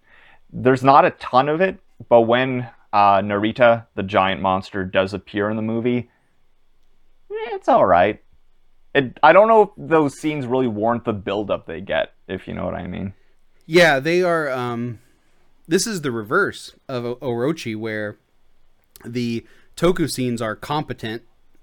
There's 0.53 0.85
not 0.85 1.05
a 1.05 1.11
ton 1.11 1.49
of 1.49 1.61
it, 1.61 1.79
but 2.09 2.23
when 2.23 2.69
uh, 2.93 3.19
Narita, 3.19 3.87
the 3.95 4.03
giant 4.03 4.41
monster, 4.41 4.85
does 4.85 5.15
appear 5.15 5.51
in 5.51 5.57
the 5.57 5.63
movie, 5.63 6.11
eh, 7.31 7.55
it's 7.55 7.69
all 7.69 7.87
right. 7.87 8.23
It, 8.95 9.19
I 9.23 9.33
don't 9.33 9.49
know 9.49 9.63
if 9.63 9.71
those 9.77 10.19
scenes 10.19 10.47
really 10.47 10.69
warrant 10.69 11.05
the 11.05 11.13
buildup 11.13 11.67
they 11.67 11.81
get, 11.81 12.13
if 12.29 12.47
you 12.47 12.55
know 12.55 12.65
what 12.65 12.75
I 12.75 12.87
mean. 12.87 13.15
Yeah, 13.67 13.99
they 13.99 14.23
are. 14.23 14.49
Um, 14.51 15.01
this 15.67 15.87
is 15.87 16.03
the 16.03 16.13
reverse 16.13 16.77
of 16.89 17.19
Orochi, 17.19 17.77
where 17.77 18.19
the 19.05 19.47
Toku 19.77 20.11
scenes 20.11 20.41
are 20.43 20.57
competent 20.57 21.23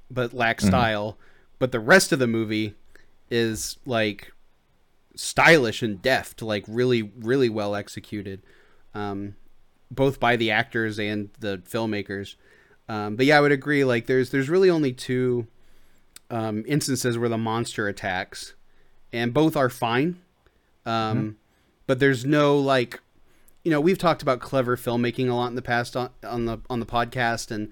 but 0.09 0.33
lack 0.33 0.59
style, 0.61 1.17
but 1.59 1.71
the 1.71 1.79
rest 1.79 2.11
of 2.11 2.19
the 2.19 2.27
movie 2.27 2.75
is 3.29 3.77
like 3.85 4.31
stylish 5.15 5.81
and 5.81 6.01
deft, 6.01 6.41
like 6.41 6.65
really, 6.67 7.03
really 7.03 7.49
well 7.49 7.75
executed, 7.75 8.41
um, 8.93 9.35
both 9.89 10.19
by 10.19 10.35
the 10.35 10.51
actors 10.51 10.99
and 10.99 11.29
the 11.39 11.59
filmmakers. 11.59 12.35
Um, 12.89 13.15
but 13.15 13.25
yeah, 13.25 13.37
I 13.37 13.41
would 13.41 13.51
agree. 13.51 13.85
Like, 13.85 14.07
there's 14.07 14.31
there's 14.31 14.49
really 14.49 14.69
only 14.69 14.91
two 14.91 15.47
um, 16.29 16.63
instances 16.67 17.17
where 17.17 17.29
the 17.29 17.37
monster 17.37 17.87
attacks, 17.87 18.53
and 19.13 19.33
both 19.33 19.55
are 19.55 19.69
fine. 19.69 20.19
Um, 20.85 21.37
But 21.87 21.99
there's 21.99 22.25
no 22.25 22.57
like, 22.57 23.00
you 23.63 23.71
know, 23.71 23.79
we've 23.81 23.97
talked 23.97 24.21
about 24.21 24.39
clever 24.39 24.75
filmmaking 24.75 25.29
a 25.29 25.33
lot 25.33 25.47
in 25.47 25.55
the 25.55 25.61
past 25.61 25.95
on, 25.95 26.09
on 26.23 26.45
the 26.45 26.59
on 26.69 26.79
the 26.79 26.85
podcast, 26.85 27.51
and 27.51 27.71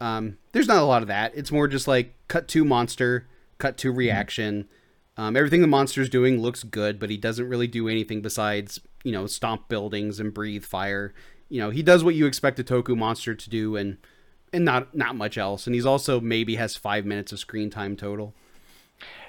um, 0.00 0.38
there's 0.52 0.68
not 0.68 0.78
a 0.78 0.86
lot 0.86 1.02
of 1.02 1.08
that. 1.08 1.32
It's 1.34 1.52
more 1.52 1.68
just 1.68 1.86
like 1.86 2.14
cut 2.28 2.48
to 2.48 2.64
monster, 2.64 3.26
cut 3.58 3.76
to 3.78 3.92
reaction. 3.92 4.68
Um, 5.18 5.36
everything 5.36 5.62
the 5.62 5.66
monster's 5.66 6.10
doing 6.10 6.40
looks 6.40 6.62
good, 6.62 6.98
but 6.98 7.10
he 7.10 7.16
doesn't 7.16 7.48
really 7.48 7.66
do 7.66 7.88
anything 7.88 8.22
besides 8.22 8.80
you 9.04 9.12
know 9.12 9.26
stomp 9.26 9.68
buildings 9.68 10.20
and 10.20 10.32
breathe 10.32 10.64
fire. 10.64 11.14
You 11.48 11.60
know, 11.60 11.70
he 11.70 11.82
does 11.82 12.02
what 12.02 12.14
you 12.14 12.26
expect 12.26 12.58
a 12.58 12.64
Toku 12.64 12.96
monster 12.96 13.34
to 13.34 13.50
do, 13.50 13.76
and 13.76 13.98
and 14.52 14.64
not 14.64 14.94
not 14.94 15.16
much 15.16 15.36
else. 15.36 15.66
And 15.66 15.74
he's 15.74 15.86
also 15.86 16.20
maybe 16.20 16.56
has 16.56 16.76
five 16.76 17.04
minutes 17.04 17.32
of 17.32 17.38
screen 17.38 17.68
time 17.68 17.96
total. 17.96 18.34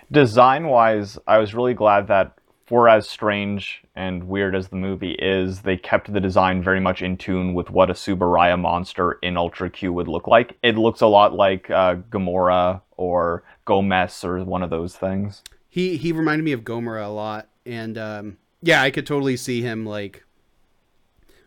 design 0.10 0.68
wise, 0.68 1.20
I 1.28 1.38
was 1.38 1.54
really 1.54 1.74
glad 1.74 2.08
that 2.08 2.38
for 2.68 2.90
as 2.90 3.08
strange 3.08 3.82
and 3.96 4.28
weird 4.28 4.54
as 4.54 4.68
the 4.68 4.76
movie 4.76 5.14
is, 5.14 5.62
they 5.62 5.78
kept 5.78 6.12
the 6.12 6.20
design 6.20 6.62
very 6.62 6.82
much 6.82 7.02
in 7.02 7.16
tune 7.16 7.54
with 7.54 7.70
what 7.70 7.90
a 7.90 7.94
Tsuburaya 7.94 8.60
monster 8.60 9.14
in 9.24 9.38
Ultra 9.38 9.70
Q 9.70 9.94
would 9.94 10.10
look 10.10 10.28
like. 10.28 10.58
It 10.62 10.78
looks 10.78 11.00
a 11.00 11.08
lot 11.08 11.34
like 11.34 11.70
uh, 11.70 11.96
Gomora 12.10 12.82
or 12.98 13.44
Gomess 13.66 14.26
or 14.26 14.44
one 14.44 14.64
of 14.64 14.70
those 14.70 14.98
things. 14.98 15.44
He 15.70 15.96
he 15.96 16.12
reminded 16.12 16.44
me 16.44 16.52
of 16.52 16.62
Gomora 16.62 17.06
a 17.06 17.10
lot, 17.10 17.48
and 17.66 17.98
um, 17.98 18.38
yeah, 18.62 18.82
I 18.82 18.92
could 18.92 19.08
totally 19.08 19.38
see 19.38 19.62
him 19.62 19.86
like 19.86 20.26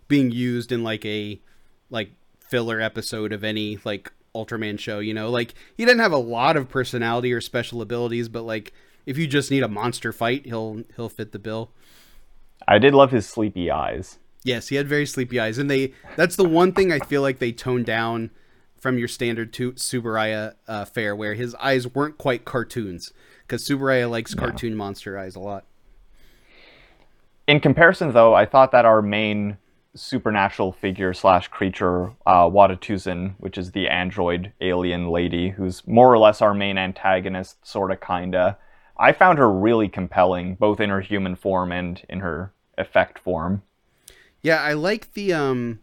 being 0.09 0.31
used 0.31 0.73
in 0.73 0.83
like 0.83 1.05
a 1.05 1.39
like 1.91 2.13
filler 2.41 2.81
episode 2.81 3.35
of 3.35 3.45
any 3.45 3.79
like 3.85 4.11
Ultraman 4.35 4.79
show. 4.79 5.01
You 5.01 5.13
know, 5.13 5.29
like 5.29 5.53
he 5.77 5.85
didn't 5.85 6.01
have 6.01 6.13
a 6.13 6.19
lot 6.19 6.57
of 6.57 6.71
personality 6.71 7.31
or 7.31 7.43
special 7.43 7.83
abilities, 7.83 8.31
but 8.31 8.45
like 8.45 8.73
if 9.07 9.19
you 9.19 9.27
just 9.27 9.51
need 9.51 9.63
a 9.63 9.69
monster 9.69 10.13
fight, 10.13 10.47
he'll 10.47 10.83
he'll 10.97 11.09
fit 11.09 11.33
the 11.33 11.39
bill. 11.39 11.71
I 12.69 12.79
did 12.79 12.95
love 12.95 13.11
his 13.11 13.27
sleepy 13.27 13.71
eyes. 13.71 14.19
Yes, 14.43 14.69
he 14.69 14.77
had 14.77 14.89
very 14.89 15.07
sleepy 15.07 15.39
eyes, 15.39 15.59
and 15.59 15.71
they 15.71 15.93
that's 16.17 16.37
the 16.37 16.49
one 16.49 16.73
thing 16.73 16.93
I 16.93 16.99
feel 17.01 17.23
like 17.23 17.39
they 17.39 17.53
toned 17.53 17.87
down 17.87 18.31
from 18.79 18.99
your 18.99 19.09
standard 19.09 19.53
to 19.53 19.73
Tsuburaya 19.73 20.55
uh, 20.67 20.85
fare, 20.87 21.15
where 21.15 21.35
his 21.35 21.55
eyes 21.57 21.87
weren't 21.87 22.17
quite 22.17 22.45
cartoons, 22.47 23.13
because 23.43 23.69
Tsuburaya 23.69 24.09
likes 24.09 24.35
cartoon 24.35 24.75
monster 24.75 25.19
eyes 25.19 25.37
a 25.37 25.41
lot. 25.41 25.67
In 27.47 27.61
comparison, 27.61 28.13
though, 28.13 28.35
I 28.35 28.47
thought 28.47 28.73
that 28.73 28.87
our 28.87 29.03
main 29.03 29.59
supernatural 29.95 30.73
figure 30.73 31.13
slash 31.13 31.49
creature, 31.49 32.13
uh, 32.27 32.49
Watatuzan, 32.49 33.35
which 33.39 33.59
is 33.59 33.73
the 33.73 33.89
android 33.89 34.53
alien 34.61 35.09
lady, 35.09 35.51
who's 35.51 35.87
more 35.87 36.13
or 36.13 36.19
less 36.19 36.41
our 36.41 36.55
main 36.55 36.79
antagonist, 36.79 37.67
sorta, 37.67 37.97
kinda. 37.97 38.57
I 39.01 39.13
found 39.13 39.39
her 39.39 39.51
really 39.51 39.89
compelling, 39.89 40.57
both 40.57 40.79
in 40.79 40.91
her 40.91 41.01
human 41.01 41.35
form 41.35 41.73
and 41.73 42.03
in 42.09 42.21
her 42.21 42.53
effect 42.77 43.19
form. 43.19 43.63
Yeah, 44.43 44.61
I 44.63 44.75
like 44.75 45.15
the 45.15 45.33
um 45.33 45.81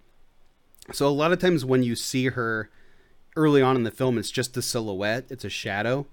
so 0.91 1.07
a 1.07 1.09
lot 1.09 1.32
of 1.32 1.39
times 1.39 1.65
when 1.65 1.84
you 1.84 1.95
see 1.95 2.28
her 2.28 2.70
early 3.36 3.61
on 3.61 3.76
in 3.76 3.84
the 3.84 3.91
film 3.91 4.18
it's 4.18 4.32
just 4.32 4.55
a 4.55 4.61
silhouette, 4.61 5.26
it's 5.30 5.43
a 5.43 5.49
shadow, 5.49 6.05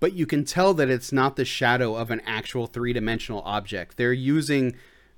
but 0.00 0.14
you 0.14 0.26
can 0.26 0.44
tell 0.44 0.72
that 0.74 0.90
it's 0.90 1.12
not 1.12 1.36
the 1.36 1.44
shadow 1.44 1.94
of 1.94 2.10
an 2.10 2.20
actual 2.26 2.66
three-dimensional 2.66 3.42
object. 3.42 3.98
They're 3.98 4.12
using 4.12 4.76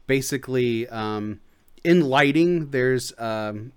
basically 0.09 0.89
um 0.89 1.41
in 1.85 2.01
lighting 2.01 2.71
there's 2.71 3.13
um 3.19 3.73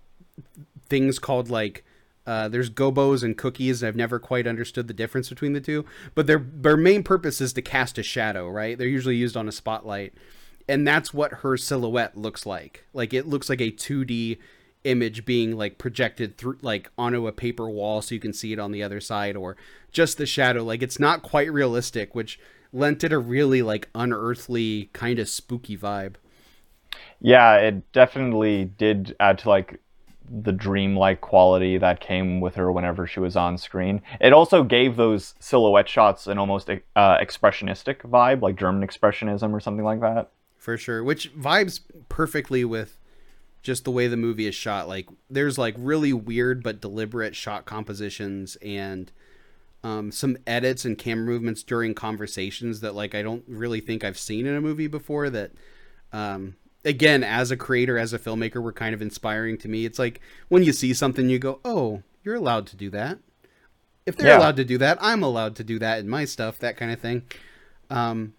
things 0.89 1.19
called 1.19 1.49
like 1.49 1.85
uh, 2.31 2.47
there's 2.47 2.69
gobos 2.69 3.23
and 3.23 3.37
cookies. 3.37 3.83
I've 3.83 3.97
never 3.97 4.17
quite 4.17 4.47
understood 4.47 4.87
the 4.87 4.93
difference 4.93 5.27
between 5.27 5.51
the 5.51 5.59
two, 5.59 5.83
but 6.15 6.27
their 6.27 6.39
their 6.39 6.77
main 6.77 7.03
purpose 7.03 7.41
is 7.41 7.51
to 7.53 7.61
cast 7.61 7.97
a 7.97 8.03
shadow, 8.03 8.47
right? 8.47 8.77
They're 8.77 8.87
usually 8.87 9.17
used 9.17 9.35
on 9.35 9.49
a 9.49 9.51
spotlight, 9.51 10.13
and 10.69 10.87
that's 10.87 11.13
what 11.13 11.33
her 11.33 11.57
silhouette 11.57 12.17
looks 12.17 12.45
like. 12.45 12.85
Like 12.93 13.13
it 13.13 13.27
looks 13.27 13.49
like 13.49 13.59
a 13.59 13.69
2D 13.69 14.37
image 14.85 15.25
being 15.25 15.57
like 15.57 15.77
projected 15.77 16.37
through 16.37 16.57
like 16.61 16.89
onto 16.97 17.27
a 17.27 17.33
paper 17.33 17.69
wall 17.69 18.01
so 18.01 18.15
you 18.15 18.21
can 18.21 18.33
see 18.33 18.53
it 18.53 18.59
on 18.59 18.71
the 18.71 18.81
other 18.81 19.01
side 19.01 19.35
or 19.35 19.55
just 19.91 20.17
the 20.17 20.25
shadow 20.25 20.63
like 20.63 20.81
it's 20.81 20.99
not 20.99 21.21
quite 21.21 21.53
realistic 21.53 22.15
which 22.15 22.39
lent 22.73 23.03
it 23.03 23.13
a 23.13 23.19
really 23.19 23.61
like 23.61 23.87
unearthly 23.93 24.89
kind 24.91 25.19
of 25.19 25.29
spooky 25.29 25.77
vibe 25.77 26.15
Yeah, 27.19 27.55
it 27.57 27.91
definitely 27.91 28.65
did 28.65 29.15
add 29.19 29.37
to 29.39 29.49
like 29.49 29.79
the 30.43 30.51
dreamlike 30.51 31.19
quality 31.21 31.77
that 31.77 31.99
came 31.99 32.39
with 32.39 32.55
her 32.55 32.71
whenever 32.71 33.05
she 33.05 33.19
was 33.19 33.35
on 33.35 33.57
screen. 33.57 34.01
It 34.19 34.31
also 34.33 34.63
gave 34.63 34.95
those 34.95 35.35
silhouette 35.39 35.89
shots 35.89 36.27
an 36.27 36.37
almost 36.37 36.69
uh, 36.69 37.17
expressionistic 37.17 37.97
vibe, 38.01 38.41
like 38.41 38.55
German 38.55 38.87
expressionism 38.87 39.51
or 39.51 39.59
something 39.59 39.83
like 39.85 39.99
that. 40.01 40.29
for 40.57 40.77
sure 40.77 41.03
which 41.03 41.33
vibes 41.35 41.79
perfectly 42.07 42.63
with 42.63 42.97
just 43.63 43.83
the 43.83 43.91
way 43.91 44.07
the 44.07 44.15
movie 44.17 44.45
is 44.47 44.55
shot 44.55 44.87
like 44.87 45.07
there's 45.29 45.57
like 45.57 45.75
really 45.77 46.13
weird 46.13 46.61
but 46.63 46.79
deliberate 46.81 47.35
shot 47.35 47.65
compositions 47.65 48.57
and 48.61 49.11
um, 49.83 50.11
some 50.11 50.37
edits 50.45 50.85
and 50.85 50.97
camera 50.99 51.25
movements 51.25 51.63
during 51.63 51.93
conversations 51.95 52.81
that 52.81 52.93
like 52.93 53.15
i 53.15 53.21
don't 53.23 53.43
really 53.47 53.79
think 53.79 54.03
i've 54.03 54.19
seen 54.19 54.45
in 54.45 54.55
a 54.55 54.61
movie 54.61 54.87
before 54.87 55.29
that 55.31 55.51
um, 56.13 56.55
again 56.83 57.23
as 57.23 57.51
a 57.51 57.57
creator 57.57 57.97
as 57.97 58.13
a 58.13 58.19
filmmaker 58.19 58.61
were 58.61 58.73
kind 58.73 58.93
of 58.93 59.01
inspiring 59.01 59.57
to 59.57 59.67
me 59.67 59.85
it's 59.85 59.99
like 59.99 60.19
when 60.49 60.63
you 60.63 60.71
see 60.73 60.93
something 60.93 61.29
you 61.29 61.37
go 61.39 61.59
oh 61.63 62.01
you're 62.23 62.35
allowed 62.35 62.65
to 62.67 62.75
do 62.75 62.89
that 62.89 63.19
if 64.05 64.15
they're 64.17 64.29
Yeah. 64.29 64.37
allowed 64.37 64.55
to 64.57 64.65
do 64.65 64.77
that 64.79 64.97
i'm 65.01 65.21
allowed 65.23 65.55
to 65.57 65.63
do 65.63 65.77
that 65.79 65.99
in 65.99 66.09
my 66.09 66.25
stuff 66.25 66.57
that 66.59 66.77
kind 66.77 66.91
of 66.91 66.99
thing 66.99 67.23
um, 67.89 68.33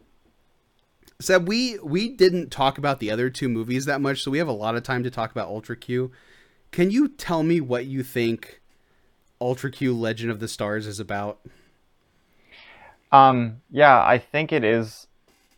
Seb, 1.20 1.46
we 1.46 1.78
we 1.84 2.08
didn't 2.08 2.50
talk 2.50 2.78
about 2.78 2.98
the 2.98 3.10
other 3.10 3.30
two 3.30 3.48
movies 3.48 3.84
that 3.84 4.00
much, 4.00 4.22
so 4.22 4.30
we 4.30 4.38
have 4.38 4.48
a 4.48 4.52
lot 4.52 4.74
of 4.74 4.82
time 4.82 5.04
to 5.04 5.10
talk 5.10 5.30
about 5.30 5.46
Ultra 5.48 5.76
Q. 5.76 6.10
Can 6.72 6.90
you 6.90 7.06
tell 7.06 7.42
me 7.42 7.60
what 7.60 7.86
you 7.86 8.02
think 8.02 8.60
Ultra 9.40 9.70
Q 9.70 9.94
Legend 9.94 10.32
of 10.32 10.40
the 10.40 10.48
Stars 10.48 10.86
is 10.86 10.98
about? 10.98 11.38
Um, 13.12 13.60
yeah, 13.70 14.02
I 14.02 14.18
think 14.18 14.52
it 14.52 14.64
is 14.64 15.06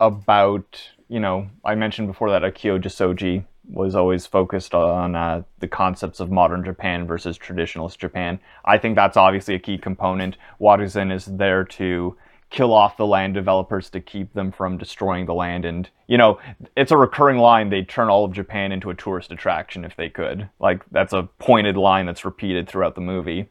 about, 0.01 0.91
you 1.09 1.21
know, 1.21 1.49
I 1.65 1.75
mentioned 1.75 2.09
before 2.09 2.31
that 2.31 2.43
Akio 2.43 2.81
Jissoji 2.81 3.45
was 3.69 3.95
always 3.95 4.27
focused 4.27 4.75
on 4.75 5.17
uh, 5.17 5.43
the 5.59 5.69
concepts 5.69 6.21
of 6.21 6.31
modern 6.31 6.65
Japan 6.65 7.07
versus 7.07 7.39
traditionalist 7.39 7.99
Japan. 7.99 8.39
I 8.65 8.79
think 8.79 8.95
that's 8.95 9.17
obviously 9.17 9.55
a 9.55 9.59
key 9.59 9.79
component. 9.79 10.37
Watuzan 10.61 11.13
is 11.13 11.25
there 11.25 11.65
to 11.65 12.17
kill 12.51 12.73
off 12.73 12.97
the 12.97 13.07
land 13.07 13.35
developers 13.35 13.91
to 13.91 14.01
keep 14.01 14.33
them 14.35 14.53
from 14.53 14.79
destroying 14.79 15.27
the 15.27 15.35
land. 15.35 15.65
And, 15.65 15.89
you 16.07 16.19
know, 16.19 16.39
it's 16.77 16.93
a 16.93 16.97
recurring 16.97 17.39
line. 17.39 17.71
They'd 17.71 17.89
turn 17.89 18.09
all 18.09 18.25
of 18.25 18.33
Japan 18.33 18.71
into 18.71 18.91
a 18.91 18.95
tourist 18.95 19.33
attraction 19.33 19.85
if 19.85 19.97
they 19.97 20.09
could. 20.09 20.49
Like, 20.61 20.83
that's 20.91 21.13
a 21.13 21.29
pointed 21.39 21.77
line 21.77 22.07
that's 22.07 22.25
repeated 22.25 22.69
throughout 22.69 22.95
the 22.95 23.01
movie. 23.01 23.49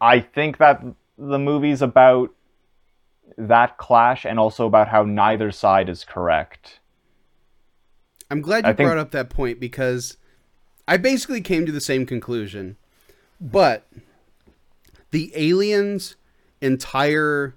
I 0.00 0.20
think 0.20 0.58
that 0.58 0.82
the 1.16 1.38
movie's 1.38 1.80
about 1.82 2.30
that 3.36 3.76
clash 3.78 4.24
and 4.24 4.38
also 4.38 4.66
about 4.66 4.88
how 4.88 5.02
neither 5.04 5.50
side 5.50 5.88
is 5.88 6.04
correct. 6.04 6.80
I'm 8.30 8.40
glad 8.40 8.64
you 8.64 8.70
I 8.70 8.72
think- 8.74 8.86
brought 8.88 8.98
up 8.98 9.10
that 9.12 9.30
point 9.30 9.60
because 9.60 10.16
I 10.88 10.96
basically 10.96 11.40
came 11.40 11.66
to 11.66 11.72
the 11.72 11.80
same 11.80 12.06
conclusion. 12.06 12.76
But 13.40 13.86
the 15.10 15.30
aliens' 15.34 16.16
entire 16.60 17.54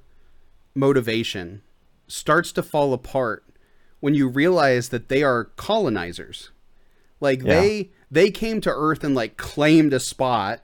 motivation 0.75 1.61
starts 2.07 2.51
to 2.53 2.63
fall 2.63 2.93
apart 2.93 3.43
when 3.99 4.13
you 4.13 4.27
realize 4.27 4.89
that 4.89 5.09
they 5.09 5.23
are 5.23 5.45
colonizers. 5.45 6.51
Like 7.19 7.41
Yeah. 7.43 7.59
they 7.61 7.89
they 8.11 8.31
came 8.31 8.59
to 8.61 8.69
Earth 8.71 9.03
and 9.03 9.13
like 9.15 9.37
claimed 9.37 9.93
a 9.93 9.99
spot 9.99 10.63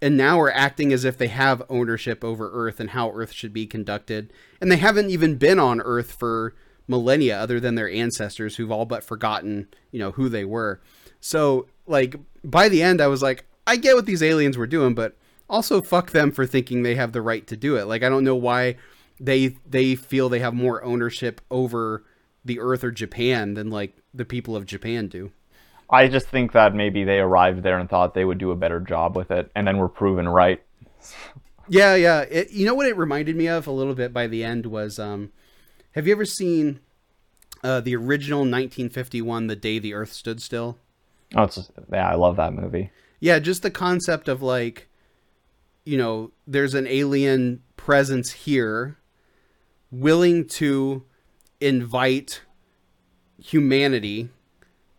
and 0.00 0.16
now 0.16 0.40
are 0.40 0.52
acting 0.52 0.92
as 0.92 1.04
if 1.04 1.18
they 1.18 1.28
have 1.28 1.62
ownership 1.68 2.22
over 2.22 2.50
Earth 2.52 2.80
and 2.80 2.90
how 2.90 3.10
Earth 3.10 3.32
should 3.32 3.52
be 3.52 3.66
conducted. 3.66 4.32
And 4.60 4.70
they 4.70 4.76
haven't 4.76 5.10
even 5.10 5.36
been 5.36 5.58
on 5.58 5.80
Earth 5.80 6.12
for 6.12 6.54
millennia 6.86 7.38
other 7.38 7.60
than 7.60 7.74
their 7.74 7.90
ancestors 7.90 8.56
who've 8.56 8.70
all 8.70 8.86
but 8.86 9.04
forgotten, 9.04 9.68
you 9.90 9.98
know, 9.98 10.12
who 10.12 10.28
they 10.28 10.44
were. 10.44 10.80
So, 11.20 11.66
like 11.86 12.16
by 12.44 12.68
the 12.68 12.82
end 12.82 13.00
I 13.00 13.08
was 13.08 13.22
like, 13.22 13.44
I 13.66 13.76
get 13.76 13.94
what 13.94 14.06
these 14.06 14.22
aliens 14.22 14.56
were 14.56 14.66
doing, 14.66 14.94
but 14.94 15.16
also 15.48 15.82
fuck 15.82 16.10
them 16.10 16.30
for 16.30 16.46
thinking 16.46 16.82
they 16.82 16.94
have 16.94 17.12
the 17.12 17.22
right 17.22 17.46
to 17.46 17.56
do 17.56 17.76
it. 17.76 17.86
Like 17.86 18.02
I 18.02 18.08
don't 18.08 18.24
know 18.24 18.36
why 18.36 18.76
they 19.20 19.56
they 19.66 19.94
feel 19.94 20.28
they 20.28 20.38
have 20.38 20.54
more 20.54 20.82
ownership 20.84 21.40
over 21.50 22.04
the 22.44 22.60
earth 22.60 22.84
or 22.84 22.90
Japan 22.90 23.54
than 23.54 23.70
like 23.70 23.98
the 24.14 24.24
people 24.24 24.56
of 24.56 24.66
Japan 24.66 25.08
do. 25.08 25.32
I 25.90 26.08
just 26.08 26.28
think 26.28 26.52
that 26.52 26.74
maybe 26.74 27.04
they 27.04 27.18
arrived 27.18 27.62
there 27.62 27.78
and 27.78 27.88
thought 27.88 28.14
they 28.14 28.24
would 28.24 28.38
do 28.38 28.50
a 28.50 28.56
better 28.56 28.80
job 28.80 29.16
with 29.16 29.30
it, 29.30 29.50
and 29.54 29.66
then 29.66 29.78
were 29.78 29.88
proven 29.88 30.28
right. 30.28 30.62
Yeah, 31.68 31.94
yeah. 31.94 32.20
It, 32.22 32.50
you 32.50 32.66
know 32.66 32.74
what 32.74 32.86
it 32.86 32.96
reminded 32.96 33.36
me 33.36 33.48
of 33.48 33.66
a 33.66 33.70
little 33.70 33.94
bit 33.94 34.12
by 34.12 34.26
the 34.26 34.44
end 34.44 34.66
was 34.66 34.98
um 34.98 35.32
have 35.92 36.06
you 36.06 36.12
ever 36.12 36.24
seen 36.24 36.80
uh 37.62 37.80
the 37.80 37.96
original 37.96 38.40
1951 38.40 39.46
The 39.46 39.56
Day 39.56 39.78
the 39.78 39.94
Earth 39.94 40.12
Stood 40.12 40.42
Still? 40.42 40.78
Oh, 41.34 41.44
it's 41.44 41.70
yeah, 41.92 42.08
I 42.08 42.14
love 42.14 42.36
that 42.36 42.54
movie. 42.54 42.90
Yeah, 43.20 43.38
just 43.38 43.62
the 43.62 43.70
concept 43.70 44.28
of 44.28 44.42
like 44.42 44.88
you 45.84 45.96
know, 45.96 46.32
there's 46.46 46.74
an 46.74 46.86
alien 46.86 47.62
presence 47.76 48.30
here 48.30 48.98
willing 49.90 50.46
to 50.46 51.04
invite 51.62 52.42
humanity 53.38 54.28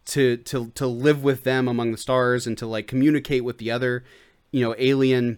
to 0.10 0.38
to 0.38 0.72
to 0.76 0.86
live 0.88 1.24
with 1.24 1.44
them 1.44 1.68
among 1.68 1.92
the 1.92 1.98
stars 1.98 2.46
and 2.48 2.58
to 2.58 2.68
like 2.68 2.88
communicate 2.88 3.44
with 3.44 3.58
the 3.58 3.72
other 3.72 4.04
you 4.52 4.64
know 4.64 4.76
alien 4.78 5.38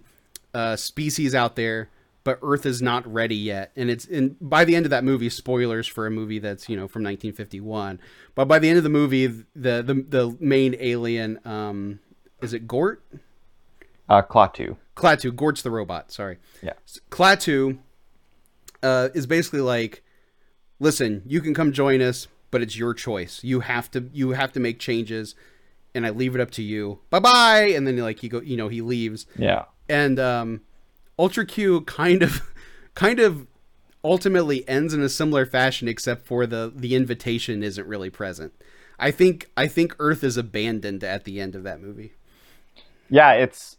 uh, 0.54 0.76
species 0.76 1.34
out 1.36 1.56
there 1.56 1.90
but 2.24 2.38
earth 2.42 2.66
is 2.66 2.82
not 2.82 3.06
ready 3.12 3.36
yet 3.36 3.72
and 3.76 3.90
it's 3.90 4.06
and 4.06 4.36
by 4.42 4.64
the 4.66 4.76
end 4.76 4.86
of 4.86 4.90
that 4.90 5.04
movie 5.04 5.30
spoilers 5.30 5.88
for 5.88 6.06
a 6.06 6.12
movie 6.12 6.40
that's 6.40 6.68
you 6.70 6.76
know 6.76 6.88
from 6.88 7.04
1951 7.04 8.00
but 8.36 8.46
by 8.46 8.60
the 8.60 8.68
end 8.70 8.78
of 8.78 8.84
the 8.84 8.90
movie 8.90 9.28
the 9.28 9.82
the, 9.84 10.06
the 10.08 10.38
main 10.40 10.76
alien 10.80 11.40
um 11.46 12.00
is 12.42 12.54
it 12.54 12.68
gort 12.68 13.02
Uh, 14.10 14.22
Klaatu. 14.22 14.76
Klaatu, 14.96 15.34
Gort's 15.34 15.62
the 15.62 15.72
robot. 15.72 16.12
Sorry. 16.12 16.38
Yeah. 16.62 16.74
Klaatu 17.10 17.78
uh, 18.84 19.08
is 19.14 19.26
basically 19.26 19.62
like, 19.62 20.04
listen, 20.80 21.22
you 21.26 21.40
can 21.40 21.54
come 21.54 21.72
join 21.72 22.02
us, 22.02 22.28
but 22.52 22.62
it's 22.62 22.78
your 22.78 22.94
choice. 22.94 23.44
You 23.44 23.62
have 23.62 23.90
to 23.92 24.10
you 24.14 24.32
have 24.32 24.52
to 24.54 24.60
make 24.60 24.80
changes, 24.80 25.34
and 25.96 26.06
I 26.06 26.10
leave 26.12 26.36
it 26.36 26.42
up 26.42 26.52
to 26.52 26.62
you. 26.64 27.00
Bye 27.10 27.20
bye. 27.20 27.72
And 27.76 27.88
then 27.88 27.98
like 27.98 28.20
he 28.20 28.30
go, 28.30 28.42
you 28.42 28.58
know, 28.58 28.68
he 28.68 28.82
leaves, 28.82 29.26
Yeah. 29.38 29.66
and 29.90 30.20
um, 30.20 30.62
Ultra 31.18 31.46
Q 31.46 31.82
kind 31.82 32.22
of 32.24 32.42
kind 32.96 33.20
of 33.20 33.48
ultimately 34.04 34.68
ends 34.68 34.94
in 34.94 35.02
a 35.02 35.10
similar 35.10 35.46
fashion, 35.46 35.88
except 35.88 36.26
for 36.26 36.46
the 36.46 36.72
the 36.76 36.96
invitation 36.96 37.64
isn't 37.64 37.88
really 37.88 38.10
present. 38.10 38.54
I 39.00 39.12
think 39.12 39.50
I 39.58 39.68
think 39.68 39.96
Earth 40.00 40.24
is 40.24 40.38
abandoned 40.38 41.04
at 41.04 41.24
the 41.24 41.40
end 41.42 41.56
of 41.56 41.64
that 41.64 41.82
movie. 41.82 42.14
Yeah, 43.10 43.34
it's 43.34 43.78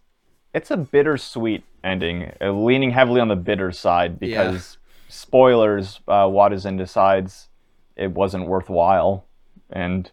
it's 0.55 0.71
a 0.71 0.77
bittersweet 0.77 1.65
ending, 1.83 2.33
uh, 2.41 2.51
leaning 2.53 2.91
heavily 2.91 3.21
on 3.21 3.29
the 3.29 3.37
bitter 3.37 3.73
side 3.73 4.19
because 4.21 4.77
spoilers. 5.09 6.01
Uh, 6.09 6.25
Wadazen 6.27 6.77
decides 6.77 7.49
it 7.97 8.13
wasn't 8.13 8.47
worthwhile, 8.47 9.25
and 9.71 10.11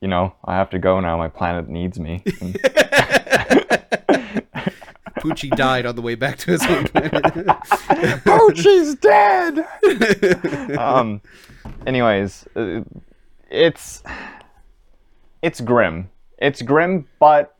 you 0.00 0.08
know 0.08 0.34
I 0.44 0.56
have 0.56 0.70
to 0.70 0.78
go 0.78 1.00
now. 1.00 1.16
My 1.16 1.28
planet 1.28 1.68
needs 1.68 1.98
me. 1.98 2.22
And- 2.40 2.54
Poochie 5.20 5.54
died 5.54 5.84
on 5.84 5.96
the 5.96 6.02
way 6.02 6.14
back 6.14 6.38
to 6.38 6.52
his 6.52 6.64
home 6.64 6.84
planet. 6.84 7.22
oh, 8.26 8.52
dead. 8.94 10.78
um. 10.78 11.20
Anyways, 11.86 12.46
uh, 12.56 12.80
it's 13.50 14.02
it's 15.42 15.60
grim. 15.60 16.08
It's 16.38 16.62
grim, 16.62 17.06
but 17.18 17.54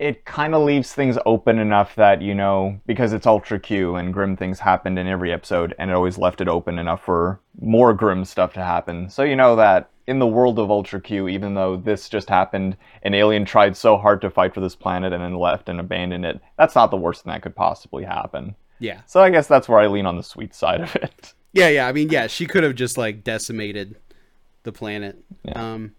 it 0.00 0.24
kind 0.24 0.54
of 0.54 0.62
leaves 0.62 0.94
things 0.94 1.18
open 1.26 1.58
enough 1.58 1.94
that 1.94 2.22
you 2.22 2.34
know 2.34 2.80
because 2.86 3.12
it's 3.12 3.26
Ultra 3.26 3.60
Q 3.60 3.96
and 3.96 4.14
grim 4.14 4.34
things 4.34 4.58
happened 4.58 4.98
in 4.98 5.06
every 5.06 5.30
episode, 5.30 5.74
and 5.78 5.90
it 5.90 5.94
always 5.94 6.16
left 6.16 6.40
it 6.40 6.48
open 6.48 6.78
enough 6.78 7.04
for 7.04 7.38
more 7.60 7.92
grim 7.92 8.24
stuff 8.24 8.54
to 8.54 8.64
happen. 8.64 9.10
So 9.10 9.22
you 9.22 9.36
know 9.36 9.54
that 9.56 9.90
in 10.06 10.18
the 10.18 10.26
world 10.26 10.58
of 10.58 10.70
Ultra 10.70 11.02
Q, 11.02 11.28
even 11.28 11.52
though 11.52 11.76
this 11.76 12.08
just 12.08 12.30
happened, 12.30 12.78
an 13.02 13.12
alien 13.12 13.44
tried 13.44 13.76
so 13.76 13.98
hard 13.98 14.22
to 14.22 14.30
fight 14.30 14.54
for 14.54 14.60
this 14.60 14.74
planet 14.74 15.12
and 15.12 15.22
then 15.22 15.34
left 15.34 15.68
and 15.68 15.78
abandoned 15.78 16.24
it. 16.24 16.40
That's 16.56 16.74
not 16.74 16.90
the 16.90 16.96
worst 16.96 17.22
thing 17.22 17.32
that 17.32 17.42
could 17.42 17.54
possibly 17.54 18.02
happen. 18.04 18.56
yeah. 18.78 19.02
So 19.06 19.20
I 19.22 19.28
guess 19.28 19.46
that's 19.46 19.68
where 19.68 19.80
I 19.80 19.86
lean 19.86 20.06
on 20.06 20.16
the 20.16 20.22
sweet 20.22 20.54
side 20.54 20.80
of 20.80 20.96
it. 20.96 21.34
Yeah, 21.52 21.68
yeah. 21.68 21.88
I 21.88 21.92
mean, 21.92 22.10
yeah, 22.10 22.28
she 22.28 22.46
could 22.46 22.62
have 22.62 22.76
just 22.76 22.96
like 22.96 23.24
decimated 23.24 23.96
the 24.62 24.70
planet. 24.70 25.18
Yeah. 25.42 25.72
Um, 25.74 25.94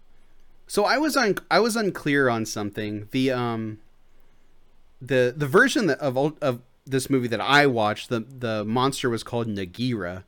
so 0.66 0.86
I 0.86 0.96
was 0.96 1.14
un- 1.14 1.36
I 1.50 1.60
was 1.60 1.76
unclear 1.76 2.30
on 2.30 2.46
something. 2.46 3.06
The 3.10 3.32
um, 3.32 3.78
the 5.02 5.34
the 5.36 5.46
version 5.46 5.86
that, 5.88 5.98
of 5.98 6.16
of 6.40 6.60
this 6.86 7.10
movie 7.10 7.28
that 7.28 7.40
I 7.40 7.66
watched, 7.66 8.08
the 8.08 8.20
the 8.20 8.64
monster 8.64 9.10
was 9.10 9.22
called 9.22 9.48
Nagira. 9.48 10.24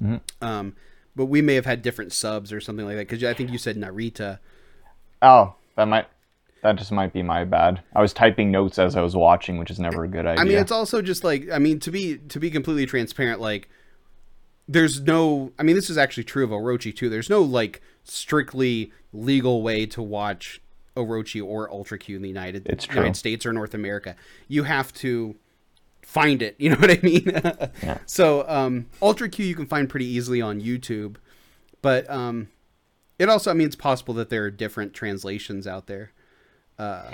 Mhm. 0.00 0.20
Um, 0.40 0.74
but 1.14 1.26
we 1.26 1.42
may 1.42 1.54
have 1.54 1.66
had 1.66 1.82
different 1.82 2.12
subs 2.12 2.52
or 2.52 2.60
something 2.60 2.86
like 2.86 2.96
that 2.96 3.08
because 3.08 3.24
I 3.24 3.34
think 3.34 3.50
you 3.50 3.58
said 3.58 3.76
Narita. 3.76 4.38
Oh, 5.22 5.54
that 5.76 5.88
might 5.88 6.06
that 6.62 6.76
just 6.76 6.92
might 6.92 7.12
be 7.12 7.22
my 7.22 7.44
bad. 7.44 7.80
I 7.94 8.00
was 8.00 8.12
typing 8.12 8.50
notes 8.50 8.78
as 8.78 8.96
I 8.96 9.02
was 9.02 9.16
watching, 9.16 9.58
which 9.58 9.70
is 9.70 9.80
never 9.80 10.04
a 10.04 10.08
good 10.08 10.26
idea. 10.26 10.42
I 10.42 10.44
mean, 10.44 10.58
it's 10.58 10.72
also 10.72 11.02
just 11.02 11.24
like 11.24 11.48
I 11.50 11.58
mean 11.58 11.80
to 11.80 11.90
be 11.90 12.18
to 12.18 12.38
be 12.38 12.50
completely 12.50 12.86
transparent, 12.86 13.40
like 13.40 13.68
there's 14.68 15.00
no. 15.00 15.52
I 15.58 15.62
mean, 15.62 15.76
this 15.76 15.90
is 15.90 15.98
actually 15.98 16.24
true 16.24 16.44
of 16.44 16.50
Orochi 16.50 16.94
too. 16.94 17.08
There's 17.08 17.30
no 17.30 17.42
like 17.42 17.82
strictly 18.04 18.92
legal 19.12 19.62
way 19.62 19.86
to 19.86 20.02
watch 20.02 20.60
Orochi 20.96 21.44
or 21.44 21.70
Ultra 21.70 21.98
Q 21.98 22.16
in 22.16 22.22
the 22.22 22.28
United. 22.28 22.66
United 22.90 23.16
States 23.16 23.46
or 23.46 23.52
North 23.52 23.74
America. 23.74 24.16
You 24.48 24.64
have 24.64 24.92
to 24.94 25.36
find 26.02 26.42
it. 26.42 26.56
You 26.60 26.70
know 26.70 26.76
what 26.76 26.90
I 26.90 26.98
mean? 27.02 27.24
Yeah. 27.82 27.98
So 28.06 28.48
um, 28.48 28.86
Ultra 29.02 29.28
Q 29.28 29.44
you 29.44 29.54
can 29.54 29.66
find 29.66 29.88
pretty 29.88 30.06
easily 30.06 30.40
on 30.40 30.60
YouTube, 30.60 31.16
but 31.82 32.08
um, 32.10 32.48
it 33.18 33.28
also 33.28 33.50
I 33.50 33.54
mean 33.54 33.66
it's 33.66 33.76
possible 33.76 34.14
that 34.14 34.30
there 34.30 34.44
are 34.44 34.50
different 34.50 34.94
translations 34.94 35.66
out 35.66 35.86
there. 35.86 36.12
Uh, 36.78 37.10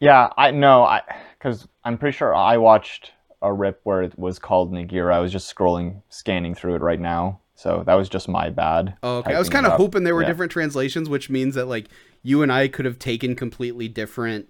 yeah, 0.00 0.28
I 0.36 0.50
know. 0.50 0.84
I 0.84 1.02
because 1.38 1.66
I'm 1.84 1.98
pretty 1.98 2.16
sure 2.16 2.34
I 2.34 2.56
watched 2.56 3.12
a 3.42 3.52
rip 3.52 3.80
where 3.84 4.02
it 4.02 4.18
was 4.18 4.38
called 4.38 4.72
Nagira. 4.72 5.12
I 5.14 5.20
was 5.20 5.32
just 5.32 5.54
scrolling, 5.54 6.02
scanning 6.08 6.54
through 6.54 6.76
it 6.76 6.82
right 6.82 7.00
now. 7.00 7.40
So 7.56 7.82
that 7.86 7.94
was 7.94 8.08
just 8.08 8.28
my 8.28 8.50
bad. 8.50 8.96
Oh, 9.02 9.18
okay. 9.18 9.34
I 9.34 9.38
was 9.38 9.48
kind 9.48 9.64
of 9.66 9.72
hoping 9.72 10.02
there 10.04 10.14
were 10.14 10.22
Yeah. 10.22 10.28
different 10.28 10.50
translations, 10.50 11.08
which 11.08 11.30
means 11.30 11.54
that 11.54 11.66
like 11.66 11.86
you 12.24 12.42
and 12.42 12.50
I 12.50 12.66
could 12.66 12.86
have 12.86 12.98
taken 12.98 13.36
completely 13.36 13.86
different 13.86 14.48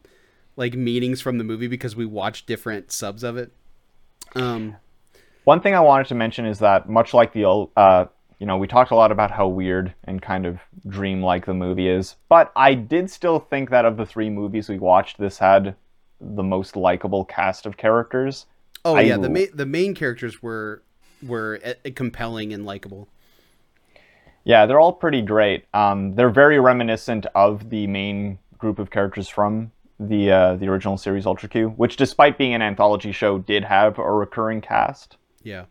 like 0.57 0.75
meanings 0.75 1.20
from 1.20 1.37
the 1.37 1.45
movie 1.45 1.66
because 1.66 1.95
we 1.97 2.07
watched 2.07 2.47
different 2.47 2.91
subs 2.93 3.22
of 3.25 3.37
it. 3.37 3.53
Um, 4.37 4.77
One 5.45 5.61
thing 5.61 5.75
I 5.75 5.81
wanted 5.81 6.07
to 6.07 6.14
mention 6.14 6.47
is 6.47 6.61
that 6.61 6.89
much 6.89 7.12
like 7.12 7.33
the 7.33 7.45
old, 7.45 7.70
uh, 7.77 8.07
you 8.39 8.47
know, 8.47 8.57
we 8.57 8.66
talked 8.68 8.93
a 8.93 8.95
lot 8.95 9.11
about 9.12 9.31
how 9.33 9.49
weird 9.49 9.93
and 10.05 10.22
kind 10.22 10.47
of 10.47 10.61
dreamlike 10.87 11.45
the 11.47 11.55
movie 11.55 11.89
is, 11.89 12.16
but 12.29 12.53
I 12.57 12.75
did 12.75 13.11
still 13.11 13.41
think 13.41 13.70
that 13.70 13.85
of 13.85 13.97
the 13.97 14.07
three 14.07 14.31
movies 14.31 14.68
we 14.68 14.79
watched, 14.79 15.18
this 15.18 15.39
had 15.39 15.75
the 16.20 16.43
most 16.43 16.77
likable 16.77 17.25
cast 17.25 17.66
of 17.66 17.77
characters. 17.77 18.47
oh 18.85 18.95
I- 18.97 19.03
yeah, 19.03 19.16
the 19.16 19.29
main 19.29 19.49
the 19.53 19.66
main 19.66 19.95
characters 19.95 20.41
were 20.43 20.83
were 21.22 21.61
uh, 21.64 21.91
compelling 21.95 22.53
and 22.53 22.64
likable. 22.64 23.09
Yeah, 24.45 24.66
they're 24.66 24.80
all 24.80 24.92
pretty 24.92 25.22
great. 25.22 25.64
Um, 25.72 26.14
they're 26.14 26.30
very 26.30 26.61
reminiscent 26.61 27.26
of 27.34 27.70
the 27.70 27.86
main 27.86 28.38
group 28.59 28.78
of 28.78 28.90
characters 28.90 29.28
from 29.28 29.72
the 29.99 30.30
uh, 30.30 30.57
the 30.57 30.68
original 30.68 30.99
series 30.99 31.26
Ultra 31.26 31.49
Q, 31.49 31.68
which, 31.70 31.97
despite 31.97 32.36
being 32.36 32.55
an 32.55 32.62
anthology 32.62 33.12
show, 33.12 33.38
did 33.38 33.64
have 33.64 33.99
a 33.99 34.12
recurring 34.12 34.61
cast. 34.61 35.16
Yeah. 35.42 35.64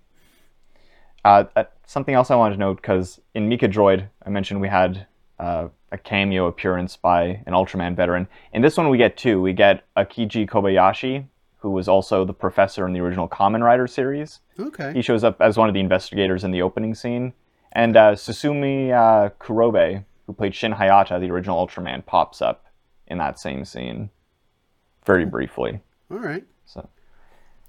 Uh, 1.25 1.45
uh, 1.55 1.63
something 1.85 2.15
else 2.15 2.31
I 2.31 2.35
wanted 2.35 2.55
to 2.55 2.59
note 2.59 2.77
because 2.77 3.21
in 3.33 3.49
Mikadroid, 3.49 4.09
I 4.25 4.29
mentioned 4.29 4.59
we 4.59 4.67
had 4.67 5.07
uh, 5.39 5.69
a 5.91 5.97
cameo 5.97 6.47
appearance 6.47 6.97
by 6.97 7.43
an 7.45 7.53
Ultraman 7.53 7.95
veteran. 7.95 8.27
In 8.53 8.61
this 8.61 8.77
one, 8.77 8.89
we 8.89 8.97
get 8.97 9.15
two. 9.17 9.41
We 9.41 9.53
get 9.53 9.83
Akiji 9.95 10.49
Kobayashi, 10.49 11.25
who 11.57 11.69
was 11.69 11.87
also 11.87 12.25
the 12.25 12.33
professor 12.33 12.85
in 12.87 12.93
the 12.93 12.99
original 12.99 13.27
Kamen 13.27 13.61
Rider 13.61 13.87
series. 13.87 14.41
Okay. 14.59 14.91
He 14.93 15.01
shows 15.01 15.23
up 15.23 15.41
as 15.41 15.57
one 15.57 15.69
of 15.69 15.73
the 15.73 15.79
investigators 15.79 16.43
in 16.43 16.51
the 16.51 16.61
opening 16.61 16.95
scene. 16.95 17.33
And 17.73 17.97
uh, 17.97 18.13
Susumu 18.13 18.91
uh, 18.91 19.29
Kurobe, 19.39 20.05
who 20.25 20.33
played 20.33 20.55
Shin 20.55 20.73
Hayata, 20.73 21.19
the 21.19 21.29
original 21.31 21.65
Ultraman, 21.65 22.05
pops 22.05 22.41
up 22.41 22.65
in 23.07 23.17
that 23.17 23.39
same 23.39 23.65
scene 23.65 24.09
very 25.05 25.25
briefly. 25.25 25.81
All 26.09 26.19
right. 26.19 26.45
So 26.65 26.87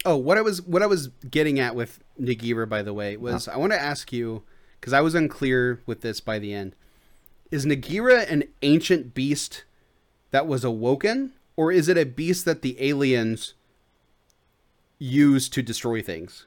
Oh, 0.05 0.17
what 0.17 0.37
I 0.37 0.43
was 0.43 0.61
what 0.63 0.83
I 0.83 0.87
was 0.87 1.09
getting 1.31 1.59
at 1.59 1.75
with 1.75 2.01
Nagira, 2.21 2.69
by 2.69 2.83
the 2.83 2.93
way, 2.93 3.17
was 3.17 3.49
I 3.49 3.57
want 3.57 3.73
to 3.73 3.81
ask 3.81 4.13
you 4.13 4.43
because 4.79 4.93
I 4.93 5.01
was 5.01 5.15
unclear 5.15 5.83
with 5.87 6.03
this 6.03 6.21
by 6.21 6.39
the 6.39 6.53
end. 6.53 6.77
Is 7.51 7.65
Nagira 7.65 8.31
an 8.31 8.45
ancient 8.61 9.15
beast 9.15 9.65
that 10.31 10.47
was 10.47 10.63
awoken, 10.63 11.33
or 11.57 11.73
is 11.73 11.89
it 11.89 11.97
a 11.97 12.05
beast 12.05 12.45
that 12.45 12.61
the 12.61 12.77
aliens 12.87 13.55
use 14.99 15.49
to 15.49 15.63
destroy 15.63 16.03
things? 16.03 16.47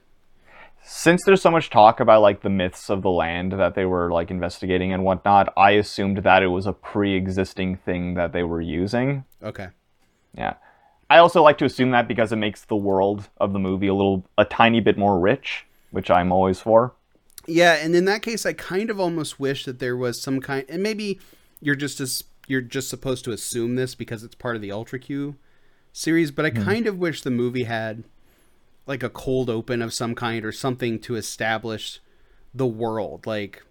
Since 0.83 1.23
there's 1.25 1.41
so 1.41 1.51
much 1.51 1.69
talk 1.69 1.99
about 1.99 2.21
like 2.21 2.41
the 2.41 2.49
myths 2.49 2.89
of 2.89 3.01
the 3.01 3.09
land 3.09 3.53
that 3.53 3.75
they 3.75 3.85
were 3.85 4.11
like 4.11 4.31
investigating 4.31 4.93
and 4.93 5.03
whatnot, 5.03 5.53
I 5.57 5.71
assumed 5.71 6.19
that 6.19 6.43
it 6.43 6.47
was 6.47 6.65
a 6.65 6.73
pre-existing 6.73 7.77
thing 7.77 8.13
that 8.15 8.33
they 8.33 8.43
were 8.43 8.61
using. 8.61 9.25
Okay. 9.43 9.67
Yeah. 10.33 10.55
I 11.09 11.17
also 11.19 11.41
like 11.41 11.57
to 11.59 11.65
assume 11.65 11.91
that 11.91 12.07
because 12.07 12.31
it 12.31 12.37
makes 12.37 12.65
the 12.65 12.75
world 12.75 13.29
of 13.37 13.53
the 13.53 13.59
movie 13.59 13.87
a 13.87 13.93
little 13.93 14.25
a 14.37 14.45
tiny 14.45 14.79
bit 14.79 14.97
more 14.97 15.19
rich, 15.19 15.65
which 15.91 16.09
I'm 16.11 16.31
always 16.31 16.59
for. 16.59 16.93
Yeah, 17.45 17.75
and 17.75 17.95
in 17.95 18.03
that 18.05 18.21
case, 18.21 18.45
I 18.45 18.51
kind 18.51 18.89
of 18.89 18.99
almost 18.99 19.39
wish 19.39 19.63
that 19.65 19.79
there 19.79 19.95
was 19.95 20.21
some 20.21 20.41
kind, 20.41 20.65
and 20.67 20.83
maybe 20.83 21.19
you're 21.61 21.75
just 21.75 22.01
as 22.01 22.25
you're 22.45 22.61
just 22.61 22.89
supposed 22.89 23.23
to 23.25 23.31
assume 23.31 23.75
this 23.75 23.95
because 23.95 24.23
it's 24.23 24.35
part 24.35 24.57
of 24.57 24.61
the 24.61 24.71
Ultra 24.71 24.99
Q 24.99 25.35
series, 25.93 26.31
but 26.31 26.45
I 26.45 26.49
hmm. 26.49 26.63
kind 26.63 26.87
of 26.87 26.97
wish 26.97 27.21
the 27.21 27.31
movie 27.31 27.63
had 27.63 28.03
like 28.87 29.03
a 29.03 29.09
cold 29.09 29.49
open 29.49 29.81
of 29.81 29.93
some 29.93 30.15
kind 30.15 30.43
or 30.45 30.51
something 30.51 30.99
to 31.01 31.15
establish 31.15 31.99
the 32.53 32.65
world, 32.65 33.27
like 33.27 33.63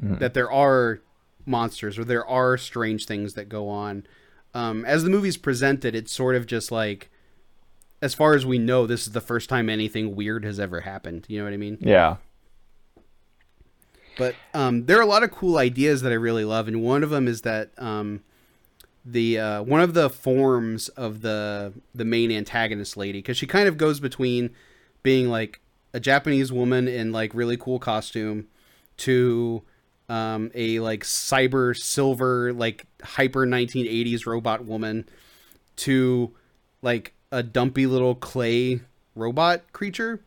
that 0.00 0.34
there 0.34 0.50
are 0.50 1.00
monsters 1.44 1.98
or 1.98 2.04
there 2.04 2.26
are 2.26 2.56
strange 2.56 3.04
things 3.06 3.34
that 3.34 3.48
go 3.48 3.68
on. 3.68 4.06
Um, 4.54 4.84
as 4.84 5.02
the 5.02 5.10
movie's 5.10 5.36
presented, 5.36 5.94
it's 5.94 6.12
sort 6.12 6.36
of 6.36 6.46
just 6.46 6.70
like, 6.72 7.10
as 8.00 8.14
far 8.14 8.34
as 8.34 8.44
we 8.44 8.58
know, 8.58 8.86
this 8.86 9.06
is 9.06 9.12
the 9.12 9.20
first 9.20 9.48
time 9.48 9.68
anything 9.68 10.16
weird 10.16 10.44
has 10.44 10.58
ever 10.58 10.80
happened. 10.80 11.26
You 11.28 11.38
know 11.38 11.44
what 11.44 11.52
I 11.52 11.58
mean? 11.58 11.78
Yeah. 11.80 12.16
But 14.18 14.34
um, 14.54 14.86
there 14.86 14.98
are 14.98 15.02
a 15.02 15.06
lot 15.06 15.22
of 15.22 15.30
cool 15.30 15.56
ideas 15.56 16.02
that 16.02 16.12
I 16.12 16.16
really 16.16 16.44
love, 16.44 16.68
and 16.68 16.82
one 16.82 17.02
of 17.02 17.10
them 17.10 17.26
is 17.26 17.42
that 17.42 17.70
um, 17.78 18.22
the 19.04 19.38
uh, 19.38 19.62
one 19.62 19.80
of 19.80 19.94
the 19.94 20.08
forms 20.10 20.88
of 20.90 21.22
the 21.22 21.72
the 21.94 22.04
main 22.04 22.30
antagonist 22.30 22.96
lady, 22.96 23.18
because 23.18 23.36
she 23.36 23.46
kind 23.46 23.68
of 23.68 23.76
goes 23.76 24.00
between 24.00 24.50
being 25.02 25.28
like 25.28 25.60
a 25.92 26.00
Japanese 26.00 26.52
woman 26.52 26.88
in 26.88 27.12
like 27.12 27.34
really 27.34 27.56
cool 27.56 27.78
costume 27.78 28.46
to 28.98 29.62
um, 30.08 30.50
a 30.54 30.78
like 30.80 31.02
cyber 31.04 31.76
silver 31.76 32.52
like 32.52 32.86
hyper 33.02 33.46
1980s 33.46 34.26
robot 34.26 34.64
woman 34.64 35.08
to 35.76 36.32
like 36.82 37.12
a 37.30 37.42
dumpy 37.42 37.86
little 37.86 38.14
clay 38.14 38.80
robot 39.14 39.62
creature. 39.72 40.20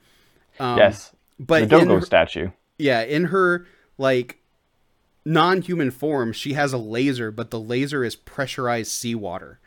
Um, 0.59 0.78
yes. 0.78 1.11
but 1.39 1.69
the 1.69 1.78
in 1.78 1.88
Dogo 1.88 1.99
her- 1.99 2.05
statue. 2.05 2.49
yeah, 2.78 3.01
in 3.01 3.26
her 3.26 3.65
like 3.97 4.39
non-human 5.26 5.91
form, 5.91 6.32
she 6.32 6.53
has 6.53 6.71
a 6.71 6.78
laser, 6.78 7.32
but 7.32 7.49
the 7.49 7.59
laser 7.59 8.03
is 8.03 8.15
pressurized 8.15 8.91
seawater, 8.91 9.59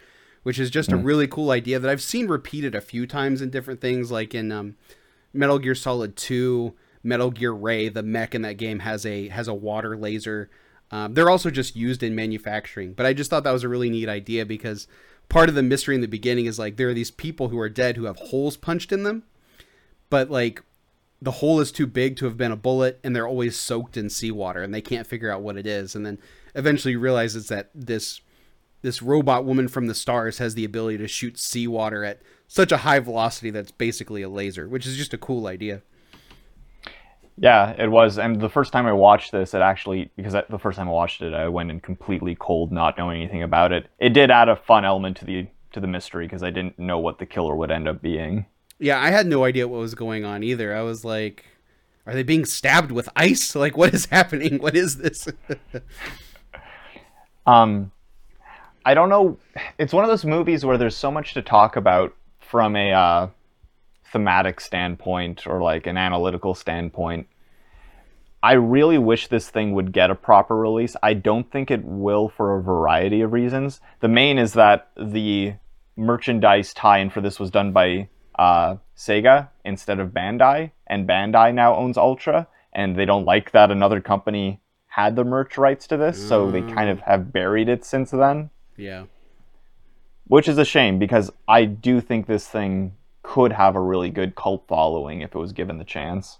which 0.44 0.58
is 0.58 0.70
just 0.70 0.92
a 0.92 0.96
really 0.96 1.26
cool 1.26 1.50
idea 1.50 1.78
that 1.78 1.90
I've 1.90 2.00
seen 2.00 2.28
repeated 2.28 2.74
a 2.74 2.80
few 2.80 3.06
times 3.06 3.42
in 3.42 3.50
different 3.50 3.80
things, 3.80 4.10
like 4.10 4.34
in 4.34 4.52
um, 4.52 4.76
Metal 5.32 5.58
Gear 5.58 5.74
Solid 5.74 6.16
Two, 6.16 6.74
Metal 7.02 7.30
Gear 7.30 7.52
Ray. 7.52 7.88
The 7.88 8.02
mech 8.04 8.34
in 8.34 8.42
that 8.42 8.56
game 8.56 8.78
has 8.80 9.04
a 9.04 9.28
has 9.28 9.48
a 9.48 9.54
water 9.54 9.96
laser. 9.96 10.48
Um, 10.90 11.14
they're 11.14 11.28
also 11.28 11.50
just 11.50 11.76
used 11.76 12.02
in 12.02 12.14
manufacturing, 12.14 12.92
but 12.92 13.04
I 13.04 13.12
just 13.12 13.28
thought 13.28 13.44
that 13.44 13.52
was 13.52 13.64
a 13.64 13.68
really 13.68 13.90
neat 13.90 14.08
idea 14.08 14.46
because 14.46 14.86
part 15.28 15.48
of 15.48 15.54
the 15.54 15.62
mystery 15.62 15.94
in 15.94 16.00
the 16.00 16.06
beginning 16.08 16.46
is 16.46 16.58
like 16.58 16.76
there 16.76 16.88
are 16.88 16.94
these 16.94 17.10
people 17.10 17.48
who 17.48 17.58
are 17.58 17.68
dead 17.68 17.96
who 17.96 18.04
have 18.04 18.16
holes 18.16 18.56
punched 18.56 18.92
in 18.92 19.02
them, 19.02 19.24
but 20.08 20.30
like 20.30 20.62
the 21.20 21.32
hole 21.32 21.60
is 21.60 21.72
too 21.72 21.86
big 21.86 22.16
to 22.16 22.24
have 22.24 22.36
been 22.36 22.52
a 22.52 22.56
bullet 22.56 23.00
and 23.02 23.14
they're 23.14 23.26
always 23.26 23.58
soaked 23.58 23.96
in 23.96 24.08
seawater 24.08 24.62
and 24.62 24.72
they 24.72 24.80
can't 24.80 25.06
figure 25.06 25.30
out 25.30 25.42
what 25.42 25.56
it 25.56 25.66
is 25.66 25.94
and 25.94 26.06
then 26.06 26.18
eventually 26.54 26.96
realizes 26.96 27.48
that 27.48 27.70
this 27.74 28.20
this 28.82 29.02
robot 29.02 29.44
woman 29.44 29.66
from 29.66 29.88
the 29.88 29.94
stars 29.94 30.38
has 30.38 30.54
the 30.54 30.64
ability 30.64 30.96
to 30.96 31.08
shoot 31.08 31.38
seawater 31.38 32.04
at 32.04 32.22
such 32.46 32.70
a 32.70 32.78
high 32.78 33.00
velocity 33.00 33.50
that's 33.50 33.72
basically 33.72 34.22
a 34.22 34.28
laser 34.28 34.68
which 34.68 34.86
is 34.86 34.96
just 34.96 35.14
a 35.14 35.18
cool 35.18 35.46
idea 35.46 35.82
Yeah, 37.40 37.70
it 37.78 37.88
was. 37.88 38.18
And 38.18 38.40
the 38.40 38.48
first 38.48 38.72
time 38.72 38.86
I 38.86 38.92
watched 38.92 39.30
this, 39.30 39.54
it 39.54 39.62
actually, 39.62 40.10
because 40.16 40.34
I, 40.34 40.42
the 40.50 40.58
first 40.58 40.76
time 40.76 40.88
I 40.88 40.92
watched 40.92 41.22
it, 41.22 41.32
I 41.32 41.46
went 41.48 41.70
in 41.70 41.78
completely 41.78 42.34
cold, 42.34 42.72
not 42.72 42.98
knowing 42.98 43.22
anything 43.22 43.44
about 43.44 43.70
it. 43.70 43.86
It 44.00 44.08
did 44.08 44.32
add 44.32 44.48
a 44.48 44.56
fun 44.56 44.84
element 44.84 45.18
to 45.18 45.24
the 45.24 45.46
to 45.72 45.80
the 45.80 45.86
mystery 45.86 46.26
because 46.26 46.42
I 46.42 46.50
didn't 46.50 46.78
know 46.78 46.98
what 46.98 47.18
the 47.18 47.26
killer 47.26 47.54
would 47.54 47.70
end 47.70 47.86
up 47.86 48.02
being. 48.02 48.46
Yeah 48.78 49.00
i 49.00 49.10
had 49.10 49.26
no 49.26 49.44
idea 49.44 49.68
what 49.68 49.80
was 49.80 49.94
going 49.94 50.24
on 50.24 50.42
either 50.42 50.74
i 50.74 50.82
was 50.82 51.04
like 51.04 51.44
are 52.06 52.14
they 52.14 52.22
being 52.22 52.44
stabbed 52.44 52.90
with 52.90 53.08
ice 53.16 53.54
like 53.54 53.76
what 53.76 53.94
is 53.94 54.06
happening 54.06 54.58
what 54.58 54.76
is 54.76 54.98
this 54.98 55.28
Um, 57.48 57.92
I 58.84 58.92
don't 58.92 59.08
know. 59.08 59.38
It's 59.78 59.94
one 59.94 60.04
of 60.04 60.10
those 60.10 60.24
movies 60.24 60.66
where 60.66 60.76
there's 60.76 60.96
so 60.96 61.10
much 61.10 61.32
to 61.32 61.40
talk 61.40 61.76
about 61.76 62.14
from 62.40 62.76
a 62.76 62.92
uh, 62.92 63.28
thematic 64.12 64.60
standpoint 64.60 65.46
or 65.46 65.62
like 65.62 65.86
an 65.86 65.96
analytical 65.96 66.54
standpoint. 66.54 67.26
I 68.42 68.52
really 68.52 68.98
wish 68.98 69.28
this 69.28 69.48
thing 69.48 69.72
would 69.72 69.92
get 69.92 70.10
a 70.10 70.14
proper 70.14 70.54
release. 70.54 70.94
I 71.02 71.14
don't 71.14 71.50
think 71.50 71.70
it 71.70 71.84
will 71.84 72.28
for 72.28 72.58
a 72.58 72.62
variety 72.62 73.22
of 73.22 73.32
reasons. 73.32 73.80
The 74.00 74.08
main 74.08 74.38
is 74.38 74.52
that 74.52 74.90
the 74.96 75.54
merchandise 75.96 76.74
tie-in 76.74 77.10
for 77.10 77.22
this 77.22 77.40
was 77.40 77.50
done 77.50 77.72
by 77.72 78.08
uh, 78.38 78.76
Sega 78.96 79.48
instead 79.64 80.00
of 80.00 80.10
Bandai, 80.10 80.70
and 80.86 81.08
Bandai 81.08 81.52
now 81.52 81.74
owns 81.74 81.98
Ultra, 81.98 82.46
and 82.72 82.96
they 82.96 83.04
don't 83.04 83.24
like 83.24 83.50
that 83.50 83.70
another 83.70 84.00
company 84.00 84.60
had 84.86 85.16
the 85.16 85.24
merch 85.24 85.58
rights 85.58 85.86
to 85.88 85.96
this, 85.96 86.28
so 86.28 86.50
they 86.50 86.62
kind 86.62 86.90
of 86.90 87.00
have 87.00 87.32
buried 87.32 87.68
it 87.68 87.84
since 87.84 88.10
then, 88.10 88.50
yeah. 88.76 89.04
Which 90.26 90.48
is 90.48 90.58
a 90.58 90.64
shame 90.64 90.98
because 90.98 91.30
I 91.46 91.64
do 91.64 92.00
think 92.00 92.26
this 92.26 92.48
thing 92.48 92.94
could 93.22 93.52
have 93.52 93.76
a 93.76 93.80
really 93.80 94.10
good 94.10 94.34
cult 94.34 94.64
following 94.66 95.20
if 95.20 95.34
it 95.34 95.38
was 95.38 95.52
given 95.52 95.78
the 95.78 95.84
chance. 95.84 96.38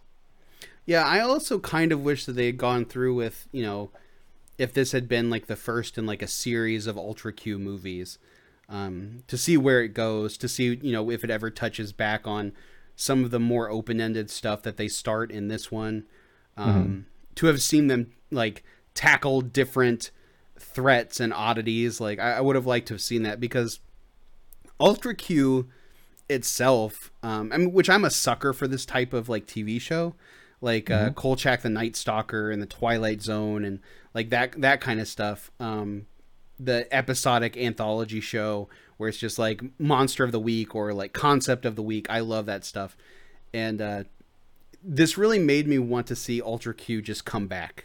Yeah, 0.86 1.04
I 1.04 1.20
also 1.20 1.58
kind 1.58 1.92
of 1.92 2.02
wish 2.02 2.24
that 2.24 2.32
they 2.32 2.46
had 2.46 2.58
gone 2.58 2.84
through 2.84 3.14
with, 3.14 3.46
you 3.52 3.62
know, 3.62 3.90
if 4.56 4.72
this 4.72 4.92
had 4.92 5.08
been 5.08 5.30
like 5.30 5.46
the 5.46 5.56
first 5.56 5.98
in 5.98 6.06
like 6.06 6.22
a 6.22 6.26
series 6.26 6.86
of 6.86 6.96
Ultra 6.96 7.32
Q 7.32 7.58
movies, 7.58 8.18
um, 8.68 9.22
to 9.28 9.36
see 9.36 9.56
where 9.56 9.82
it 9.82 9.94
goes, 9.94 10.36
to 10.38 10.48
see, 10.48 10.78
you 10.82 10.92
know, 10.92 11.10
if 11.10 11.24
it 11.24 11.30
ever 11.30 11.50
touches 11.50 11.92
back 11.92 12.26
on 12.26 12.52
some 12.96 13.24
of 13.24 13.30
the 13.30 13.38
more 13.40 13.70
open 13.70 14.00
ended 14.00 14.28
stuff 14.30 14.62
that 14.62 14.76
they 14.76 14.88
start 14.88 15.30
in 15.30 15.48
this 15.48 15.70
one. 15.70 16.04
Um, 16.56 17.06
To 17.36 17.46
have 17.46 17.62
seen 17.62 17.86
them 17.86 18.10
like 18.30 18.64
tackle 18.94 19.40
different 19.40 20.10
threats 20.58 21.20
and 21.20 21.32
oddities, 21.32 22.00
like 22.00 22.18
I, 22.18 22.32
I 22.32 22.40
would 22.40 22.56
have 22.56 22.66
liked 22.66 22.88
to 22.88 22.94
have 22.94 23.00
seen 23.00 23.22
that 23.22 23.38
because 23.38 23.78
Ultra 24.80 25.14
Q 25.14 25.68
itself, 26.28 27.12
um, 27.22 27.52
I 27.52 27.58
mean, 27.58 27.72
which 27.72 27.88
I'm 27.88 28.04
a 28.04 28.10
sucker 28.10 28.52
for 28.52 28.66
this 28.66 28.84
type 28.84 29.12
of 29.12 29.28
like 29.28 29.46
TV 29.46 29.80
show, 29.80 30.14
like 30.60 30.90
uh, 30.90 31.10
Kolchak 31.10 31.62
the 31.62 31.70
Night 31.70 31.94
Stalker 31.94 32.50
and 32.50 32.60
the 32.60 32.66
Twilight 32.66 33.22
Zone 33.22 33.64
and 33.64 33.78
like 34.14 34.30
that 34.30 34.60
that 34.60 34.80
kind 34.80 35.00
of 35.00 35.06
stuff. 35.06 35.52
Um, 35.60 36.06
the 36.58 36.86
episodic 36.94 37.56
anthology 37.56 38.20
show 38.20 38.68
where 38.96 39.08
it's 39.08 39.18
just 39.18 39.38
like 39.38 39.62
monster 39.78 40.24
of 40.24 40.32
the 40.32 40.40
week 40.40 40.74
or 40.74 40.92
like 40.92 41.12
concept 41.12 41.64
of 41.64 41.76
the 41.76 41.82
week. 41.82 42.06
I 42.10 42.20
love 42.20 42.46
that 42.46 42.64
stuff, 42.64 42.96
and 43.54 43.80
uh, 43.80 44.04
this 44.82 45.16
really 45.18 45.38
made 45.38 45.66
me 45.68 45.78
want 45.78 46.06
to 46.08 46.16
see 46.16 46.40
Ultra 46.42 46.74
Q 46.74 47.00
just 47.02 47.24
come 47.24 47.46
back. 47.46 47.84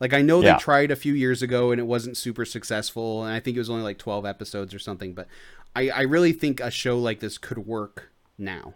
Like 0.00 0.12
I 0.12 0.20
know 0.20 0.40
Yeah. 0.42 0.54
they 0.54 0.58
tried 0.58 0.90
a 0.90 0.96
few 0.96 1.14
years 1.14 1.42
ago 1.42 1.70
and 1.70 1.80
it 1.80 1.84
wasn't 1.84 2.16
super 2.16 2.44
successful, 2.44 3.24
and 3.24 3.32
I 3.32 3.40
think 3.40 3.56
it 3.56 3.60
was 3.60 3.70
only 3.70 3.84
like 3.84 3.98
twelve 3.98 4.26
episodes 4.26 4.74
or 4.74 4.78
something. 4.78 5.14
But 5.14 5.28
I, 5.74 5.88
I 5.90 6.00
really 6.02 6.32
think 6.32 6.60
a 6.60 6.70
show 6.70 6.98
like 6.98 7.20
this 7.20 7.38
could 7.38 7.58
work 7.66 8.10
now. 8.36 8.74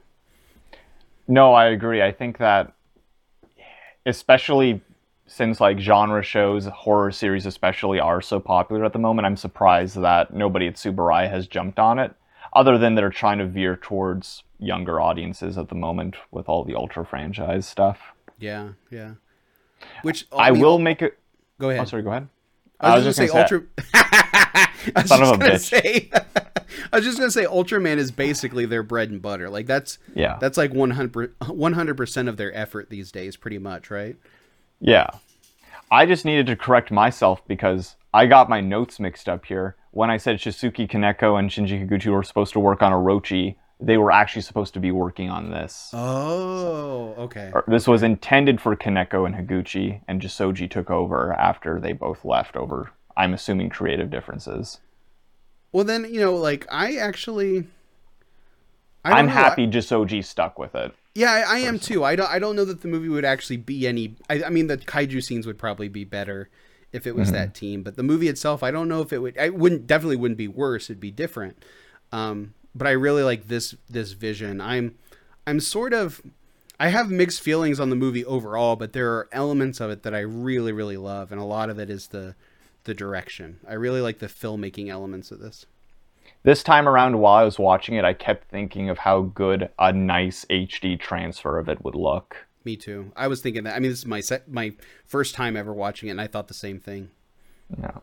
No, 1.28 1.52
I 1.52 1.66
agree. 1.66 2.00
I 2.00 2.12
think 2.12 2.38
that 2.38 2.72
especially 4.06 4.80
since 5.26 5.60
like 5.60 5.78
genre 5.78 6.22
shows, 6.22 6.66
horror 6.66 7.10
series 7.12 7.46
especially 7.46 7.98
are 7.98 8.20
so 8.20 8.40
popular 8.40 8.84
at 8.84 8.92
the 8.92 8.98
moment, 8.98 9.26
I'm 9.26 9.36
surprised 9.36 10.00
that 10.00 10.32
nobody 10.32 10.66
at 10.68 10.74
Tsuburaya 10.74 11.28
has 11.30 11.46
jumped 11.46 11.78
on 11.78 11.98
it. 11.98 12.14
Other 12.52 12.78
than 12.78 12.94
they're 12.94 13.10
trying 13.10 13.38
to 13.38 13.46
veer 13.46 13.76
towards 13.76 14.44
younger 14.58 15.00
audiences 15.00 15.58
at 15.58 15.68
the 15.68 15.74
moment 15.74 16.16
with 16.30 16.48
all 16.48 16.64
the 16.64 16.74
Ultra 16.74 17.04
franchise 17.04 17.66
stuff. 17.66 17.98
Yeah, 18.38 18.70
yeah. 18.90 19.14
Which 20.02 20.26
I, 20.32 20.50
mean, 20.52 20.62
will 20.62 20.78
make 20.78 21.02
it. 21.02 21.18
go 21.60 21.70
ahead. 21.70 21.82
Oh, 21.82 21.84
sorry. 21.84 22.02
Go 22.02 22.10
ahead. 22.10 22.28
I 22.80 22.94
was, 22.96 23.04
just 23.04 23.18
gonna 23.18 23.28
say, 23.28 23.38
Ultra. 23.38 23.62
I 23.94 24.68
was 24.96 25.08
Son 25.08 25.22
of 25.22 25.40
just 25.40 25.72
a 25.72 25.76
bitch. 25.76 25.82
say. 25.82 26.10
I 26.92 26.96
was 26.96 27.04
just 27.04 27.18
gonna 27.18 27.30
say 27.30 27.44
Ultraman 27.44 27.96
is 27.96 28.10
basically 28.10 28.66
their 28.66 28.82
bread 28.82 29.10
and 29.10 29.20
butter. 29.20 29.48
Like 29.50 29.66
that's 29.66 29.98
Yeah. 30.14 30.38
that's 30.40 30.56
like 30.56 30.72
100 30.72 31.96
percent 31.96 32.28
of 32.28 32.36
their 32.36 32.54
effort 32.56 32.90
these 32.90 33.10
days, 33.10 33.36
pretty 33.36 33.58
much, 33.58 33.90
right? 33.90 34.16
Yeah. 34.80 35.10
I 35.90 36.06
just 36.06 36.24
needed 36.24 36.46
to 36.46 36.56
correct 36.56 36.90
myself 36.90 37.46
because 37.46 37.96
I 38.12 38.26
got 38.26 38.48
my 38.48 38.60
notes 38.60 38.98
mixed 38.98 39.28
up 39.28 39.44
here. 39.46 39.76
When 39.90 40.10
I 40.10 40.16
said 40.16 40.38
Shusuke 40.38 40.88
Kaneko 40.88 41.38
and 41.38 41.50
Shinji 41.50 41.86
Higuchi 41.86 42.12
were 42.12 42.22
supposed 42.22 42.52
to 42.54 42.60
work 42.60 42.82
on 42.82 42.92
Orochi, 42.92 43.56
they 43.78 43.98
were 43.98 44.10
actually 44.10 44.42
supposed 44.42 44.74
to 44.74 44.80
be 44.80 44.90
working 44.90 45.30
on 45.30 45.50
this. 45.50 45.90
Oh, 45.92 47.14
okay. 47.18 47.52
This 47.66 47.86
was 47.86 48.02
intended 48.02 48.60
for 48.60 48.74
Kaneko 48.74 49.26
and 49.26 49.34
Higuchi, 49.34 50.00
and 50.08 50.20
Jissoji 50.20 50.70
took 50.70 50.90
over 50.90 51.32
after 51.34 51.78
they 51.78 51.92
both 51.92 52.24
left 52.24 52.56
over, 52.56 52.92
I'm 53.16 53.34
assuming, 53.34 53.68
creative 53.70 54.10
differences. 54.10 54.80
Well, 55.72 55.84
then 55.84 56.06
you 56.12 56.20
know, 56.20 56.34
like 56.34 56.66
I 56.70 56.96
actually, 56.96 57.66
I 59.04 59.20
know, 59.20 59.28
happy 59.28 59.66
Jissoji 59.66 60.24
stuck 60.24 60.58
with 60.58 60.74
it. 60.74 60.94
Yeah, 61.16 61.32
I, 61.32 61.56
I 61.56 61.58
am 61.60 61.78
too. 61.78 62.04
I 62.04 62.14
don't. 62.14 62.30
I 62.30 62.38
don't 62.38 62.56
know 62.56 62.66
that 62.66 62.82
the 62.82 62.88
movie 62.88 63.08
would 63.08 63.24
actually 63.24 63.56
be 63.56 63.86
any. 63.86 64.16
I, 64.28 64.44
I 64.44 64.50
mean, 64.50 64.66
the 64.66 64.76
kaiju 64.76 65.22
scenes 65.22 65.46
would 65.46 65.58
probably 65.58 65.88
be 65.88 66.04
better 66.04 66.50
if 66.92 67.06
it 67.06 67.16
was 67.16 67.32
that 67.32 67.54
team. 67.54 67.82
But 67.82 67.96
the 67.96 68.02
movie 68.02 68.28
itself, 68.28 68.62
I 68.62 68.70
don't 68.70 68.86
know 68.86 69.00
if 69.00 69.12
it 69.14 69.18
would. 69.18 69.38
I 69.38 69.48
wouldn't 69.48 69.86
definitely 69.86 70.16
wouldn't 70.16 70.36
be 70.36 70.48
worse. 70.48 70.90
It'd 70.90 71.00
be 71.00 71.10
different. 71.10 71.56
Um, 72.12 72.52
but 72.74 72.86
I 72.86 72.90
really 72.90 73.22
like 73.22 73.48
this 73.48 73.74
this 73.88 74.12
vision. 74.12 74.60
I'm 74.60 74.96
I'm 75.46 75.58
sort 75.58 75.94
of 75.94 76.20
I 76.78 76.88
have 76.88 77.10
mixed 77.10 77.40
feelings 77.40 77.80
on 77.80 77.88
the 77.88 77.96
movie 77.96 78.24
overall, 78.24 78.76
but 78.76 78.92
there 78.92 79.10
are 79.14 79.28
elements 79.32 79.80
of 79.80 79.90
it 79.90 80.02
that 80.02 80.14
I 80.14 80.20
really 80.20 80.72
really 80.72 80.98
love, 80.98 81.32
and 81.32 81.40
a 81.40 81.44
lot 81.44 81.70
of 81.70 81.78
it 81.78 81.88
is 81.88 82.08
the 82.08 82.34
the 82.84 82.92
direction. 82.92 83.58
I 83.66 83.72
really 83.72 84.02
like 84.02 84.18
the 84.18 84.26
filmmaking 84.26 84.88
elements 84.88 85.30
of 85.30 85.40
this. 85.40 85.64
This 86.46 86.62
time 86.62 86.88
around, 86.88 87.18
while 87.18 87.34
I 87.34 87.42
was 87.42 87.58
watching 87.58 87.96
it, 87.96 88.04
I 88.04 88.12
kept 88.12 88.48
thinking 88.48 88.88
of 88.88 88.98
how 88.98 89.22
good 89.22 89.68
a 89.80 89.92
nice 89.92 90.44
HD 90.48 90.96
transfer 90.96 91.58
of 91.58 91.68
it 91.68 91.82
would 91.84 91.96
look. 91.96 92.46
Me 92.64 92.76
too. 92.76 93.10
I 93.16 93.26
was 93.26 93.40
thinking 93.40 93.64
that. 93.64 93.74
I 93.74 93.80
mean, 93.80 93.90
this 93.90 93.98
is 93.98 94.06
my 94.06 94.22
my 94.46 94.72
first 95.04 95.34
time 95.34 95.56
ever 95.56 95.74
watching 95.74 96.08
it, 96.08 96.12
and 96.12 96.20
I 96.20 96.28
thought 96.28 96.46
the 96.46 96.54
same 96.54 96.78
thing. 96.78 97.10
Yeah. 97.76 97.98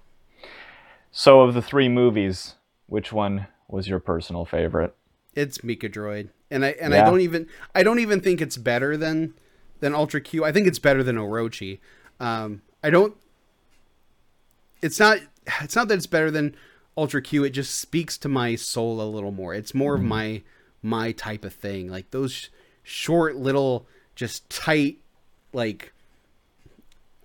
So, 1.09 1.39
of 1.39 1.53
the 1.53 1.61
three 1.61 1.87
movies, 1.87 2.55
which 2.87 3.13
one 3.13 3.47
was 3.69 3.87
your 3.87 3.99
personal 3.99 4.43
favorite? 4.43 4.93
It's 5.35 5.59
Mikadroid, 5.59 6.27
and 6.51 6.65
I 6.65 6.71
and 6.81 6.93
I 6.93 7.05
don't 7.05 7.21
even 7.21 7.47
I 7.73 7.81
don't 7.81 7.99
even 7.99 8.19
think 8.19 8.41
it's 8.41 8.57
better 8.57 8.97
than 8.97 9.35
than 9.79 9.95
Ultra 9.95 10.19
Q. 10.19 10.43
I 10.43 10.51
think 10.51 10.67
it's 10.67 10.79
better 10.79 11.01
than 11.01 11.15
Orochi. 11.15 11.79
Um, 12.19 12.61
I 12.83 12.89
don't. 12.89 13.15
It's 14.81 14.99
not. 14.99 15.19
It's 15.61 15.77
not 15.77 15.87
that 15.87 15.93
it's 15.93 16.07
better 16.07 16.29
than 16.29 16.57
Ultra 16.97 17.21
Q. 17.21 17.43
It 17.43 17.51
just 17.51 17.75
speaks 17.75 18.17
to 18.19 18.29
my 18.29 18.55
soul 18.55 19.01
a 19.01 19.09
little 19.09 19.31
more. 19.31 19.53
It's 19.53 19.73
more 19.73 19.95
of 19.95 20.01
mm-hmm. 20.01 20.09
my 20.09 20.41
my 20.81 21.11
type 21.13 21.45
of 21.45 21.53
thing. 21.53 21.89
Like 21.89 22.11
those 22.11 22.33
sh- 22.33 22.47
short 22.83 23.35
little, 23.35 23.87
just 24.15 24.49
tight, 24.49 24.97
like. 25.51 25.91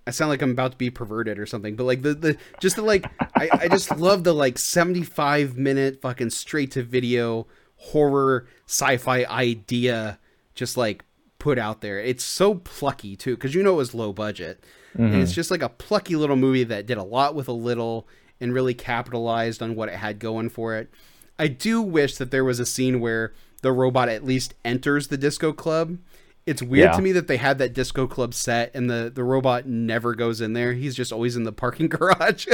I 0.07 0.11
sound 0.11 0.29
like 0.29 0.41
I'm 0.41 0.51
about 0.51 0.71
to 0.71 0.77
be 0.77 0.89
perverted 0.89 1.37
or 1.37 1.45
something, 1.45 1.75
but 1.75 1.83
like 1.83 2.01
the 2.01 2.15
the 2.15 2.37
just 2.59 2.77
the 2.77 2.81
like 2.81 3.05
I, 3.35 3.49
I 3.53 3.67
just 3.67 3.95
love 3.97 4.23
the 4.23 4.33
like 4.33 4.57
75 4.57 5.55
minute 5.55 6.01
fucking 6.01 6.31
straight 6.31 6.71
to 6.71 6.81
video 6.81 7.45
horror 7.75 8.47
sci-fi 8.65 9.23
idea 9.25 10.17
just 10.55 10.77
like 10.77 11.03
put 11.39 11.57
out 11.57 11.81
there. 11.81 11.99
It's 11.99 12.23
so 12.23 12.55
plucky 12.55 13.15
too 13.15 13.35
because 13.35 13.55
you 13.55 13.63
know 13.63 13.73
it 13.73 13.77
was 13.77 13.93
low 13.93 14.13
budget. 14.13 14.63
And 14.93 15.11
mm-hmm. 15.11 15.21
it's 15.21 15.33
just 15.33 15.51
like 15.51 15.61
a 15.61 15.69
plucky 15.69 16.15
little 16.15 16.35
movie 16.35 16.65
that 16.65 16.85
did 16.85 16.97
a 16.97 17.03
lot 17.03 17.35
with 17.35 17.47
a 17.47 17.53
little 17.53 18.07
and 18.41 18.53
really 18.53 18.73
capitalized 18.73 19.61
on 19.61 19.75
what 19.75 19.89
it 19.89 19.95
had 19.95 20.19
going 20.19 20.49
for 20.49 20.75
it. 20.75 20.89
I 21.37 21.47
do 21.47 21.81
wish 21.81 22.15
that 22.17 22.31
there 22.31 22.43
was 22.43 22.59
a 22.59 22.65
scene 22.65 22.99
where 22.99 23.33
the 23.61 23.71
robot 23.71 24.09
at 24.09 24.23
least 24.25 24.53
enters 24.65 25.07
the 25.07 25.17
disco 25.17 25.51
club. 25.53 25.97
It's 26.45 26.61
weird 26.63 26.89
Yeah. 26.91 26.95
to 26.95 27.01
me 27.01 27.11
that 27.11 27.27
they 27.27 27.37
had 27.37 27.57
that 27.59 27.73
disco 27.73 28.07
club 28.07 28.33
set 28.33 28.71
and 28.73 28.89
the, 28.89 29.11
the 29.13 29.23
robot 29.23 29.65
never 29.67 30.15
goes 30.15 30.41
in 30.41 30.53
there. 30.53 30.73
He's 30.73 30.95
just 30.95 31.11
always 31.13 31.35
in 31.35 31.43
the 31.43 31.51
parking 31.51 31.87
garage. 31.89 32.47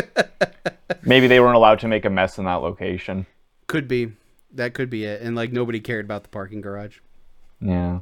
Maybe 1.03 1.27
they 1.27 1.39
weren't 1.39 1.55
allowed 1.55 1.79
to 1.79 1.87
make 1.87 2.05
a 2.05 2.09
mess 2.09 2.37
in 2.37 2.45
that 2.45 2.55
location. 2.55 3.25
could 3.67 3.87
be. 3.87 4.11
That 4.53 4.73
could 4.73 4.89
be 4.89 5.05
it. 5.05 5.21
And 5.21 5.35
like 5.35 5.51
nobody 5.51 5.79
cared 5.79 6.05
about 6.05 6.23
the 6.23 6.29
parking 6.29 6.61
garage. 6.61 6.99
Yeah. 7.61 7.99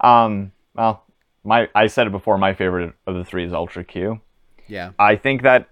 Um, 0.00 0.52
well, 0.74 1.04
my 1.44 1.68
I 1.74 1.86
said 1.86 2.06
it 2.06 2.10
before, 2.10 2.38
my 2.38 2.54
favorite 2.54 2.94
of 3.06 3.14
the 3.14 3.24
three 3.24 3.44
is 3.44 3.52
Ultra 3.52 3.84
Q. 3.84 4.20
Yeah. 4.68 4.92
I 4.98 5.16
think 5.16 5.42
that 5.42 5.68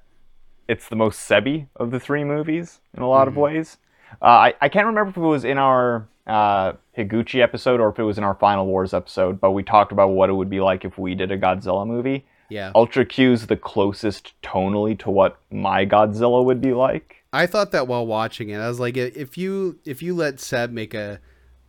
it's 0.68 0.88
the 0.88 0.96
most 0.96 1.28
Sebi 1.28 1.68
of 1.76 1.90
the 1.90 2.00
three 2.00 2.24
movies 2.24 2.80
in 2.96 3.02
a 3.02 3.08
lot 3.08 3.28
of 3.28 3.36
ways. 3.36 3.78
Uh, 4.22 4.26
I, 4.26 4.54
I 4.60 4.68
can't 4.68 4.86
remember 4.86 5.10
if 5.10 5.16
it 5.16 5.20
was 5.20 5.44
in 5.44 5.58
our 5.58 6.06
uh, 6.26 6.72
Higuchi 6.96 7.42
episode 7.42 7.80
or 7.80 7.88
if 7.88 7.98
it 7.98 8.04
was 8.04 8.18
in 8.18 8.24
our 8.24 8.34
Final 8.34 8.66
Wars 8.66 8.94
episode, 8.94 9.40
but 9.40 9.52
we 9.52 9.62
talked 9.62 9.92
about 9.92 10.08
what 10.08 10.30
it 10.30 10.34
would 10.34 10.50
be 10.50 10.60
like 10.60 10.84
if 10.84 10.98
we 10.98 11.14
did 11.14 11.30
a 11.30 11.38
Godzilla 11.38 11.86
movie. 11.86 12.24
Yeah. 12.48 12.72
Ultra 12.74 13.04
Q's 13.04 13.46
the 13.46 13.56
closest 13.56 14.32
tonally 14.42 14.98
to 15.00 15.10
what 15.10 15.38
my 15.50 15.86
Godzilla 15.86 16.44
would 16.44 16.60
be 16.60 16.72
like. 16.72 17.24
I 17.32 17.46
thought 17.46 17.72
that 17.72 17.88
while 17.88 18.06
watching 18.06 18.50
it, 18.50 18.58
I 18.58 18.68
was 18.68 18.78
like, 18.78 18.96
if 18.96 19.36
you 19.36 19.80
if 19.84 20.02
you 20.02 20.14
let 20.14 20.38
Seb 20.38 20.70
make 20.70 20.94
a 20.94 21.20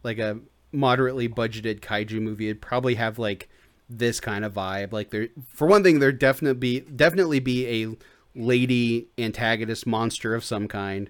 like 0.04 0.20
a 0.20 0.39
moderately 0.72 1.28
budgeted 1.28 1.80
kaiju 1.80 2.22
movie, 2.22 2.50
it'd 2.50 2.62
probably 2.62 2.96
have 2.96 3.18
like 3.18 3.50
this 3.89 4.20
kind 4.20 4.46
of 4.46 4.54
vibe. 4.54 4.91
Like 4.91 5.10
there, 5.10 5.30
for 5.54 5.68
one 5.68 5.84
thing, 5.84 6.00
there 6.00 6.12
definitely 6.12 6.60
be 6.60 6.80
definitely 6.82 7.39
be 7.39 7.84
a 7.84 7.98
lady 8.36 9.08
antagonist 9.18 9.88
monster 9.88 10.36
of 10.36 10.44
some 10.44 10.68
kind, 10.68 11.10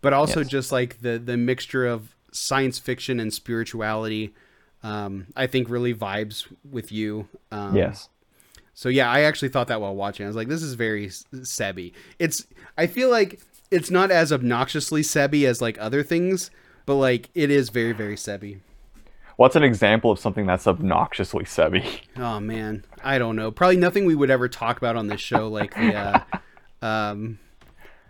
but 0.00 0.12
also 0.12 0.40
Yes. 0.40 0.48
just 0.48 0.72
like 0.72 1.00
the 1.00 1.18
the 1.18 1.36
mixture 1.36 1.86
of 1.86 2.14
science 2.32 2.78
fiction 2.78 3.20
and 3.20 3.32
spirituality. 3.32 4.34
Um, 4.82 5.28
I 5.36 5.46
think 5.46 5.70
really 5.70 5.94
vibes 5.94 6.46
with 6.68 6.92
you. 6.92 7.28
Um, 7.50 7.74
yes. 7.74 8.08
so 8.74 8.88
yeah, 8.90 9.10
I 9.10 9.20
actually 9.20 9.48
thought 9.48 9.68
that 9.68 9.80
while 9.80 9.94
watching. 9.94 10.24
I 10.24 10.28
was 10.28 10.36
like, 10.36 10.48
this 10.48 10.62
is 10.62 10.74
very 10.74 11.06
Sebby. 11.08 11.92
It's 12.18 12.46
I 12.76 12.86
feel 12.86 13.10
like 13.10 13.40
it's 13.70 13.90
not 13.90 14.10
as 14.10 14.30
obnoxiously 14.32 15.00
Sebby 15.02 15.46
as 15.46 15.62
like 15.62 15.78
other 15.80 16.02
things, 16.02 16.50
but 16.86 16.96
like 16.96 17.30
it 17.34 17.50
is 17.50 17.70
very 17.70 17.92
very 17.92 18.16
Sebby. 18.16 18.58
What's 19.36 19.56
an 19.56 19.64
example 19.64 20.10
of 20.12 20.18
something 20.20 20.46
that's 20.46 20.66
obnoxiously 20.66 21.44
Sebi? 21.44 21.84
Oh 22.16 22.38
man, 22.40 22.84
I 23.02 23.18
don't 23.18 23.36
know. 23.36 23.50
Probably 23.50 23.76
nothing 23.78 24.04
we 24.04 24.14
would 24.14 24.30
ever 24.30 24.48
talk 24.48 24.76
about 24.76 24.96
on 24.96 25.08
this 25.08 25.20
show, 25.20 25.48
like 25.48 25.74
the, 25.74 25.94
uh, 25.94 26.20
um, 26.84 27.38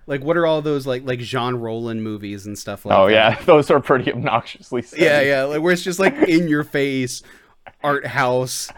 like 0.07 0.23
what 0.23 0.37
are 0.37 0.47
all 0.47 0.61
those 0.63 0.87
like 0.87 1.05
like 1.05 1.21
Jean 1.21 1.55
Rollin 1.55 2.01
movies 2.03 2.45
and 2.47 2.59
stuff 2.59 2.85
like 2.85 2.97
Oh 2.99 3.07
that? 3.07 3.13
yeah, 3.13 3.43
those 3.47 3.71
are 3.71 3.81
pretty 3.81 4.13
obnoxiously 4.13 4.85
yeah, 4.97 5.21
yeah. 5.23 5.43
Like 5.45 5.63
where 5.63 5.73
it's 5.73 5.83
just 5.83 5.99
like 5.99 6.15
in 6.29 6.49
your 6.49 6.65
face, 6.65 7.23
art 7.83 8.07
house, 8.07 8.71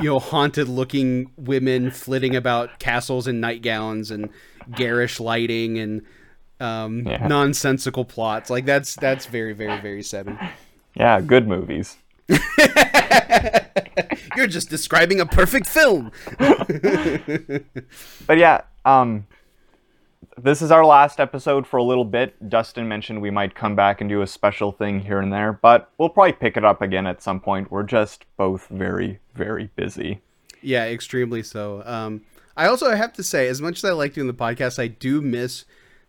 you 0.00 0.06
know, 0.10 0.18
haunted 0.18 0.68
looking 0.68 1.30
women 1.36 1.90
flitting 1.90 2.36
about 2.36 2.78
castles 2.78 3.26
in 3.26 3.40
nightgowns 3.40 4.10
and 4.10 4.28
garish 4.74 5.20
lighting 5.20 5.78
and 5.78 6.02
um, 6.60 7.06
Yeah. 7.06 7.26
nonsensical 7.26 8.04
plots. 8.04 8.50
Like 8.50 8.66
that's 8.66 8.94
that's 8.96 9.24
very 9.26 9.54
very 9.54 9.80
very 9.80 10.02
seven. 10.02 10.38
Yeah, 10.94 11.20
good 11.20 11.48
movies. 11.48 11.96
You're 14.36 14.46
just 14.46 14.70
describing 14.70 15.20
a 15.20 15.26
perfect 15.26 15.66
film. 15.66 16.12
But 16.38 18.38
yeah, 18.38 18.60
um, 18.84 19.26
this 20.36 20.62
is 20.62 20.70
our 20.70 20.84
last 20.84 21.20
episode 21.20 21.66
for 21.66 21.76
a 21.76 21.82
little 21.82 22.04
bit. 22.04 22.48
Dustin 22.48 22.88
mentioned 22.88 23.20
we 23.20 23.30
might 23.30 23.54
come 23.54 23.74
back 23.74 24.00
and 24.00 24.08
do 24.08 24.22
a 24.22 24.26
special 24.26 24.72
thing 24.72 25.00
here 25.00 25.20
and 25.20 25.32
there, 25.32 25.58
but 25.60 25.90
we'll 25.98 26.08
probably 26.08 26.32
pick 26.32 26.56
it 26.56 26.64
up 26.64 26.80
again 26.82 27.06
at 27.06 27.22
some 27.22 27.40
point. 27.40 27.70
We're 27.70 27.82
just 27.82 28.24
both 28.36 28.66
very, 28.68 29.20
very 29.34 29.70
busy. 29.76 30.20
Yeah, 30.62 30.86
extremely 30.86 31.42
so. 31.42 31.82
Um, 31.84 32.22
I 32.56 32.66
also 32.66 32.94
have 32.94 33.12
to 33.14 33.22
say, 33.22 33.48
as 33.48 33.60
much 33.60 33.78
as 33.78 33.84
I 33.84 33.92
like 33.92 34.14
doing 34.14 34.26
the 34.26 34.34
podcast, 34.34 34.78
I 34.78 34.88
do 34.88 35.20
miss 35.20 35.64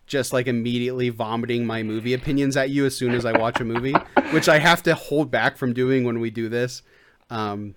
just 0.05 0.33
like 0.33 0.47
immediately 0.47 1.09
vomiting 1.09 1.65
my 1.65 1.83
movie 1.83 2.13
opinions 2.13 2.57
at 2.57 2.69
you 2.69 2.85
as 2.85 2.95
soon 2.95 3.13
as 3.13 3.25
I 3.25 3.37
watch 3.37 3.61
a 3.61 3.63
movie, 3.63 3.93
which 4.31 4.49
I 4.49 4.59
have 4.59 4.83
to 4.83 4.95
hold 4.95 5.31
back 5.31 5.57
from 5.57 5.73
doing 5.73 6.03
when 6.03 6.19
we 6.19 6.29
do 6.29 6.49
this. 6.49 6.83
Um, 7.29 7.75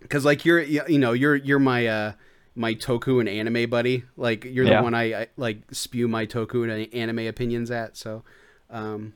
because 0.00 0.24
like 0.24 0.44
you're, 0.44 0.60
you 0.62 0.82
you 0.88 0.98
know, 0.98 1.12
you're 1.12 1.36
you're 1.36 1.58
my 1.58 1.86
uh 1.86 2.12
my 2.60 2.74
toku 2.74 3.18
and 3.20 3.28
anime 3.28 3.70
buddy. 3.70 4.04
Like 4.16 4.44
you're 4.44 4.66
Yeah. 4.66 4.76
the 4.78 4.82
one 4.82 4.94
I, 4.94 5.14
I 5.22 5.26
like 5.36 5.62
spew 5.72 6.06
my 6.08 6.26
toku 6.26 6.62
and 6.70 6.92
anime 6.94 7.20
opinions 7.26 7.70
at. 7.70 7.96
So, 7.96 8.22
um, 8.68 9.14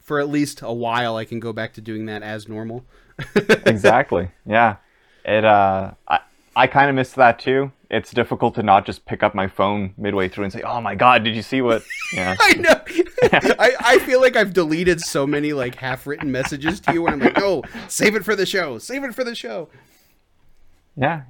for 0.00 0.18
at 0.18 0.28
least 0.28 0.62
a 0.62 0.72
while, 0.72 1.16
I 1.16 1.24
can 1.26 1.38
go 1.38 1.52
back 1.52 1.74
to 1.74 1.80
doing 1.80 2.06
that 2.06 2.22
as 2.22 2.48
normal. 2.48 2.84
exactly. 3.66 4.30
Yeah. 4.46 4.76
It. 5.24 5.44
Uh, 5.44 5.92
I 6.08 6.20
I 6.54 6.66
kind 6.66 6.88
of 6.88 6.96
miss 6.96 7.12
that 7.12 7.38
too. 7.38 7.70
It's 7.90 8.10
difficult 8.12 8.54
to 8.56 8.62
not 8.62 8.86
just 8.86 9.04
pick 9.04 9.22
up 9.22 9.34
my 9.34 9.46
phone 9.46 9.92
midway 9.98 10.28
through 10.28 10.44
and 10.44 10.52
say, 10.52 10.62
"Oh 10.62 10.80
my 10.80 10.94
God, 10.94 11.22
did 11.22 11.36
you 11.36 11.42
see 11.42 11.60
what?" 11.60 11.82
Yeah. 12.14 12.34
I 12.40 12.52
know. 12.54 12.80
I, 13.58 13.72
I 13.80 13.98
feel 14.00 14.20
like 14.20 14.36
I've 14.36 14.52
deleted 14.54 15.00
so 15.00 15.26
many 15.26 15.52
like 15.52 15.74
half 15.74 16.06
written 16.06 16.30
messages 16.32 16.80
to 16.80 16.92
you 16.94 17.02
where 17.02 17.12
I'm 17.12 17.18
like, 17.20 17.38
"Oh, 17.40 17.62
save 17.88 18.14
it 18.14 18.24
for 18.24 18.34
the 18.36 18.46
show. 18.46 18.78
Save 18.78 19.04
it 19.04 19.14
for 19.14 19.22
the 19.24 19.34
show. 19.34 19.68
Yeah. 20.96 21.22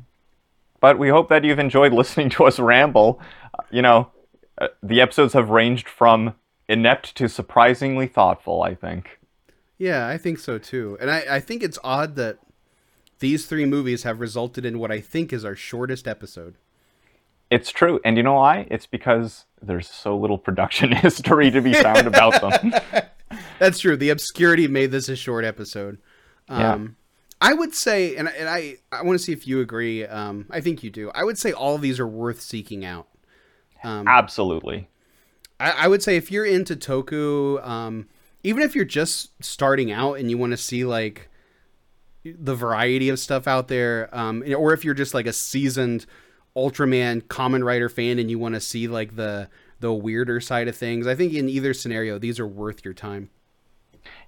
But 0.81 0.99
we 0.99 1.09
hope 1.09 1.29
that 1.29 1.45
you've 1.45 1.59
enjoyed 1.59 1.93
listening 1.93 2.31
to 2.31 2.45
us 2.45 2.59
ramble. 2.59 3.21
Uh, 3.59 3.63
You 3.71 3.83
know, 3.83 4.11
uh, 4.59 4.69
the 4.83 5.01
episodes 5.01 5.33
have 5.35 5.51
ranged 5.51 5.89
from 5.89 6.35
inept 6.69 7.15
to 7.17 7.29
surprisingly 7.29 8.07
thoughtful, 8.07 8.63
I 8.63 8.75
think. 8.75 9.19
Yeah, 9.79 10.09
I 10.09 10.17
think 10.19 10.39
so 10.39 10.59
too. 10.59 10.97
And 11.01 11.11
I, 11.11 11.25
I 11.31 11.41
think 11.41 11.63
it's 11.63 11.79
odd 11.85 12.17
that 12.17 12.39
these 13.19 13.47
three 13.47 13.67
movies 13.67 14.03
have 14.03 14.21
resulted 14.21 14.65
in 14.65 14.79
what 14.79 14.91
I 14.91 15.01
think 15.01 15.33
is 15.33 15.45
our 15.45 15.57
shortest 15.57 16.07
episode. 16.09 16.57
It's 17.51 17.71
true. 17.71 18.01
And 18.05 18.17
you 18.17 18.23
know 18.23 18.35
why? 18.35 18.67
It's 18.71 18.87
because 18.87 19.45
there's 19.63 19.89
so 19.89 20.17
little 20.17 20.39
production 20.39 20.93
history 20.97 21.51
to 21.51 21.61
be 21.61 21.75
found 21.75 22.07
about 22.07 22.41
them. 22.41 22.75
That's 23.59 23.79
true. 23.79 23.97
The 23.97 24.11
obscurity 24.11 24.67
made 24.69 24.91
this 24.91 25.09
a 25.09 25.17
short 25.17 25.45
episode. 25.45 25.99
Yeah. 26.49 26.73
Um, 26.73 26.97
I 27.41 27.53
would 27.53 27.75
say, 27.75 28.17
and, 28.17 28.29
and 28.29 28.49
I, 28.49 28.77
I 28.91 29.03
want 29.03 29.19
to 29.19 29.25
see 29.25 29.33
if 29.33 29.47
you 29.47 29.61
agree. 29.61 30.07
Um, 30.07 30.47
I 30.51 30.61
think 30.61 30.83
you 30.83 30.91
do. 30.91 31.11
I 31.15 31.25
would 31.25 31.39
say 31.39 31.53
all 31.53 31.75
of 31.75 31.83
these 31.83 32.01
are 32.01 32.07
worth 32.07 32.41
seeking 32.41 32.85
out. 32.85 33.09
Um, 33.85 34.09
Absolutely. 34.09 34.89
I, 35.61 35.71
I 35.73 35.89
would 35.89 36.03
say 36.03 36.17
if 36.17 36.31
you're 36.31 36.47
into 36.47 36.77
Toku, 36.77 37.67
um, 37.67 38.09
even 38.43 38.63
if 38.63 38.75
you're 38.75 38.85
just 38.85 39.31
starting 39.45 39.93
out 39.93 40.15
and 40.15 40.31
you 40.31 40.39
want 40.39 40.53
to 40.53 40.57
see 40.57 40.85
like 40.85 41.29
the 42.25 42.55
variety 42.55 43.09
of 43.09 43.19
stuff 43.19 43.47
out 43.47 43.69
there, 43.69 44.09
um, 44.17 44.43
or 44.57 44.73
if 44.73 44.85
you're 44.85 44.95
just 44.95 45.15
like 45.15 45.27
a 45.27 45.33
seasoned 45.33 46.07
Ultraman 46.57 47.23
Kamen 47.23 47.65
Rider 47.65 47.89
fan 47.89 48.19
and 48.19 48.31
you 48.31 48.39
want 48.39 48.55
to 48.55 48.61
see 48.61 48.89
like 48.89 49.17
the 49.17 49.49
the 49.79 49.93
weirder 49.93 50.41
side 50.41 50.69
of 50.69 50.77
things, 50.77 51.07
I 51.07 51.15
think 51.15 51.35
in 51.35 51.51
either 51.51 51.75
scenario, 51.75 52.19
these 52.19 52.41
are 52.41 52.47
worth 52.47 52.83
your 52.83 52.95
time. 52.95 53.29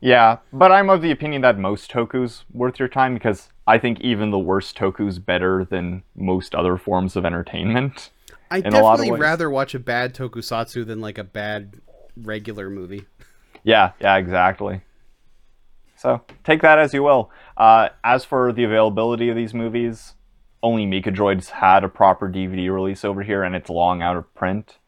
Yeah, 0.00 0.38
but 0.52 0.70
I'm 0.70 0.90
of 0.90 1.02
the 1.02 1.10
opinion 1.10 1.42
that 1.42 1.58
most 1.58 1.90
toku's 1.90 2.44
worth 2.52 2.78
your 2.78 2.88
time 2.88 3.14
because 3.14 3.48
I 3.66 3.78
think 3.78 4.00
even 4.00 4.30
the 4.30 4.38
worst 4.38 4.76
toku's 4.76 5.18
better 5.18 5.64
than 5.64 6.02
most 6.16 6.54
other 6.54 6.76
forms 6.76 7.16
of 7.16 7.24
entertainment. 7.24 8.10
I 8.50 8.58
in 8.58 8.68
a 8.68 8.82
lot 8.82 8.94
of 8.94 9.00
definitely 9.00 9.20
rather 9.20 9.50
watch 9.50 9.74
a 9.74 9.78
bad 9.78 10.14
tokusatsu 10.14 10.86
than 10.86 11.00
like 11.00 11.18
a 11.18 11.24
bad 11.24 11.80
regular 12.16 12.70
movie. 12.70 13.06
Yeah, 13.62 13.92
yeah, 14.00 14.16
exactly. 14.16 14.82
So 15.96 16.22
take 16.44 16.62
that 16.62 16.78
as 16.78 16.94
you 16.94 17.02
will. 17.02 17.30
Uh, 17.56 17.88
as 18.04 18.24
for 18.24 18.52
the 18.52 18.64
availability 18.64 19.28
of 19.28 19.36
these 19.36 19.52
movies, 19.52 20.14
only 20.62 20.86
Mikadroids 20.86 21.50
had 21.50 21.84
a 21.84 21.88
proper 21.88 22.28
DVD 22.28 22.72
release 22.72 23.04
over 23.04 23.22
here, 23.22 23.42
and 23.42 23.54
it's 23.54 23.68
long 23.68 24.00
out 24.00 24.16
of 24.16 24.32
print. 24.34 24.78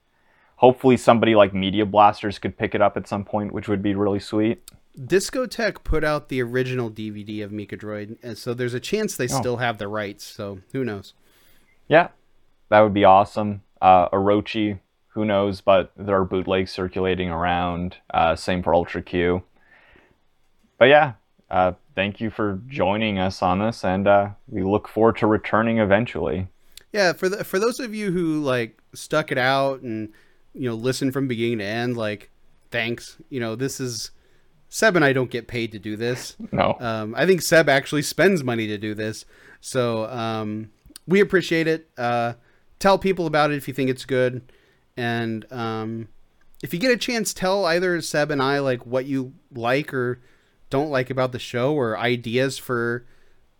Hopefully, 0.56 0.96
somebody 0.96 1.34
like 1.34 1.52
Media 1.52 1.84
Blasters 1.84 2.38
could 2.38 2.56
pick 2.56 2.74
it 2.74 2.82
up 2.82 2.96
at 2.96 3.08
some 3.08 3.24
point, 3.24 3.52
which 3.52 3.68
would 3.68 3.82
be 3.82 3.94
really 3.94 4.20
sweet. 4.20 4.70
Discotek 4.98 5.84
put 5.84 6.04
out 6.04 6.28
the 6.28 6.42
original 6.42 6.90
DVD 6.90 7.44
of 7.44 7.50
Mikadroid, 7.50 8.18
and 8.22 8.36
so 8.36 8.54
there's 8.54 8.74
a 8.74 8.80
chance 8.80 9.16
they 9.16 9.28
still 9.28 9.58
have 9.58 9.78
the 9.78 9.88
rights. 9.88 10.24
So 10.24 10.60
who 10.72 10.84
knows? 10.84 11.14
Yeah, 11.88 12.08
that 12.68 12.80
would 12.80 12.94
be 12.94 13.04
awesome. 13.04 13.62
Uh, 13.80 14.08
Orochi, 14.08 14.80
who 15.08 15.24
knows, 15.24 15.60
but 15.60 15.92
there 15.96 16.16
are 16.20 16.24
bootlegs 16.24 16.70
circulating 16.70 17.30
around. 17.30 17.96
Uh, 18.12 18.34
same 18.34 18.62
for 18.62 18.74
Ultra 18.74 19.02
Q. 19.02 19.42
But 20.78 20.86
yeah, 20.86 21.12
uh, 21.50 21.72
thank 21.94 22.20
you 22.20 22.30
for 22.30 22.60
joining 22.66 23.18
us 23.18 23.42
on 23.42 23.58
this, 23.58 23.84
and 23.84 24.08
uh, 24.08 24.30
we 24.48 24.62
look 24.62 24.88
forward 24.88 25.16
to 25.18 25.26
returning 25.26 25.78
eventually. 25.78 26.48
Yeah, 26.92 27.12
for 27.12 27.28
the 27.28 27.44
for 27.44 27.58
those 27.58 27.80
of 27.80 27.94
you 27.94 28.10
who 28.10 28.42
like 28.42 28.80
stuck 28.94 29.30
it 29.30 29.38
out 29.38 29.82
and 29.82 30.12
you 30.54 30.68
know 30.68 30.74
listen 30.74 31.12
from 31.12 31.28
beginning 31.28 31.58
to 31.58 31.64
end, 31.64 31.96
like 31.96 32.30
thanks. 32.70 33.16
You 33.28 33.40
know 33.40 33.54
this 33.54 33.80
is 33.80 34.10
Seb 34.70 34.96
and 34.96 35.04
I 35.04 35.12
don't 35.12 35.30
get 35.30 35.48
paid 35.48 35.72
to 35.72 35.78
do 35.78 35.96
this. 35.96 36.36
No. 36.52 36.76
Um, 36.80 37.14
I 37.16 37.26
think 37.26 37.42
Seb 37.42 37.68
actually 37.68 38.02
spends 38.02 38.42
money 38.42 38.68
to 38.68 38.78
do 38.78 38.94
this, 38.94 39.26
so 39.60 40.06
um, 40.06 40.70
we 41.06 41.20
appreciate 41.20 41.66
it. 41.66 41.90
Uh, 41.98 42.34
tell 42.78 42.98
people 42.98 43.26
about 43.26 43.50
it 43.50 43.56
if 43.56 43.68
you 43.68 43.74
think 43.74 43.90
it's 43.90 44.04
good, 44.04 44.50
and 44.96 45.44
um, 45.52 46.08
if 46.62 46.72
you 46.72 46.80
get 46.80 46.92
a 46.92 46.96
chance, 46.96 47.34
tell 47.34 47.66
either 47.66 48.00
Seb 48.00 48.30
and 48.30 48.40
I 48.40 48.60
like 48.60 48.86
what 48.86 49.06
you 49.06 49.34
like 49.52 49.92
or 49.92 50.20
don't 50.70 50.90
like 50.90 51.10
about 51.10 51.32
the 51.32 51.40
show, 51.40 51.74
or 51.74 51.98
ideas 51.98 52.56
for 52.56 53.04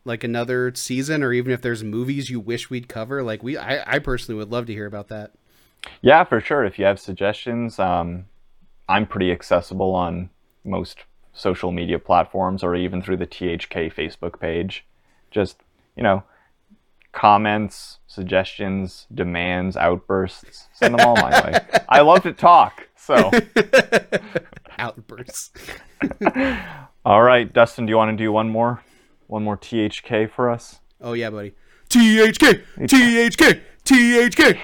like 0.05 0.23
another 0.23 0.73
season, 0.77 1.25
or 1.25 1.33
even 1.33 1.53
if 1.53 1.61
there's 1.61 1.83
movies 1.83 2.31
you 2.31 2.39
wish 2.39 2.71
we'd 2.71 2.89
cover. 2.89 3.23
Like 3.23 3.43
we, 3.43 3.59
I, 3.59 3.97
I 3.97 3.99
personally 3.99 4.39
would 4.39 4.53
love 4.53 4.67
to 4.67 4.73
hear 4.73 4.87
about 4.87 5.09
that. 5.09 5.33
Yeah, 6.03 6.23
for 6.23 6.41
sure. 6.41 6.65
If 6.65 6.79
you 6.79 6.85
have 6.85 7.01
suggestions, 7.01 7.81
um, 7.81 8.27
I'm 8.89 9.07
pretty 9.07 9.33
accessible 9.33 9.93
on 9.95 10.31
most 10.65 11.05
social 11.33 11.73
media 11.73 11.99
platforms 11.99 12.63
or 12.63 12.75
even 12.75 13.03
through 13.03 13.17
the 13.17 13.27
THK 13.27 13.93
Facebook 13.93 14.41
page. 14.41 14.85
Just, 15.31 15.59
you 15.97 16.03
know, 16.03 16.23
comments, 17.13 17.99
suggestions, 18.07 19.07
demands, 19.13 19.77
outbursts, 19.77 20.69
send 20.73 20.95
them 20.95 21.07
all 21.07 21.17
my 21.17 21.31
way. 21.43 21.59
I 21.89 22.01
love 22.01 22.23
to 22.23 22.33
talk. 22.33 22.89
So, 22.97 23.31
Outbursts. 24.79 25.51
all 27.05 27.23
right, 27.23 27.53
Dustin, 27.53 27.87
do 27.87 27.91
you 27.91 27.97
want 27.97 28.17
to 28.17 28.23
do 28.23 28.33
one 28.33 28.49
more? 28.49 28.83
One 29.27 29.45
more 29.45 29.57
THK 29.57 30.31
for 30.31 30.51
us? 30.51 30.81
Oh 31.01 31.13
yeah, 31.13 31.31
buddy. 31.31 31.55
THK, 31.89 32.63
THK, 32.79 33.61
THK. 33.85 34.61